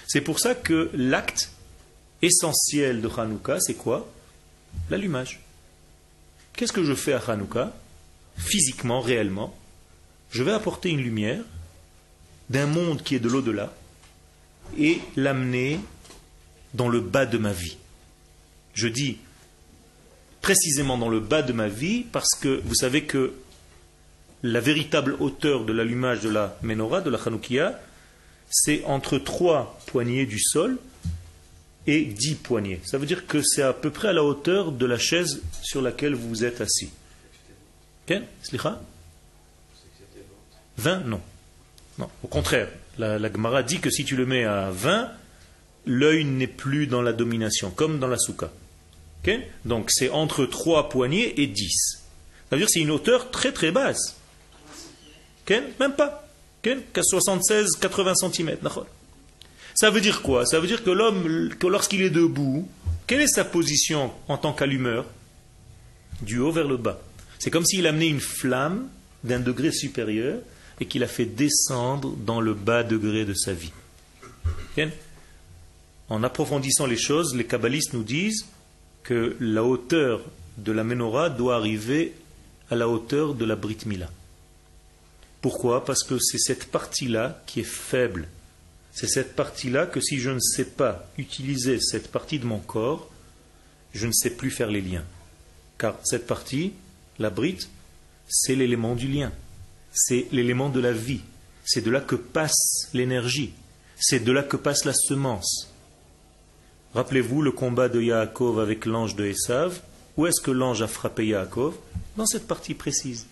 C'est 0.06 0.20
pour 0.20 0.38
ça 0.38 0.54
que 0.54 0.90
l'acte 0.94 1.50
essentiel 2.22 3.00
de 3.00 3.08
Hanouka, 3.08 3.60
c'est 3.60 3.74
quoi? 3.74 4.08
L'allumage. 4.90 5.40
Qu'est-ce 6.54 6.72
que 6.72 6.84
je 6.84 6.94
fais 6.94 7.12
à 7.12 7.18
Hanouka? 7.18 7.72
Physiquement, 8.36 9.00
réellement, 9.00 9.54
je 10.30 10.42
vais 10.42 10.52
apporter 10.52 10.90
une 10.90 11.00
lumière 11.00 11.42
d'un 12.50 12.66
monde 12.66 13.02
qui 13.02 13.14
est 13.14 13.20
de 13.20 13.28
l'au-delà 13.28 13.72
et 14.78 15.00
l'amener 15.16 15.80
dans 16.74 16.88
le 16.88 17.00
bas 17.00 17.26
de 17.26 17.38
ma 17.38 17.52
vie. 17.52 17.76
Je 18.74 18.88
dis 18.88 19.18
précisément 20.42 20.98
dans 20.98 21.08
le 21.08 21.20
bas 21.20 21.42
de 21.42 21.52
ma 21.52 21.68
vie 21.68 22.04
parce 22.12 22.34
que 22.38 22.60
vous 22.64 22.74
savez 22.74 23.04
que 23.04 23.34
la 24.46 24.60
véritable 24.60 25.16
hauteur 25.20 25.64
de 25.64 25.72
l'allumage 25.72 26.20
de 26.20 26.30
la 26.30 26.56
menorah, 26.62 27.00
de 27.00 27.10
la 27.10 27.18
Hanoukia, 27.18 27.80
c'est 28.50 28.84
entre 28.84 29.18
trois 29.18 29.78
poignées 29.86 30.26
du 30.26 30.38
sol 30.38 30.78
et 31.86 32.04
dix 32.04 32.34
poignées. 32.34 32.80
Ça 32.84 32.98
veut 32.98 33.06
dire 33.06 33.26
que 33.26 33.42
c'est 33.42 33.62
à 33.62 33.72
peu 33.72 33.90
près 33.90 34.08
à 34.08 34.12
la 34.12 34.24
hauteur 34.24 34.72
de 34.72 34.86
la 34.86 34.98
chaise 34.98 35.42
sur 35.62 35.82
laquelle 35.82 36.14
vous 36.14 36.44
êtes 36.44 36.60
assis. 36.60 36.90
Ok 38.08 38.18
Slicha? 38.42 38.80
20 40.78 41.00
Non. 41.06 41.20
Non, 41.98 42.10
au 42.22 42.28
contraire. 42.28 42.68
La, 42.98 43.18
la 43.18 43.32
Gemara 43.32 43.62
dit 43.62 43.80
que 43.80 43.90
si 43.90 44.04
tu 44.04 44.16
le 44.16 44.26
mets 44.26 44.44
à 44.44 44.70
20, 44.70 45.10
l'œil 45.86 46.24
n'est 46.24 46.46
plus 46.46 46.86
dans 46.86 47.02
la 47.02 47.12
domination, 47.12 47.70
comme 47.70 47.98
dans 47.98 48.08
la 48.08 48.18
souka. 48.18 48.50
Ok? 49.24 49.38
Donc 49.64 49.90
c'est 49.90 50.10
entre 50.10 50.46
trois 50.46 50.88
poignées 50.88 51.40
et 51.40 51.46
10. 51.46 51.68
Ça 51.68 52.02
veut 52.52 52.58
dire 52.58 52.66
que 52.66 52.72
c'est 52.72 52.80
une 52.80 52.90
hauteur 52.90 53.30
très 53.30 53.52
très 53.52 53.72
basse. 53.72 54.16
Même 55.48 55.94
pas. 55.96 56.28
Qu'à 56.62 56.74
76-80 57.00 58.32
cm. 58.32 58.56
Ça 59.74 59.90
veut 59.90 60.00
dire 60.00 60.22
quoi? 60.22 60.46
Ça 60.46 60.58
veut 60.58 60.66
dire 60.66 60.82
que 60.82 60.90
l'homme, 60.90 61.50
lorsqu'il 61.62 62.02
est 62.02 62.10
debout, 62.10 62.68
quelle 63.06 63.20
est 63.20 63.28
sa 63.28 63.44
position 63.44 64.10
en 64.26 64.36
tant 64.38 64.52
qu'allumeur? 64.52 65.04
Du 66.22 66.38
haut 66.38 66.50
vers 66.50 66.66
le 66.66 66.76
bas. 66.76 66.98
C'est 67.38 67.50
comme 67.50 67.64
s'il 67.64 67.86
amenait 67.86 68.08
une 68.08 68.20
flamme 68.20 68.88
d'un 69.22 69.38
degré 69.38 69.70
supérieur 69.70 70.40
et 70.80 70.86
qu'il 70.86 71.04
a 71.04 71.08
fait 71.08 71.26
descendre 71.26 72.14
dans 72.16 72.40
le 72.40 72.54
bas 72.54 72.82
degré 72.82 73.24
de 73.24 73.34
sa 73.34 73.52
vie. 73.52 73.72
En 76.08 76.22
approfondissant 76.22 76.86
les 76.86 76.96
choses, 76.96 77.34
les 77.34 77.44
kabbalistes 77.44 77.92
nous 77.92 78.02
disent 78.02 78.46
que 79.02 79.36
la 79.40 79.62
hauteur 79.62 80.20
de 80.58 80.72
la 80.72 80.84
menorah 80.84 81.30
doit 81.30 81.56
arriver 81.56 82.14
à 82.70 82.76
la 82.76 82.88
hauteur 82.88 83.34
de 83.34 83.44
la 83.44 83.56
Brit 83.56 83.78
Mila. 83.86 84.10
Pourquoi? 85.46 85.84
Parce 85.84 86.02
que 86.02 86.18
c'est 86.18 86.38
cette 86.38 86.66
partie-là 86.72 87.40
qui 87.46 87.60
est 87.60 87.62
faible 87.62 88.28
c'est 88.96 89.08
cette 89.08 89.36
partie-là 89.36 89.84
que 89.84 90.00
si 90.00 90.18
je 90.18 90.30
ne 90.30 90.40
sais 90.40 90.64
pas 90.64 91.06
utiliser 91.18 91.78
cette 91.82 92.10
partie 92.10 92.38
de 92.38 92.46
mon 92.46 92.60
corps, 92.60 93.10
je 93.92 94.06
ne 94.06 94.12
sais 94.12 94.30
plus 94.30 94.50
faire 94.50 94.70
les 94.70 94.80
liens. 94.80 95.04
Car 95.76 95.98
cette 96.02 96.26
partie, 96.26 96.72
la 97.18 97.28
brite, 97.28 97.68
c'est 98.26 98.54
l'élément 98.54 98.94
du 98.94 99.06
lien. 99.06 99.32
C'est 99.92 100.28
l'élément 100.32 100.70
de 100.70 100.80
la 100.80 100.92
vie. 100.92 101.20
C'est 101.62 101.82
de 101.82 101.90
là 101.90 102.00
que 102.00 102.16
passe 102.16 102.88
l'énergie. 102.94 103.52
C'est 104.00 104.24
de 104.24 104.32
là 104.32 104.42
que 104.42 104.56
passe 104.56 104.86
la 104.86 104.94
semence. 104.94 105.70
Rappelez-vous 106.94 107.42
le 107.42 107.52
combat 107.52 107.90
de 107.90 108.00
Yaakov 108.00 108.60
avec 108.60 108.86
l'ange 108.86 109.14
de 109.14 109.26
Esav. 109.26 109.78
Où 110.16 110.26
est-ce 110.26 110.40
que 110.40 110.50
l'ange 110.50 110.80
a 110.80 110.88
frappé 110.88 111.26
Yaakov? 111.26 111.74
Dans 112.16 112.24
cette 112.24 112.46
partie 112.46 112.72
précise. 112.72 113.26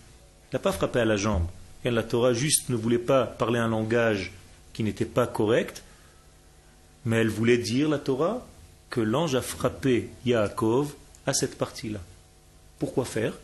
Il 0.52 0.56
n'a 0.56 0.58
pas 0.58 0.72
frappé 0.72 1.00
à 1.00 1.06
la 1.06 1.16
jambe. 1.16 1.46
La 1.84 2.02
Torah 2.02 2.32
juste 2.32 2.70
ne 2.70 2.76
voulait 2.76 2.98
pas 2.98 3.26
parler 3.26 3.58
un 3.58 3.68
langage 3.68 4.32
qui 4.72 4.82
n'était 4.82 5.04
pas 5.04 5.26
correcte, 5.26 5.82
mais 7.04 7.16
elle 7.16 7.28
voulait 7.28 7.58
dire, 7.58 7.88
la 7.88 7.98
Torah, 7.98 8.46
que 8.90 9.00
l'ange 9.00 9.34
a 9.34 9.42
frappé 9.42 10.08
Yaakov 10.24 10.94
à 11.26 11.34
cette 11.34 11.58
partie-là. 11.58 12.00
Pourquoi 12.78 13.04
faire? 13.04 13.34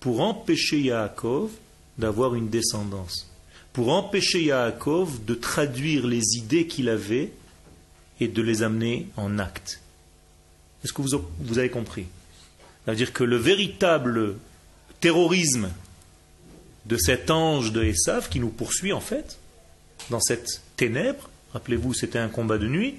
Pour 0.00 0.20
empêcher 0.20 0.80
Yaakov 0.80 1.50
d'avoir 1.98 2.34
une 2.34 2.48
descendance. 2.48 3.30
Pour 3.72 3.90
empêcher 3.90 4.44
Yaakov 4.44 5.24
de 5.24 5.34
traduire 5.34 6.06
les 6.06 6.36
idées 6.36 6.66
qu'il 6.66 6.88
avait 6.88 7.32
et 8.20 8.28
de 8.28 8.42
les 8.42 8.62
amener 8.62 9.08
en 9.16 9.38
acte. 9.38 9.80
Est-ce 10.82 10.92
que 10.92 11.02
vous 11.02 11.58
avez 11.58 11.70
compris? 11.70 12.06
C'est-à-dire 12.84 13.12
que 13.12 13.24
le 13.24 13.36
véritable 13.36 14.36
terrorisme 15.00 15.70
de 16.88 16.96
cet 16.96 17.30
ange 17.30 17.72
de 17.72 17.82
Esav 17.82 18.28
qui 18.28 18.40
nous 18.40 18.48
poursuit 18.48 18.92
en 18.92 19.00
fait, 19.00 19.38
dans 20.10 20.20
cette 20.20 20.62
ténèbre, 20.76 21.30
rappelez-vous, 21.52 21.94
c'était 21.94 22.18
un 22.18 22.28
combat 22.28 22.58
de 22.58 22.68
nuit, 22.68 22.96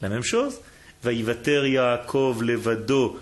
la 0.00 0.08
même 0.08 0.22
chose. 0.22 0.60
Vaïvater 1.02 1.70
Yaakov 1.70 2.42
levado, 2.42 3.20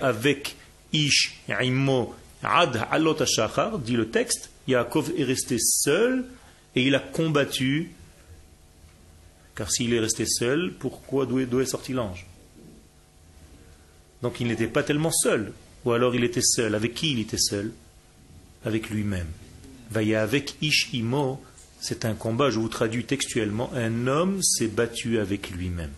avec 0.00 0.56
ish 0.92 1.40
imo 1.48 2.14
ad 2.42 2.86
alot 2.90 3.16
dit 3.78 3.96
le 3.96 4.08
texte. 4.08 4.50
Yaakov 4.66 5.12
est 5.16 5.24
resté 5.24 5.56
seul 5.58 6.24
et 6.74 6.86
il 6.86 6.94
a 6.94 7.00
combattu. 7.00 7.92
Car 9.56 9.70
s'il 9.70 9.92
est 9.94 10.00
resté 10.00 10.26
seul, 10.26 10.74
pourquoi 10.78 11.26
d'où 11.26 11.60
est, 11.60 11.66
sorti 11.66 11.92
l'ange? 11.92 12.26
Donc 14.22 14.40
il 14.40 14.46
n'était 14.46 14.68
pas 14.68 14.82
tellement 14.82 15.10
seul. 15.10 15.52
Ou 15.84 15.92
alors 15.92 16.14
il 16.14 16.22
était 16.22 16.42
seul. 16.42 16.74
Avec 16.74 16.94
qui 16.94 17.12
il 17.12 17.20
était 17.20 17.38
seul? 17.38 17.72
Avec 18.68 18.90
lui-même. 18.90 19.28
Vaïe 19.90 20.14
avec 20.14 20.56
ish 20.60 20.90
imo 20.92 21.40
c'est 21.80 22.04
un 22.04 22.14
combat, 22.14 22.50
je 22.50 22.58
vous 22.58 22.68
traduis 22.68 23.04
textuellement, 23.04 23.70
un 23.74 24.06
homme 24.08 24.42
s'est 24.42 24.66
battu 24.66 25.18
avec 25.18 25.50
lui-même. 25.50 25.92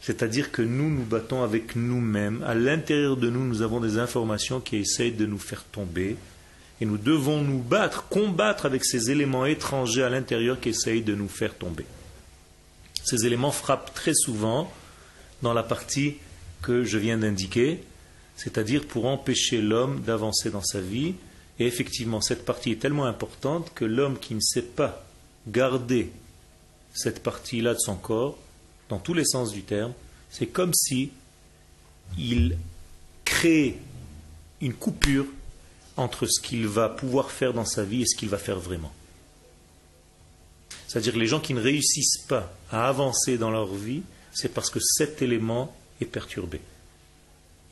C'est-à-dire 0.00 0.52
que 0.52 0.62
nous 0.62 0.90
nous 0.90 1.04
battons 1.04 1.42
avec 1.42 1.74
nous-mêmes. 1.74 2.42
À 2.46 2.54
l'intérieur 2.54 3.16
de 3.16 3.30
nous, 3.30 3.44
nous 3.44 3.62
avons 3.62 3.80
des 3.80 3.98
informations 3.98 4.60
qui 4.60 4.76
essayent 4.76 5.12
de 5.12 5.26
nous 5.26 5.38
faire 5.38 5.64
tomber. 5.64 6.16
Et 6.80 6.84
nous 6.84 6.98
devons 6.98 7.42
nous 7.42 7.58
battre, 7.58 8.06
combattre 8.08 8.66
avec 8.66 8.84
ces 8.84 9.10
éléments 9.10 9.46
étrangers 9.46 10.04
à 10.04 10.10
l'intérieur 10.10 10.60
qui 10.60 10.68
essayent 10.68 11.02
de 11.02 11.14
nous 11.14 11.28
faire 11.28 11.54
tomber. 11.54 11.86
Ces 13.02 13.26
éléments 13.26 13.50
frappent 13.50 13.92
très 13.94 14.14
souvent 14.14 14.72
dans 15.42 15.54
la 15.54 15.64
partie 15.64 16.16
que 16.62 16.84
je 16.84 16.98
viens 16.98 17.18
d'indiquer, 17.18 17.80
c'est-à-dire 18.36 18.84
pour 18.84 19.06
empêcher 19.06 19.60
l'homme 19.60 20.02
d'avancer 20.02 20.50
dans 20.50 20.62
sa 20.62 20.80
vie 20.80 21.14
et 21.58 21.66
effectivement, 21.66 22.20
cette 22.20 22.44
partie 22.44 22.72
est 22.72 22.80
tellement 22.80 23.06
importante 23.06 23.72
que 23.74 23.84
l'homme 23.84 24.18
qui 24.18 24.34
ne 24.34 24.40
sait 24.40 24.62
pas 24.62 25.04
garder 25.48 26.10
cette 26.94 27.22
partie-là 27.22 27.74
de 27.74 27.78
son 27.78 27.96
corps, 27.96 28.38
dans 28.88 28.98
tous 28.98 29.14
les 29.14 29.24
sens 29.24 29.52
du 29.52 29.62
terme, 29.62 29.92
c'est 30.30 30.46
comme 30.46 30.72
si 30.74 31.10
il 32.16 32.56
crée 33.24 33.76
une 34.60 34.74
coupure 34.74 35.26
entre 35.96 36.26
ce 36.26 36.40
qu'il 36.40 36.66
va 36.66 36.88
pouvoir 36.88 37.30
faire 37.30 37.52
dans 37.52 37.64
sa 37.64 37.84
vie 37.84 38.02
et 38.02 38.06
ce 38.06 38.16
qu'il 38.16 38.28
va 38.28 38.38
faire 38.38 38.58
vraiment. 38.58 38.92
C'est-à-dire 40.86 41.12
que 41.12 41.18
les 41.18 41.26
gens 41.26 41.40
qui 41.40 41.54
ne 41.54 41.60
réussissent 41.60 42.24
pas 42.28 42.54
à 42.70 42.88
avancer 42.88 43.36
dans 43.36 43.50
leur 43.50 43.74
vie, 43.74 44.02
c'est 44.32 44.48
parce 44.54 44.70
que 44.70 44.80
cet 44.80 45.22
élément 45.22 45.76
est 46.00 46.06
perturbé. 46.06 46.60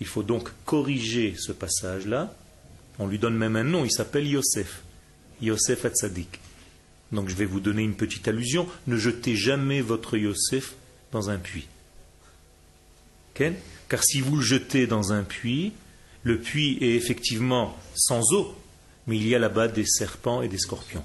Il 0.01 0.07
faut 0.07 0.23
donc 0.23 0.51
corriger 0.65 1.35
ce 1.39 1.53
passage-là 1.53 2.35
on 2.99 3.07
lui 3.07 3.19
donne 3.19 3.37
même 3.37 3.57
un 3.57 3.65
nom, 3.65 3.85
il 3.85 3.91
s'appelle 3.93 4.27
Yosef. 4.27 4.83
Yosef 5.43 5.85
Hatzadik. 5.85 6.41
Donc 7.13 7.29
je 7.29 7.35
vais 7.35 7.45
vous 7.45 7.61
donner 7.61 7.83
une 7.83 7.95
petite 7.95 8.27
allusion. 8.29 8.67
Ne 8.87 8.97
jetez 8.97 9.37
jamais 9.37 9.81
votre 9.81 10.17
Yosef 10.17 10.75
dans 11.13 11.31
un 11.31 11.39
puits. 11.39 11.69
Car 13.89 14.03
si 14.03 14.21
vous 14.21 14.37
le 14.37 14.43
jetez 14.43 14.87
dans 14.87 15.13
un 15.13 15.23
puits, 15.23 15.73
le 16.23 16.39
puits 16.39 16.79
est 16.81 16.95
effectivement 16.95 17.77
sans 17.95 18.33
eau, 18.33 18.55
mais 19.07 19.17
il 19.17 19.29
y 19.29 19.35
a 19.35 19.39
là-bas 19.39 19.69
des 19.69 19.85
serpents 19.85 20.43
et 20.43 20.49
des 20.49 20.59
scorpions. 20.59 21.05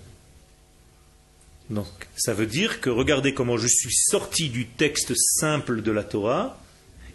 Donc 1.70 1.88
ça 2.16 2.34
veut 2.34 2.48
dire 2.48 2.82
que 2.82 2.90
regardez 2.90 3.34
comment 3.34 3.58
je 3.58 3.68
suis 3.68 3.94
sorti 3.94 4.50
du 4.50 4.66
texte 4.68 5.14
simple 5.16 5.82
de 5.82 5.92
la 5.92 6.04
Torah 6.04 6.58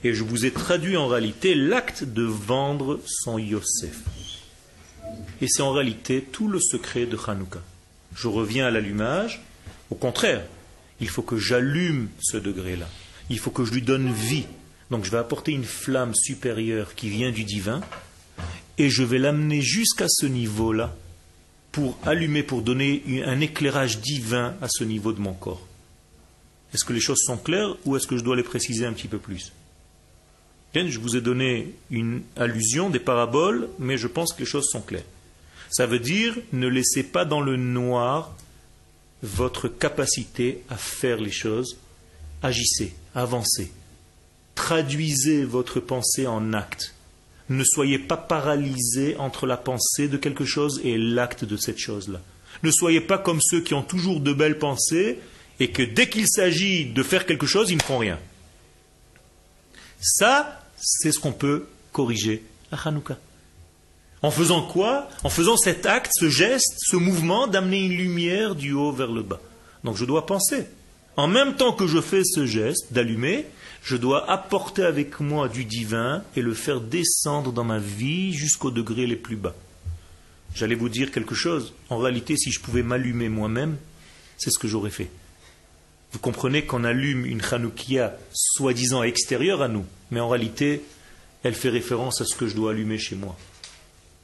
et 0.04 0.14
je 0.14 0.22
vous 0.22 0.46
ai 0.46 0.50
traduit 0.50 0.96
en 0.96 1.08
réalité 1.08 1.54
l'acte 1.54 2.04
de 2.04 2.22
vendre 2.22 3.00
son 3.06 3.38
Yosef. 3.38 4.02
Et 5.40 5.48
c'est 5.48 5.62
en 5.62 5.72
réalité 5.72 6.22
tout 6.22 6.48
le 6.48 6.60
secret 6.60 7.06
de 7.06 7.18
Hanouka. 7.26 7.60
Je 8.14 8.28
reviens 8.28 8.66
à 8.66 8.70
l'allumage. 8.70 9.42
Au 9.90 9.94
contraire, 9.94 10.44
il 11.00 11.08
faut 11.08 11.22
que 11.22 11.36
j'allume 11.36 12.08
ce 12.20 12.36
degré-là. 12.36 12.88
Il 13.28 13.38
faut 13.38 13.50
que 13.50 13.64
je 13.64 13.72
lui 13.72 13.82
donne 13.82 14.12
vie. 14.12 14.46
Donc 14.90 15.04
je 15.04 15.10
vais 15.10 15.18
apporter 15.18 15.52
une 15.52 15.64
flamme 15.64 16.14
supérieure 16.14 16.94
qui 16.94 17.08
vient 17.08 17.32
du 17.32 17.44
divin 17.44 17.80
et 18.78 18.88
je 18.88 19.02
vais 19.02 19.18
l'amener 19.18 19.60
jusqu'à 19.60 20.06
ce 20.08 20.26
niveau-là 20.26 20.94
pour 21.72 21.98
allumer, 22.06 22.42
pour 22.42 22.62
donner 22.62 23.02
un 23.24 23.40
éclairage 23.40 23.98
divin 24.00 24.54
à 24.62 24.68
ce 24.68 24.84
niveau 24.84 25.12
de 25.12 25.20
mon 25.20 25.32
corps. 25.32 25.66
Est-ce 26.72 26.84
que 26.84 26.92
les 26.92 27.00
choses 27.00 27.22
sont 27.24 27.36
claires 27.36 27.76
ou 27.84 27.96
est-ce 27.96 28.06
que 28.06 28.16
je 28.16 28.22
dois 28.22 28.36
les 28.36 28.42
préciser 28.42 28.86
un 28.86 28.92
petit 28.92 29.08
peu 29.08 29.18
plus? 29.18 29.52
Je 30.74 30.98
vous 30.98 31.16
ai 31.16 31.22
donné 31.22 31.74
une 31.90 32.20
allusion, 32.36 32.90
des 32.90 32.98
paraboles, 32.98 33.68
mais 33.78 33.96
je 33.96 34.08
pense 34.08 34.34
que 34.34 34.40
les 34.40 34.46
choses 34.46 34.68
sont 34.70 34.82
claires. 34.82 35.04
Ça 35.76 35.84
veut 35.84 35.98
dire 35.98 36.34
ne 36.54 36.68
laissez 36.68 37.02
pas 37.02 37.26
dans 37.26 37.42
le 37.42 37.58
noir 37.58 38.34
votre 39.22 39.68
capacité 39.68 40.62
à 40.70 40.76
faire 40.78 41.18
les 41.18 41.30
choses. 41.30 41.76
Agissez, 42.42 42.94
avancez. 43.14 43.70
Traduisez 44.54 45.44
votre 45.44 45.80
pensée 45.80 46.26
en 46.26 46.54
acte. 46.54 46.94
Ne 47.50 47.62
soyez 47.62 47.98
pas 47.98 48.16
paralysé 48.16 49.18
entre 49.18 49.46
la 49.46 49.58
pensée 49.58 50.08
de 50.08 50.16
quelque 50.16 50.46
chose 50.46 50.80
et 50.82 50.96
l'acte 50.96 51.44
de 51.44 51.58
cette 51.58 51.78
chose-là. 51.78 52.22
Ne 52.62 52.70
soyez 52.70 53.02
pas 53.02 53.18
comme 53.18 53.42
ceux 53.42 53.60
qui 53.60 53.74
ont 53.74 53.82
toujours 53.82 54.20
de 54.20 54.32
belles 54.32 54.58
pensées 54.58 55.18
et 55.60 55.72
que 55.72 55.82
dès 55.82 56.08
qu'il 56.08 56.26
s'agit 56.26 56.86
de 56.86 57.02
faire 57.02 57.26
quelque 57.26 57.44
chose, 57.44 57.70
ils 57.70 57.76
ne 57.76 57.82
font 57.82 57.98
rien. 57.98 58.18
Ça, 60.00 60.58
c'est 60.78 61.12
ce 61.12 61.18
qu'on 61.18 61.34
peut 61.34 61.66
corriger 61.92 62.42
à 62.72 62.88
Hanouka. 62.88 63.18
En 64.22 64.30
faisant 64.30 64.62
quoi? 64.62 65.08
En 65.24 65.28
faisant 65.28 65.56
cet 65.56 65.86
acte, 65.86 66.12
ce 66.14 66.28
geste, 66.28 66.74
ce 66.78 66.96
mouvement 66.96 67.46
d'amener 67.46 67.84
une 67.84 67.96
lumière 67.96 68.54
du 68.54 68.72
haut 68.72 68.92
vers 68.92 69.12
le 69.12 69.22
bas. 69.22 69.40
Donc 69.84 69.96
je 69.96 70.04
dois 70.04 70.26
penser. 70.26 70.66
En 71.16 71.28
même 71.28 71.56
temps 71.56 71.72
que 71.72 71.86
je 71.86 72.00
fais 72.00 72.22
ce 72.24 72.46
geste 72.46 72.92
d'allumer, 72.92 73.46
je 73.82 73.96
dois 73.96 74.30
apporter 74.30 74.82
avec 74.82 75.20
moi 75.20 75.48
du 75.48 75.64
divin 75.64 76.22
et 76.34 76.42
le 76.42 76.54
faire 76.54 76.80
descendre 76.80 77.52
dans 77.52 77.64
ma 77.64 77.78
vie 77.78 78.32
jusqu'au 78.32 78.70
degré 78.70 79.06
les 79.06 79.16
plus 79.16 79.36
bas. 79.36 79.54
J'allais 80.54 80.74
vous 80.74 80.88
dire 80.88 81.12
quelque 81.12 81.34
chose. 81.34 81.74
En 81.90 81.98
réalité, 81.98 82.36
si 82.36 82.50
je 82.50 82.60
pouvais 82.60 82.82
m'allumer 82.82 83.28
moi-même, 83.28 83.76
c'est 84.38 84.50
ce 84.50 84.58
que 84.58 84.68
j'aurais 84.68 84.90
fait. 84.90 85.10
Vous 86.12 86.18
comprenez 86.18 86.64
qu'on 86.64 86.84
allume 86.84 87.26
une 87.26 87.42
Hanoukia 87.42 88.16
soi-disant 88.32 89.02
extérieure 89.02 89.62
à 89.62 89.68
nous, 89.68 89.84
mais 90.10 90.20
en 90.20 90.28
réalité, 90.28 90.82
elle 91.42 91.54
fait 91.54 91.68
référence 91.68 92.20
à 92.20 92.24
ce 92.24 92.34
que 92.34 92.46
je 92.46 92.54
dois 92.54 92.72
allumer 92.72 92.98
chez 92.98 93.16
moi. 93.16 93.36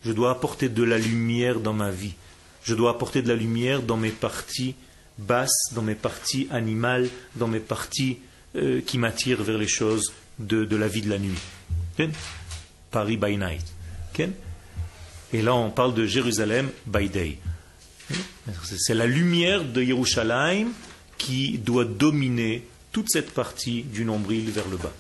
Je 0.05 0.13
dois 0.13 0.31
apporter 0.31 0.69
de 0.69 0.83
la 0.83 0.99
lumière 0.99 1.61
dans 1.61 1.73
ma 1.73 1.91
vie. 1.91 2.15
Je 2.65 2.75
dois 2.75 2.91
apporter 2.91 3.23
de 3.23 3.29
la 3.29 3.37
lumière 3.37 3.83
dans 3.83 3.97
mes 3.97 4.11
parties 4.11 4.75
basses, 5.19 5.73
dans 5.73 5.83
mes 5.83 5.95
parties 5.95 6.49
animales, 6.51 7.09
dans 7.37 7.49
mes 7.49 7.61
parties 7.61 8.19
euh, 8.57 8.81
qui 8.81 8.99
m'attirent 8.99 9.43
vers 9.43 9.59
les 9.59 9.69
choses 9.69 10.13
de, 10.39 10.77
la 10.77 10.89
vie 10.89 11.03
de 11.03 11.11
la 11.11 11.19
nuit. 11.19 11.39
Paris 12.91 13.17
by 13.17 13.37
night. 13.37 13.65
Et 15.33 15.43
là, 15.43 15.55
on 15.55 15.71
parle 15.71 15.95
de 15.95 16.05
Jérusalem 16.05 16.71
by 16.87 17.09
day. 17.09 17.39
C'est 18.65 18.95
la 18.95 19.07
lumière 19.07 19.65
de 19.65 19.83
Yerushalayim 19.83 20.69
qui 21.17 21.59
doit 21.59 21.85
dominer 21.85 22.67
toute 22.91 23.09
cette 23.09 23.33
partie 23.33 23.83
du 23.83 24.05
nombril 24.05 24.51
vers 24.51 24.69
le 24.69 24.77
bas. 24.77 24.93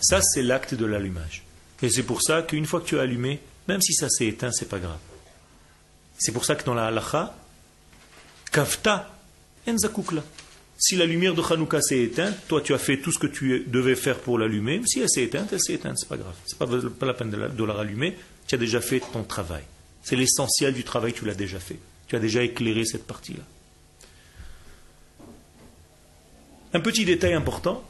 Ça, 0.00 0.20
c'est 0.22 0.42
l'acte 0.42 0.74
de 0.74 0.86
l'allumage. 0.86 1.42
Et 1.82 1.90
c'est 1.90 2.02
pour 2.02 2.22
ça 2.22 2.42
qu'une 2.42 2.64
fois 2.64 2.80
que 2.80 2.86
tu 2.86 2.98
as 2.98 3.02
allumé, 3.02 3.40
même 3.68 3.80
si 3.80 3.94
ça 3.94 4.08
s'est 4.08 4.26
éteint, 4.26 4.52
c'est 4.52 4.68
pas 4.68 4.78
grave. 4.78 4.98
C'est 6.18 6.32
pour 6.32 6.44
ça 6.44 6.54
que 6.54 6.64
dans 6.64 6.74
la 6.74 6.86
halacha, 6.86 7.34
kavta 8.52 9.10
enzakukla. 9.66 10.22
Si 10.78 10.96
la 10.96 11.06
lumière 11.06 11.34
de 11.34 11.42
Hanouka 11.42 11.80
s'est 11.80 12.00
éteinte, 12.00 12.36
toi 12.48 12.60
tu 12.60 12.74
as 12.74 12.78
fait 12.78 12.98
tout 12.98 13.10
ce 13.10 13.18
que 13.18 13.26
tu 13.26 13.64
devais 13.66 13.96
faire 13.96 14.18
pour 14.18 14.38
l'allumer. 14.38 14.82
Si 14.86 15.00
elle 15.00 15.08
s'est 15.08 15.22
éteinte, 15.22 15.48
elle 15.52 15.60
s'est 15.60 15.74
éteinte, 15.74 15.98
c'est 15.98 16.08
pas 16.08 16.18
grave. 16.18 16.34
C'est 16.46 16.58
pas, 16.58 16.66
pas 16.66 17.06
la 17.06 17.14
peine 17.14 17.30
de 17.30 17.64
la, 17.64 17.72
rallumer. 17.72 18.16
Tu 18.46 18.54
as 18.54 18.58
déjà 18.58 18.80
fait 18.80 19.00
ton 19.00 19.22
travail. 19.22 19.62
C'est 20.02 20.16
l'essentiel 20.16 20.74
du 20.74 20.84
travail, 20.84 21.12
tu 21.12 21.24
l'as 21.24 21.34
déjà 21.34 21.58
fait. 21.58 21.78
Tu 22.08 22.14
as 22.14 22.20
déjà 22.20 22.42
éclairé 22.42 22.84
cette 22.84 23.06
partie-là. 23.06 23.42
Un 26.74 26.80
petit 26.80 27.06
détail 27.06 27.32
important, 27.32 27.82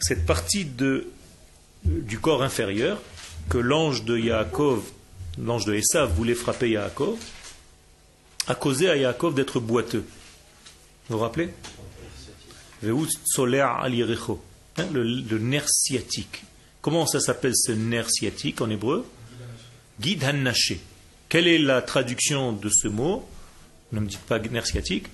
cette 0.00 0.26
partie 0.26 0.64
du 0.64 2.18
corps 2.18 2.42
inférieur 2.42 3.00
que 3.48 3.58
l'ange 3.58 4.04
de 4.04 4.18
Yaakov, 4.18 4.82
l'ange 5.38 5.64
de 5.64 5.74
Esav 5.74 6.12
voulait 6.12 6.34
frapper 6.34 6.70
Yaakov, 6.70 7.18
a 8.46 8.54
causé 8.54 8.88
à 8.88 8.96
Yaakov 8.96 9.34
d'être 9.34 9.60
boiteux. 9.60 10.04
Vous 11.08 11.16
vous 11.16 11.22
rappelez? 11.22 11.50
Hein, 14.76 14.86
le, 14.92 15.04
le, 15.04 15.38
nerf 15.38 15.68
sciatique. 15.68 16.42
Comment 16.82 17.06
ça 17.06 17.20
s'appelle 17.20 17.54
ce 17.54 17.72
nerf 17.72 18.10
sciatique 18.10 18.60
en 18.60 18.68
hébreu? 18.68 19.06
Guide. 20.00 20.24
Quelle 21.28 21.46
est 21.46 21.58
la 21.58 21.82
traduction 21.82 22.52
de 22.52 22.68
ce 22.68 22.88
mot? 22.88 23.28
Ne 23.92 24.00
me 24.00 24.06
dites 24.06 24.20
pas 24.20 24.38
nerf 24.38 24.66
sciatique. 24.66 25.06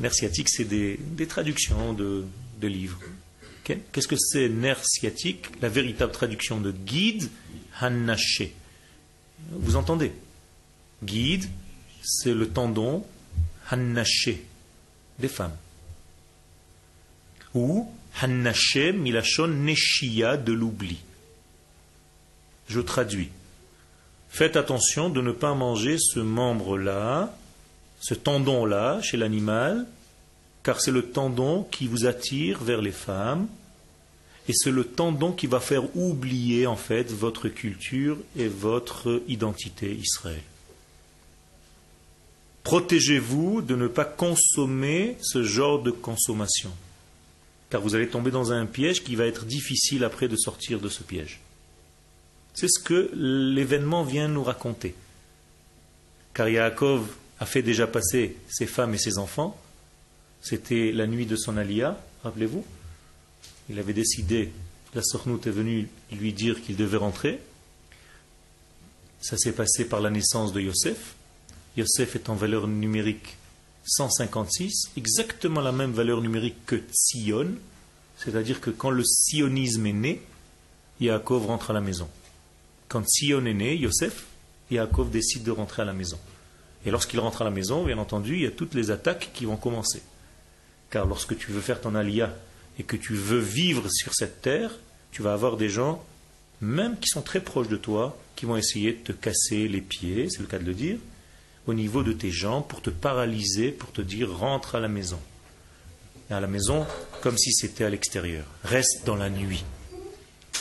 Nerf 0.00 0.14
sciatique, 0.14 0.48
c'est 0.48 0.64
des, 0.64 0.98
traductions 1.28 1.92
de, 1.92 2.24
livres. 2.62 2.98
Qu'est-ce 3.92 4.08
que 4.08 4.16
c'est 4.16 4.48
nerf 4.48 4.84
sciatique? 4.84 5.46
La 5.60 5.68
véritable 5.68 6.12
traduction 6.12 6.60
de 6.60 6.72
guide, 6.72 7.28
hannaché. 7.80 8.54
Vous 9.50 9.76
entendez? 9.76 10.12
Guide, 11.02 11.44
c'est 12.02 12.34
le 12.34 12.48
tendon 12.48 13.04
hannaché 13.70 14.44
des 15.18 15.28
femmes. 15.28 15.56
Ou 17.54 17.90
hannaché 18.20 18.92
milachon 18.92 19.48
neshia 19.48 20.36
de 20.36 20.52
l'oubli. 20.52 20.98
Je 22.68 22.80
traduis. 22.80 23.30
Faites 24.28 24.56
attention 24.56 25.08
de 25.08 25.22
ne 25.22 25.32
pas 25.32 25.54
manger 25.54 25.96
ce 25.98 26.20
membre-là 26.20 27.34
ce 28.00 28.14
tendon-là 28.14 29.00
chez 29.02 29.16
l'animal, 29.16 29.86
car 30.62 30.80
c'est 30.80 30.90
le 30.90 31.10
tendon 31.10 31.64
qui 31.70 31.86
vous 31.86 32.06
attire 32.06 32.62
vers 32.62 32.80
les 32.80 32.92
femmes, 32.92 33.48
et 34.48 34.52
c'est 34.54 34.70
le 34.70 34.84
tendon 34.84 35.32
qui 35.32 35.46
va 35.46 35.60
faire 35.60 35.94
oublier 35.94 36.66
en 36.66 36.76
fait 36.76 37.12
votre 37.12 37.48
culture 37.48 38.16
et 38.36 38.48
votre 38.48 39.22
identité 39.28 39.92
Israël. 39.92 40.42
Protégez-vous 42.62 43.62
de 43.62 43.76
ne 43.76 43.86
pas 43.86 44.06
consommer 44.06 45.16
ce 45.20 45.42
genre 45.42 45.82
de 45.82 45.90
consommation, 45.90 46.70
car 47.70 47.82
vous 47.82 47.94
allez 47.94 48.08
tomber 48.08 48.30
dans 48.30 48.52
un 48.52 48.64
piège 48.64 49.04
qui 49.04 49.16
va 49.16 49.26
être 49.26 49.44
difficile 49.44 50.02
après 50.02 50.28
de 50.28 50.36
sortir 50.36 50.80
de 50.80 50.88
ce 50.88 51.02
piège. 51.02 51.40
C'est 52.54 52.68
ce 52.68 52.80
que 52.80 53.10
l'événement 53.14 54.02
vient 54.02 54.28
nous 54.28 54.42
raconter. 54.42 54.94
Car 56.34 56.48
Yaakov 56.48 57.06
a 57.38 57.46
fait 57.46 57.62
déjà 57.62 57.86
passer 57.86 58.36
ses 58.48 58.66
femmes 58.66 58.94
et 58.94 58.98
ses 58.98 59.18
enfants. 59.18 59.58
C'était 60.40 60.90
la 60.92 61.06
nuit 61.06 61.26
de 61.26 61.36
son 61.36 61.56
alia, 61.56 61.98
rappelez-vous. 62.24 62.64
Il 63.70 63.78
avait 63.78 63.92
décidé, 63.92 64.50
la 64.94 65.02
Sornout 65.02 65.46
est 65.46 65.50
venue 65.50 65.88
lui 66.12 66.32
dire 66.32 66.62
qu'il 66.62 66.76
devait 66.76 66.96
rentrer. 66.96 67.40
Ça 69.20 69.36
s'est 69.36 69.52
passé 69.52 69.84
par 69.84 70.00
la 70.00 70.10
naissance 70.10 70.52
de 70.52 70.60
Yosef. 70.60 71.14
Yosef 71.76 72.16
est 72.16 72.28
en 72.28 72.34
valeur 72.34 72.66
numérique 72.66 73.36
156, 73.84 74.90
exactement 74.96 75.60
la 75.60 75.72
même 75.72 75.92
valeur 75.92 76.20
numérique 76.20 76.66
que 76.66 76.80
Sion, 76.92 77.54
c'est-à-dire 78.18 78.60
que 78.60 78.70
quand 78.70 78.90
le 78.90 79.04
sionisme 79.04 79.86
est 79.86 79.92
né, 79.92 80.22
Yaakov 81.00 81.46
rentre 81.46 81.70
à 81.70 81.72
la 81.72 81.80
maison. 81.80 82.08
Quand 82.88 83.08
Sion 83.08 83.46
est 83.46 83.54
né, 83.54 83.76
Yosef, 83.76 84.26
Yaakov 84.70 85.10
décide 85.10 85.44
de 85.44 85.50
rentrer 85.50 85.82
à 85.82 85.84
la 85.84 85.92
maison. 85.92 86.18
Et 86.84 86.90
lorsqu'il 86.90 87.20
rentre 87.20 87.42
à 87.42 87.44
la 87.44 87.50
maison, 87.50 87.84
bien 87.84 87.98
entendu, 87.98 88.34
il 88.34 88.42
y 88.42 88.46
a 88.46 88.50
toutes 88.50 88.74
les 88.74 88.90
attaques 88.90 89.30
qui 89.32 89.44
vont 89.44 89.56
commencer. 89.56 90.02
Car 90.90 91.06
lorsque 91.06 91.36
tu 91.36 91.52
veux 91.52 91.60
faire 91.60 91.80
ton 91.80 91.94
alia 91.94 92.34
et 92.78 92.82
que 92.82 92.96
tu 92.96 93.14
veux 93.14 93.38
vivre 93.38 93.88
sur 93.90 94.14
cette 94.14 94.42
terre, 94.42 94.78
tu 95.10 95.22
vas 95.22 95.32
avoir 95.32 95.56
des 95.56 95.68
gens, 95.68 96.04
même 96.60 96.98
qui 96.98 97.08
sont 97.08 97.22
très 97.22 97.40
proches 97.40 97.68
de 97.68 97.76
toi, 97.76 98.16
qui 98.36 98.46
vont 98.46 98.56
essayer 98.56 98.92
de 98.92 98.98
te 98.98 99.12
casser 99.12 99.68
les 99.68 99.80
pieds, 99.80 100.28
c'est 100.30 100.40
le 100.40 100.46
cas 100.46 100.58
de 100.58 100.64
le 100.64 100.74
dire, 100.74 100.98
au 101.66 101.74
niveau 101.74 102.02
de 102.02 102.12
tes 102.12 102.30
jambes, 102.30 102.66
pour 102.66 102.80
te 102.80 102.90
paralyser, 102.90 103.72
pour 103.72 103.92
te 103.92 104.00
dire 104.00 104.30
rentre 104.30 104.74
à 104.74 104.80
la 104.80 104.88
maison. 104.88 105.18
À 106.30 106.40
la 106.40 106.46
maison, 106.46 106.86
comme 107.22 107.36
si 107.36 107.52
c'était 107.52 107.84
à 107.84 107.90
l'extérieur. 107.90 108.44
Reste 108.62 109.02
dans 109.06 109.16
la 109.16 109.30
nuit. 109.30 109.64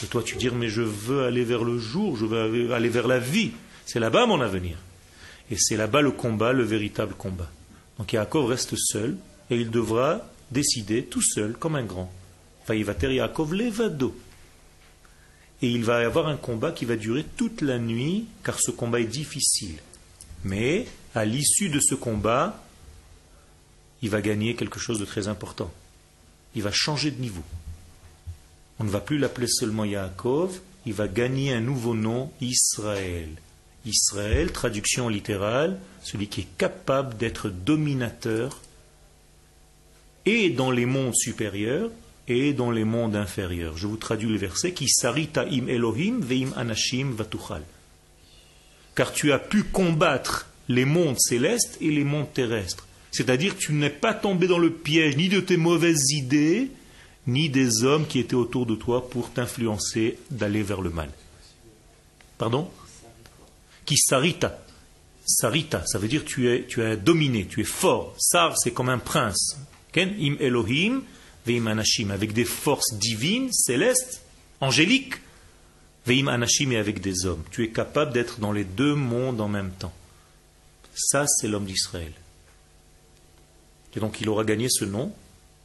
Et 0.03 0.07
toi, 0.07 0.23
tu 0.23 0.35
dis 0.37 0.49
mais 0.49 0.69
je 0.69 0.81
veux 0.81 1.23
aller 1.23 1.43
vers 1.43 1.63
le 1.63 1.77
jour, 1.77 2.15
je 2.15 2.25
veux 2.25 2.73
aller 2.73 2.89
vers 2.89 3.07
la 3.07 3.19
vie. 3.19 3.51
C'est 3.85 3.99
là-bas 3.99 4.25
mon 4.25 4.41
avenir. 4.41 4.77
Et 5.49 5.55
c'est 5.57 5.77
là-bas 5.77 6.01
le 6.01 6.11
combat, 6.11 6.53
le 6.53 6.63
véritable 6.63 7.15
combat. 7.15 7.49
Donc 7.97 8.13
Yaakov 8.13 8.45
reste 8.45 8.75
seul 8.75 9.17
et 9.49 9.55
il 9.55 9.71
devra 9.71 10.29
décider 10.51 11.03
tout 11.03 11.21
seul, 11.21 11.53
comme 11.53 11.75
un 11.75 11.83
grand. 11.83 12.11
Et 12.69 12.77
il 15.61 15.83
va 15.85 16.01
y 16.01 16.05
avoir 16.05 16.27
un 16.27 16.37
combat 16.37 16.71
qui 16.71 16.85
va 16.85 16.95
durer 16.95 17.25
toute 17.37 17.61
la 17.61 17.79
nuit, 17.79 18.25
car 18.43 18.59
ce 18.59 18.71
combat 18.71 18.99
est 18.99 19.05
difficile. 19.05 19.77
Mais 20.43 20.85
à 21.15 21.25
l'issue 21.25 21.69
de 21.69 21.79
ce 21.79 21.95
combat, 21.95 22.63
il 24.01 24.09
va 24.09 24.21
gagner 24.21 24.55
quelque 24.55 24.79
chose 24.79 24.99
de 24.99 25.05
très 25.05 25.27
important. 25.27 25.71
Il 26.55 26.63
va 26.63 26.71
changer 26.71 27.11
de 27.11 27.21
niveau. 27.21 27.43
On 28.79 28.83
ne 28.83 28.89
va 28.89 28.99
plus 28.99 29.17
l'appeler 29.17 29.47
seulement 29.47 29.85
Yaakov, 29.85 30.59
il 30.85 30.93
va 30.93 31.07
gagner 31.07 31.53
un 31.53 31.61
nouveau 31.61 31.95
nom, 31.95 32.31
Israël. 32.41 33.29
Israël, 33.85 34.51
traduction 34.51 35.09
littérale, 35.09 35.79
celui 36.03 36.27
qui 36.27 36.41
est 36.41 36.57
capable 36.57 37.17
d'être 37.17 37.49
dominateur 37.49 38.61
et 40.27 40.49
dans 40.49 40.71
les 40.71 40.85
mondes 40.85 41.15
supérieurs 41.15 41.89
et 42.27 42.53
dans 42.53 42.69
les 42.69 42.83
mondes 42.83 43.15
inférieurs. 43.15 43.77
Je 43.77 43.87
vous 43.87 43.95
traduis 43.95 44.27
le 44.27 44.37
verset 44.37 44.73
qui 44.73 44.89
sarita 44.89 45.45
im 45.45 45.67
Elohim 45.69 46.19
veim 46.19 46.51
anashim 46.57 47.13
vatuchal. 47.13 47.63
Car 48.93 49.13
tu 49.13 49.31
as 49.31 49.39
pu 49.39 49.63
combattre 49.63 50.47
les 50.67 50.83
mondes 50.83 51.17
célestes 51.17 51.77
et 51.79 51.91
les 51.91 52.03
mondes 52.03 52.31
terrestres. 52.33 52.85
C'est-à-dire 53.11 53.55
que 53.55 53.61
tu 53.61 53.71
n'es 53.71 53.89
pas 53.89 54.13
tombé 54.13 54.47
dans 54.47 54.57
le 54.57 54.71
piège 54.71 55.15
ni 55.15 55.29
de 55.29 55.39
tes 55.39 55.55
mauvaises 55.55 56.11
idées, 56.11 56.71
ni 57.25 57.49
des 57.49 57.85
hommes 57.85 58.05
qui 58.05 58.19
étaient 58.19 58.35
autour 58.35 58.65
de 58.65 58.75
toi 58.75 59.09
pour 59.09 59.31
t'influencer 59.31 60.17
d'aller 60.29 60.61
vers 60.61 60.81
le 60.81 60.89
mal. 60.89 61.09
Pardon? 62.37 62.69
Qui 63.85 63.95
sarita. 63.95 64.59
Sarita, 65.25 65.85
ça 65.85 65.99
veut 65.99 66.09
dire 66.09 66.25
tu 66.25 66.49
es, 66.49 66.65
tu 66.65 66.81
es 66.81 66.97
dominé, 66.97 67.47
tu 67.47 67.61
es 67.61 67.65
fort. 67.65 68.13
Sar, 68.17 68.57
c'est 68.57 68.71
comme 68.71 68.89
un 68.89 68.99
prince. 68.99 69.57
Im 69.95 70.37
Elohim, 70.39 71.01
veim 71.45 71.67
anashim, 71.67 72.11
avec 72.11 72.33
des 72.33 72.45
forces 72.45 72.93
divines, 72.93 73.51
célestes, 73.51 74.21
angéliques. 74.61 75.15
Veim 76.07 76.27
Anashim 76.29 76.71
et 76.71 76.77
avec 76.77 77.01
des 77.01 77.25
hommes. 77.25 77.43
Tu 77.51 77.65
es 77.65 77.69
capable 77.69 78.13
d'être 78.13 78.39
dans 78.39 78.53
les 78.53 78.63
deux 78.63 78.95
mondes 78.95 79.41
en 79.41 79.49
même 79.49 79.71
temps. 79.71 79.93
Ça, 80.95 81.25
c'est 81.27 81.49
l'homme 81.49 81.65
d'Israël. 81.65 82.13
Et 83.95 83.99
donc 83.99 84.21
il 84.21 84.29
aura 84.29 84.45
gagné 84.45 84.67
ce 84.69 84.85
nom. 84.85 85.11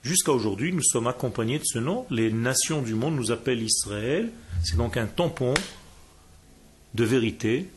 Jusqu'à 0.02 0.32
aujourd'hui, 0.32 0.72
nous 0.72 0.82
sommes 0.82 1.06
accompagnés 1.06 1.60
de 1.60 1.64
ce 1.64 1.78
nom. 1.78 2.06
Les 2.10 2.32
nations 2.32 2.82
du 2.82 2.94
monde 2.94 3.14
nous 3.14 3.30
appellent 3.30 3.62
Israël. 3.62 4.32
C'est 4.64 4.76
donc 4.76 4.96
un 4.96 5.06
tampon 5.06 5.54
de 6.94 7.04
vérité 7.04 7.68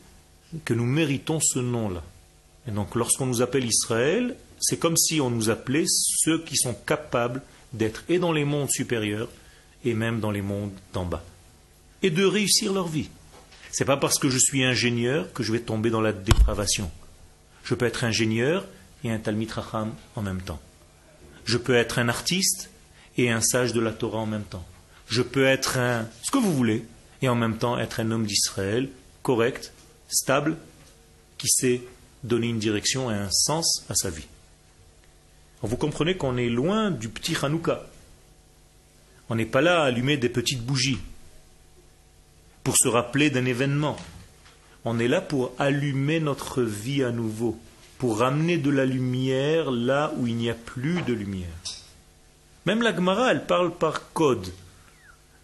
que 0.64 0.74
nous 0.74 0.86
méritons 0.86 1.38
ce 1.40 1.60
nom-là. 1.60 2.02
Et 2.66 2.72
donc 2.72 2.96
lorsqu'on 2.96 3.26
nous 3.26 3.42
appelle 3.42 3.64
Israël, 3.64 4.34
c'est 4.60 4.78
comme 4.78 4.96
si 4.96 5.20
on 5.20 5.30
nous 5.30 5.50
appelait 5.50 5.84
ceux 5.86 6.42
qui 6.42 6.56
sont 6.56 6.74
capables 6.74 7.42
d'être 7.72 8.04
et 8.08 8.18
dans 8.18 8.32
les 8.32 8.44
mondes 8.44 8.70
supérieurs 8.70 9.28
et 9.84 9.94
même 9.94 10.20
dans 10.20 10.30
les 10.30 10.42
mondes 10.42 10.72
d'en 10.92 11.04
bas. 11.04 11.24
Et 12.02 12.10
de 12.10 12.24
réussir 12.24 12.72
leur 12.72 12.88
vie. 12.88 13.08
C'est 13.70 13.84
pas 13.84 13.96
parce 13.96 14.18
que 14.18 14.30
je 14.30 14.38
suis 14.38 14.64
ingénieur 14.64 15.32
que 15.32 15.42
je 15.42 15.52
vais 15.52 15.60
tomber 15.60 15.90
dans 15.90 16.00
la 16.00 16.12
dépravation. 16.12 16.90
Je 17.64 17.74
peux 17.74 17.86
être 17.86 18.04
ingénieur 18.04 18.66
et 19.04 19.10
un 19.10 19.18
Talmid 19.18 19.50
Racham 19.50 19.92
en 20.14 20.22
même 20.22 20.40
temps. 20.40 20.60
Je 21.44 21.58
peux 21.58 21.74
être 21.74 21.98
un 21.98 22.08
artiste 22.08 22.70
et 23.16 23.30
un 23.30 23.40
sage 23.40 23.72
de 23.72 23.80
la 23.80 23.92
Torah 23.92 24.18
en 24.18 24.26
même 24.26 24.44
temps. 24.44 24.64
Je 25.08 25.22
peux 25.22 25.46
être 25.46 25.78
un 25.78 26.08
ce 26.22 26.30
que 26.30 26.38
vous 26.38 26.52
voulez 26.52 26.84
et 27.22 27.28
en 27.28 27.34
même 27.34 27.58
temps 27.58 27.78
être 27.78 28.00
un 28.00 28.10
homme 28.10 28.26
d'Israël 28.26 28.88
correct, 29.22 29.72
stable, 30.08 30.56
qui 31.38 31.48
sait 31.48 31.82
donner 32.24 32.48
une 32.48 32.58
direction 32.58 33.10
et 33.10 33.14
un 33.14 33.30
sens 33.30 33.84
à 33.88 33.94
sa 33.94 34.10
vie. 34.10 34.26
Vous 35.62 35.76
comprenez 35.76 36.16
qu'on 36.16 36.36
est 36.36 36.48
loin 36.48 36.90
du 36.90 37.08
petit 37.08 37.36
Hanouka. 37.40 37.86
On 39.28 39.34
n'est 39.34 39.46
pas 39.46 39.60
là 39.60 39.82
à 39.82 39.86
allumer 39.86 40.16
des 40.16 40.28
petites 40.28 40.62
bougies 40.62 40.98
pour 42.62 42.76
se 42.76 42.88
rappeler 42.88 43.30
d'un 43.30 43.44
événement. 43.44 43.96
On 44.84 44.98
est 44.98 45.08
là 45.08 45.20
pour 45.20 45.52
allumer 45.58 46.20
notre 46.20 46.62
vie 46.62 47.02
à 47.02 47.10
nouveau, 47.10 47.58
pour 47.98 48.18
ramener 48.18 48.58
de 48.58 48.70
la 48.70 48.84
lumière 48.84 49.70
là 49.70 50.12
où 50.16 50.26
il 50.26 50.36
n'y 50.36 50.50
a 50.50 50.54
plus 50.54 51.02
de 51.02 51.12
lumière. 51.12 51.48
Même 52.66 52.82
la 52.82 52.94
Gemara, 52.94 53.30
elle 53.30 53.46
parle 53.46 53.72
par 53.72 54.12
code. 54.12 54.52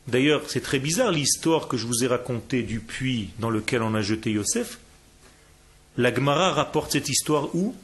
D'ailleurs, 0.09 0.43
c'est 0.49 0.61
très 0.61 0.81
bizarre 0.81 1.13
l'histoire 1.13 1.69
que 1.69 1.77
je 1.77 1.87
vous 1.87 2.05
ai 2.05 2.09
racontée 2.09 2.63
du 2.63 2.81
puits 2.81 3.31
dans 3.39 3.51
lequel 3.51 3.83
on 3.83 3.95
a 3.95 4.03
jeté 4.03 4.33
Yosef. 4.33 4.79
La 5.97 6.13
Gemara 6.13 6.53
rapporte 6.53 6.93
cette 6.93 7.09
histoire 7.09 7.55
où? 7.55 7.75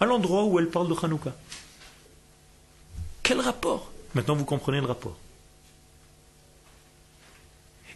À 0.00 0.06
l'endroit 0.06 0.44
où 0.44 0.58
elle 0.58 0.68
parle 0.68 0.88
de 0.88 0.94
Hanouka. 1.00 1.34
Quel 3.22 3.40
rapport? 3.40 3.92
Maintenant, 4.14 4.34
vous 4.34 4.44
comprenez 4.44 4.80
le 4.80 4.86
rapport. 4.86 5.16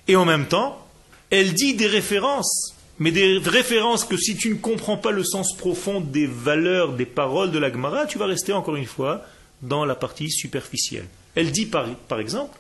Et 0.07 0.17
en 0.17 0.25
même 0.25 0.47
temps, 0.47 0.87
elle 1.31 1.55
dit 1.55 1.75
des 1.75 1.87
références, 1.87 2.75
mais 2.99 3.11
des 3.11 3.39
références 3.39 4.05
que 4.05 4.17
si 4.17 4.37
tu 4.37 4.51
ne 4.51 4.57
comprends 4.57 4.99
pas 4.99 5.11
le 5.11 5.25
sens 5.25 5.57
profond 5.57 6.01
des 6.01 6.27
valeurs, 6.27 6.93
des 6.93 7.07
paroles 7.07 7.51
de 7.51 7.59
la 7.59 7.73
Gemara, 7.73 8.07
tu 8.07 8.19
vas 8.19 8.27
rester 8.27 8.53
encore 8.53 8.77
une 8.77 8.87
fois 8.87 9.23
dans 9.63 9.85
la 9.85 9.95
partie 9.95 10.31
superficielle. 10.31 11.07
Elle 11.35 11.51
dit 11.51 11.67
par, 11.67 11.89
par 12.09 12.21
exemple, 12.21 12.57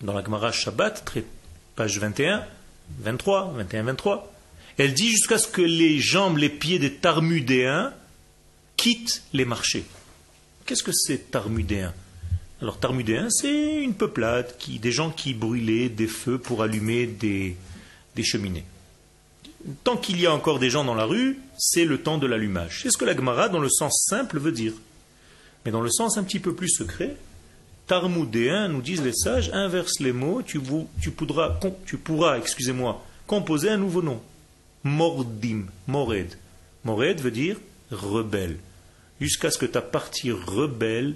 dans 0.00 0.12
la 0.12 0.24
Gemara 0.24 0.50
Shabbat, 0.50 1.04
page 1.76 1.98
21, 2.00 2.44
23, 3.00 3.52
21, 3.54 3.82
23, 3.84 4.33
elle 4.78 4.94
dit 4.94 5.10
jusqu'à 5.10 5.38
ce 5.38 5.46
que 5.46 5.62
les 5.62 6.00
jambes, 6.00 6.38
les 6.38 6.48
pieds 6.48 6.78
des 6.78 6.94
Tarmudéens 6.94 7.92
quittent 8.76 9.22
les 9.32 9.44
marchés. 9.44 9.84
Qu'est-ce 10.66 10.82
que 10.82 10.92
c'est 10.92 11.30
Tarmudéens 11.30 11.94
Alors 12.60 12.78
Tarmudéens, 12.78 13.30
c'est 13.30 13.82
une 13.82 13.94
peuplade, 13.94 14.56
qui, 14.58 14.78
des 14.78 14.92
gens 14.92 15.10
qui 15.10 15.34
brûlaient 15.34 15.88
des 15.88 16.08
feux 16.08 16.38
pour 16.38 16.62
allumer 16.62 17.06
des, 17.06 17.56
cheminées. 18.22 18.64
Tant 19.84 19.96
qu'il 19.96 20.20
y 20.20 20.26
a 20.26 20.34
encore 20.34 20.58
des 20.58 20.70
gens 20.70 20.84
dans 20.84 20.94
la 20.94 21.04
rue, 21.04 21.38
c'est 21.56 21.84
le 21.84 21.98
temps 21.98 22.18
de 22.18 22.26
l'allumage. 22.26 22.80
C'est 22.82 22.90
ce 22.90 22.98
que 22.98 23.04
la 23.04 23.16
Gemara, 23.16 23.48
dans 23.48 23.60
le 23.60 23.70
sens 23.70 24.04
simple, 24.08 24.38
veut 24.38 24.52
dire. 24.52 24.72
Mais 25.64 25.70
dans 25.70 25.80
le 25.80 25.90
sens 25.90 26.18
un 26.18 26.24
petit 26.24 26.40
peu 26.40 26.54
plus 26.54 26.68
secret, 26.68 27.16
Tarmoudéen, 27.86 28.68
nous 28.68 28.82
disent 28.82 29.02
les 29.02 29.14
sages, 29.14 29.50
inverse 29.52 30.00
les 30.00 30.12
mots, 30.12 30.42
tu, 30.42 30.60
tu 31.00 31.10
pourras 31.12 32.38
excusez-moi, 32.38 33.04
composer 33.26 33.70
un 33.70 33.76
nouveau 33.76 34.02
nom. 34.02 34.20
Mordim, 34.84 35.66
Mored. 35.86 36.36
Mored 36.84 37.20
veut 37.20 37.30
dire 37.30 37.56
rebelle. 37.90 38.58
Jusqu'à 39.20 39.50
ce 39.50 39.58
que 39.58 39.66
ta 39.66 39.80
partie 39.80 40.30
rebelle 40.30 41.14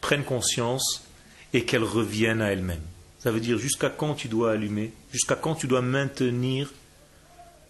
prenne 0.00 0.24
conscience 0.24 1.04
et 1.52 1.64
qu'elle 1.64 1.84
revienne 1.84 2.42
à 2.42 2.52
elle-même. 2.52 2.82
Ça 3.18 3.30
veut 3.30 3.40
dire 3.40 3.58
jusqu'à 3.58 3.90
quand 3.90 4.14
tu 4.14 4.28
dois 4.28 4.52
allumer, 4.52 4.92
jusqu'à 5.12 5.34
quand 5.34 5.54
tu 5.54 5.66
dois 5.66 5.82
maintenir 5.82 6.72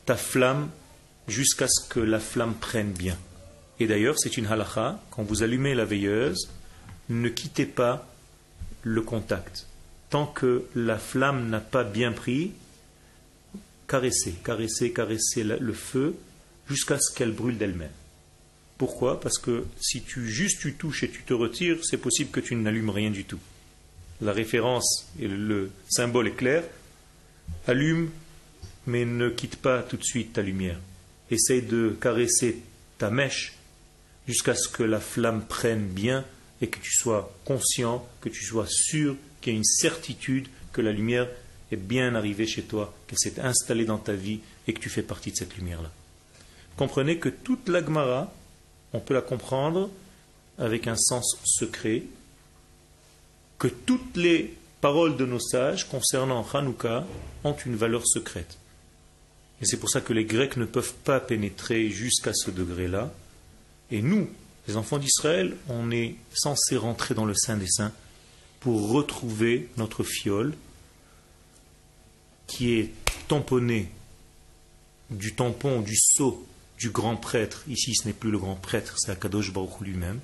ta 0.05 0.17
flamme 0.17 0.69
jusqu'à 1.29 1.69
ce 1.69 1.87
que 1.89 2.01
la 2.01 2.19
flamme 2.19 2.55
prenne 2.55 2.93
bien. 2.93 3.17
Et 3.81 3.87
d'ailleurs, 3.87 4.17
c'est 4.19 4.37
une 4.37 4.47
halakha, 4.47 5.01
quand 5.11 5.23
vous 5.23 5.43
allumez 5.43 5.75
la 5.75 5.85
veilleuse, 5.85 6.49
ne 7.09 7.29
quittez 7.29 7.67
pas 7.67 8.09
le 8.83 9.03
contact. 9.03 9.67
Tant 10.11 10.27
que 10.27 10.65
la 10.75 10.99
flamme 10.99 11.49
n'a 11.49 11.61
pas 11.61 11.85
bien 11.85 12.13
pris, 12.13 12.53
caressez, 13.89 14.35
caressez, 14.45 14.93
caressez 14.93 15.43
le 15.45 15.73
feu 15.73 16.15
jusqu'à 16.69 16.99
ce 17.01 17.13
qu'elle 17.15 17.33
brûle 17.33 17.59
d'elle-même. 17.59 17.91
Pourquoi? 18.77 19.21
Parce 19.21 19.39
que 19.39 19.65
si 19.81 20.03
tu 20.03 20.29
juste 20.29 20.61
tu 20.61 20.75
touches 20.75 21.03
et 21.03 21.11
tu 21.11 21.23
te 21.23 21.35
retires, 21.35 21.79
c'est 21.83 21.97
possible 21.97 22.31
que 22.31 22.41
tu 22.41 22.55
n'allumes 22.55 22.91
rien 22.91 23.11
du 23.11 23.25
tout. 23.25 23.41
La 24.21 24.33
référence 24.33 25.09
et 25.19 25.27
le 25.27 25.71
symbole 25.89 26.29
est 26.29 26.37
clair. 26.37 26.63
Allume, 27.67 28.11
mais 28.87 29.05
ne 29.05 29.31
quitte 29.31 29.57
pas 29.57 29.83
tout 29.83 29.97
de 29.97 30.05
suite 30.05 30.35
ta 30.35 30.43
lumière. 30.43 30.79
Essaye 31.31 31.63
de 31.63 31.97
caresser 32.01 32.63
ta 32.99 33.11
mèche 33.11 33.55
jusqu'à 34.29 34.55
ce 34.55 34.69
que 34.69 34.83
la 34.83 35.01
flamme 35.01 35.45
prenne 35.45 35.87
bien 35.87 36.25
et 36.61 36.69
que 36.69 36.79
tu 36.79 36.93
sois 36.93 37.35
conscient, 37.45 38.07
que 38.21 38.29
tu 38.29 38.45
sois 38.45 38.67
sûr 38.69 39.17
qu'il 39.41 39.53
y 39.53 39.57
a 39.57 39.59
une 39.59 39.65
certitude 39.65 40.49
que 40.73 40.81
la 40.81 40.93
lumière 40.93 41.29
est 41.71 41.77
bien 41.77 42.15
arrivée 42.15 42.47
chez 42.47 42.63
toi, 42.63 42.95
qu'elle 43.07 43.19
s'est 43.19 43.41
installée 43.41 43.85
dans 43.85 43.99
ta 43.99 44.15
vie 44.15 44.41
et 44.67 44.73
que 44.73 44.81
tu 44.81 44.89
fais 44.89 45.03
partie 45.03 45.33
de 45.33 45.37
cette 45.37 45.57
lumière-là. 45.57 45.91
Comprenez 46.77 47.19
que 47.19 47.29
toute 47.29 47.69
l'agmara, 47.69 48.33
on 48.93 49.01
peut 49.01 49.15
la 49.15 49.21
comprendre 49.21 49.91
avec 50.59 50.87
un 50.87 50.97
sens 50.97 51.37
secret, 51.45 52.03
que 53.59 53.69
toutes 53.69 54.17
les 54.17 54.55
paroles 54.81 55.17
de 55.17 55.27
nos 55.27 55.41
sages 55.41 55.89
concernant 55.89 56.47
Hanouka 56.53 57.05
ont 57.45 57.57
une 57.67 57.77
valeur 57.77 58.07
secrète. 58.07 58.59
Et 59.61 59.67
c'est 59.67 59.79
pour 59.79 59.91
ça 59.91 60.01
que 60.01 60.13
les 60.13 60.25
Grecs 60.25 60.57
ne 60.57 60.65
peuvent 60.65 60.95
pas 61.05 61.21
pénétrer 61.21 61.91
jusqu'à 61.91 62.33
ce 62.33 62.51
degré-là, 62.51 63.13
et 63.91 64.03
nous, 64.03 64.29
les 64.67 64.77
enfants 64.77 64.99
d'Israël, 64.99 65.57
on 65.69 65.91
est 65.91 66.15
censé 66.33 66.77
rentrer 66.77 67.15
dans 67.15 67.25
le 67.25 67.35
Saint 67.35 67.57
des 67.57 67.67
Saints 67.67 67.93
pour 68.61 68.91
retrouver 68.91 69.69
notre 69.77 70.05
fiole 70.05 70.55
qui 72.49 72.73
est 72.73 72.91
tamponné 73.29 73.93
du 75.11 75.35
tampon, 75.35 75.81
du 75.81 75.97
sceau 75.97 76.45
du 76.79 76.91
grand 76.91 77.17
prêtre. 77.17 77.63
Ici, 77.69 77.95
ce 77.95 78.07
n'est 78.07 78.15
plus 78.15 78.31
le 78.31 78.39
grand 78.39 78.57
prêtre, 78.57 78.95
c'est 78.99 79.13
Akadosh 79.13 79.53
Baruch 79.53 79.81
lui-même. 79.81 80.19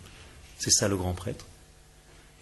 C'est 0.59 0.71
ça 0.71 0.89
le 0.89 0.97
grand 0.97 1.15
prêtre. 1.15 1.47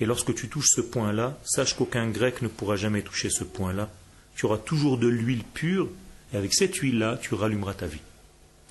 Et 0.01 0.07
lorsque 0.07 0.35
tu 0.35 0.49
touches 0.49 0.71
ce 0.71 0.81
point-là, 0.81 1.39
sache 1.45 1.75
qu'aucun 1.75 2.09
grec 2.09 2.43
ne 2.43 2.49
pourra 2.49 2.77
jamais 2.77 3.03
toucher 3.03 3.31
ce 3.31 3.45
point-là. 3.45 3.91
Tu 4.35 4.47
auras 4.47 4.59
toujours 4.59 4.99
de 4.99 5.09
l'huile 5.09 5.45
pure, 5.45 5.89
et 6.33 6.37
avec 6.37 6.55
cette 6.55 6.77
huile-là, 6.77 7.19
tu 7.21 7.35
rallumeras 7.35 7.75
ta 7.75 7.87
vie. 7.87 8.01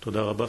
Toda 0.01 0.23
Rabba. 0.23 0.47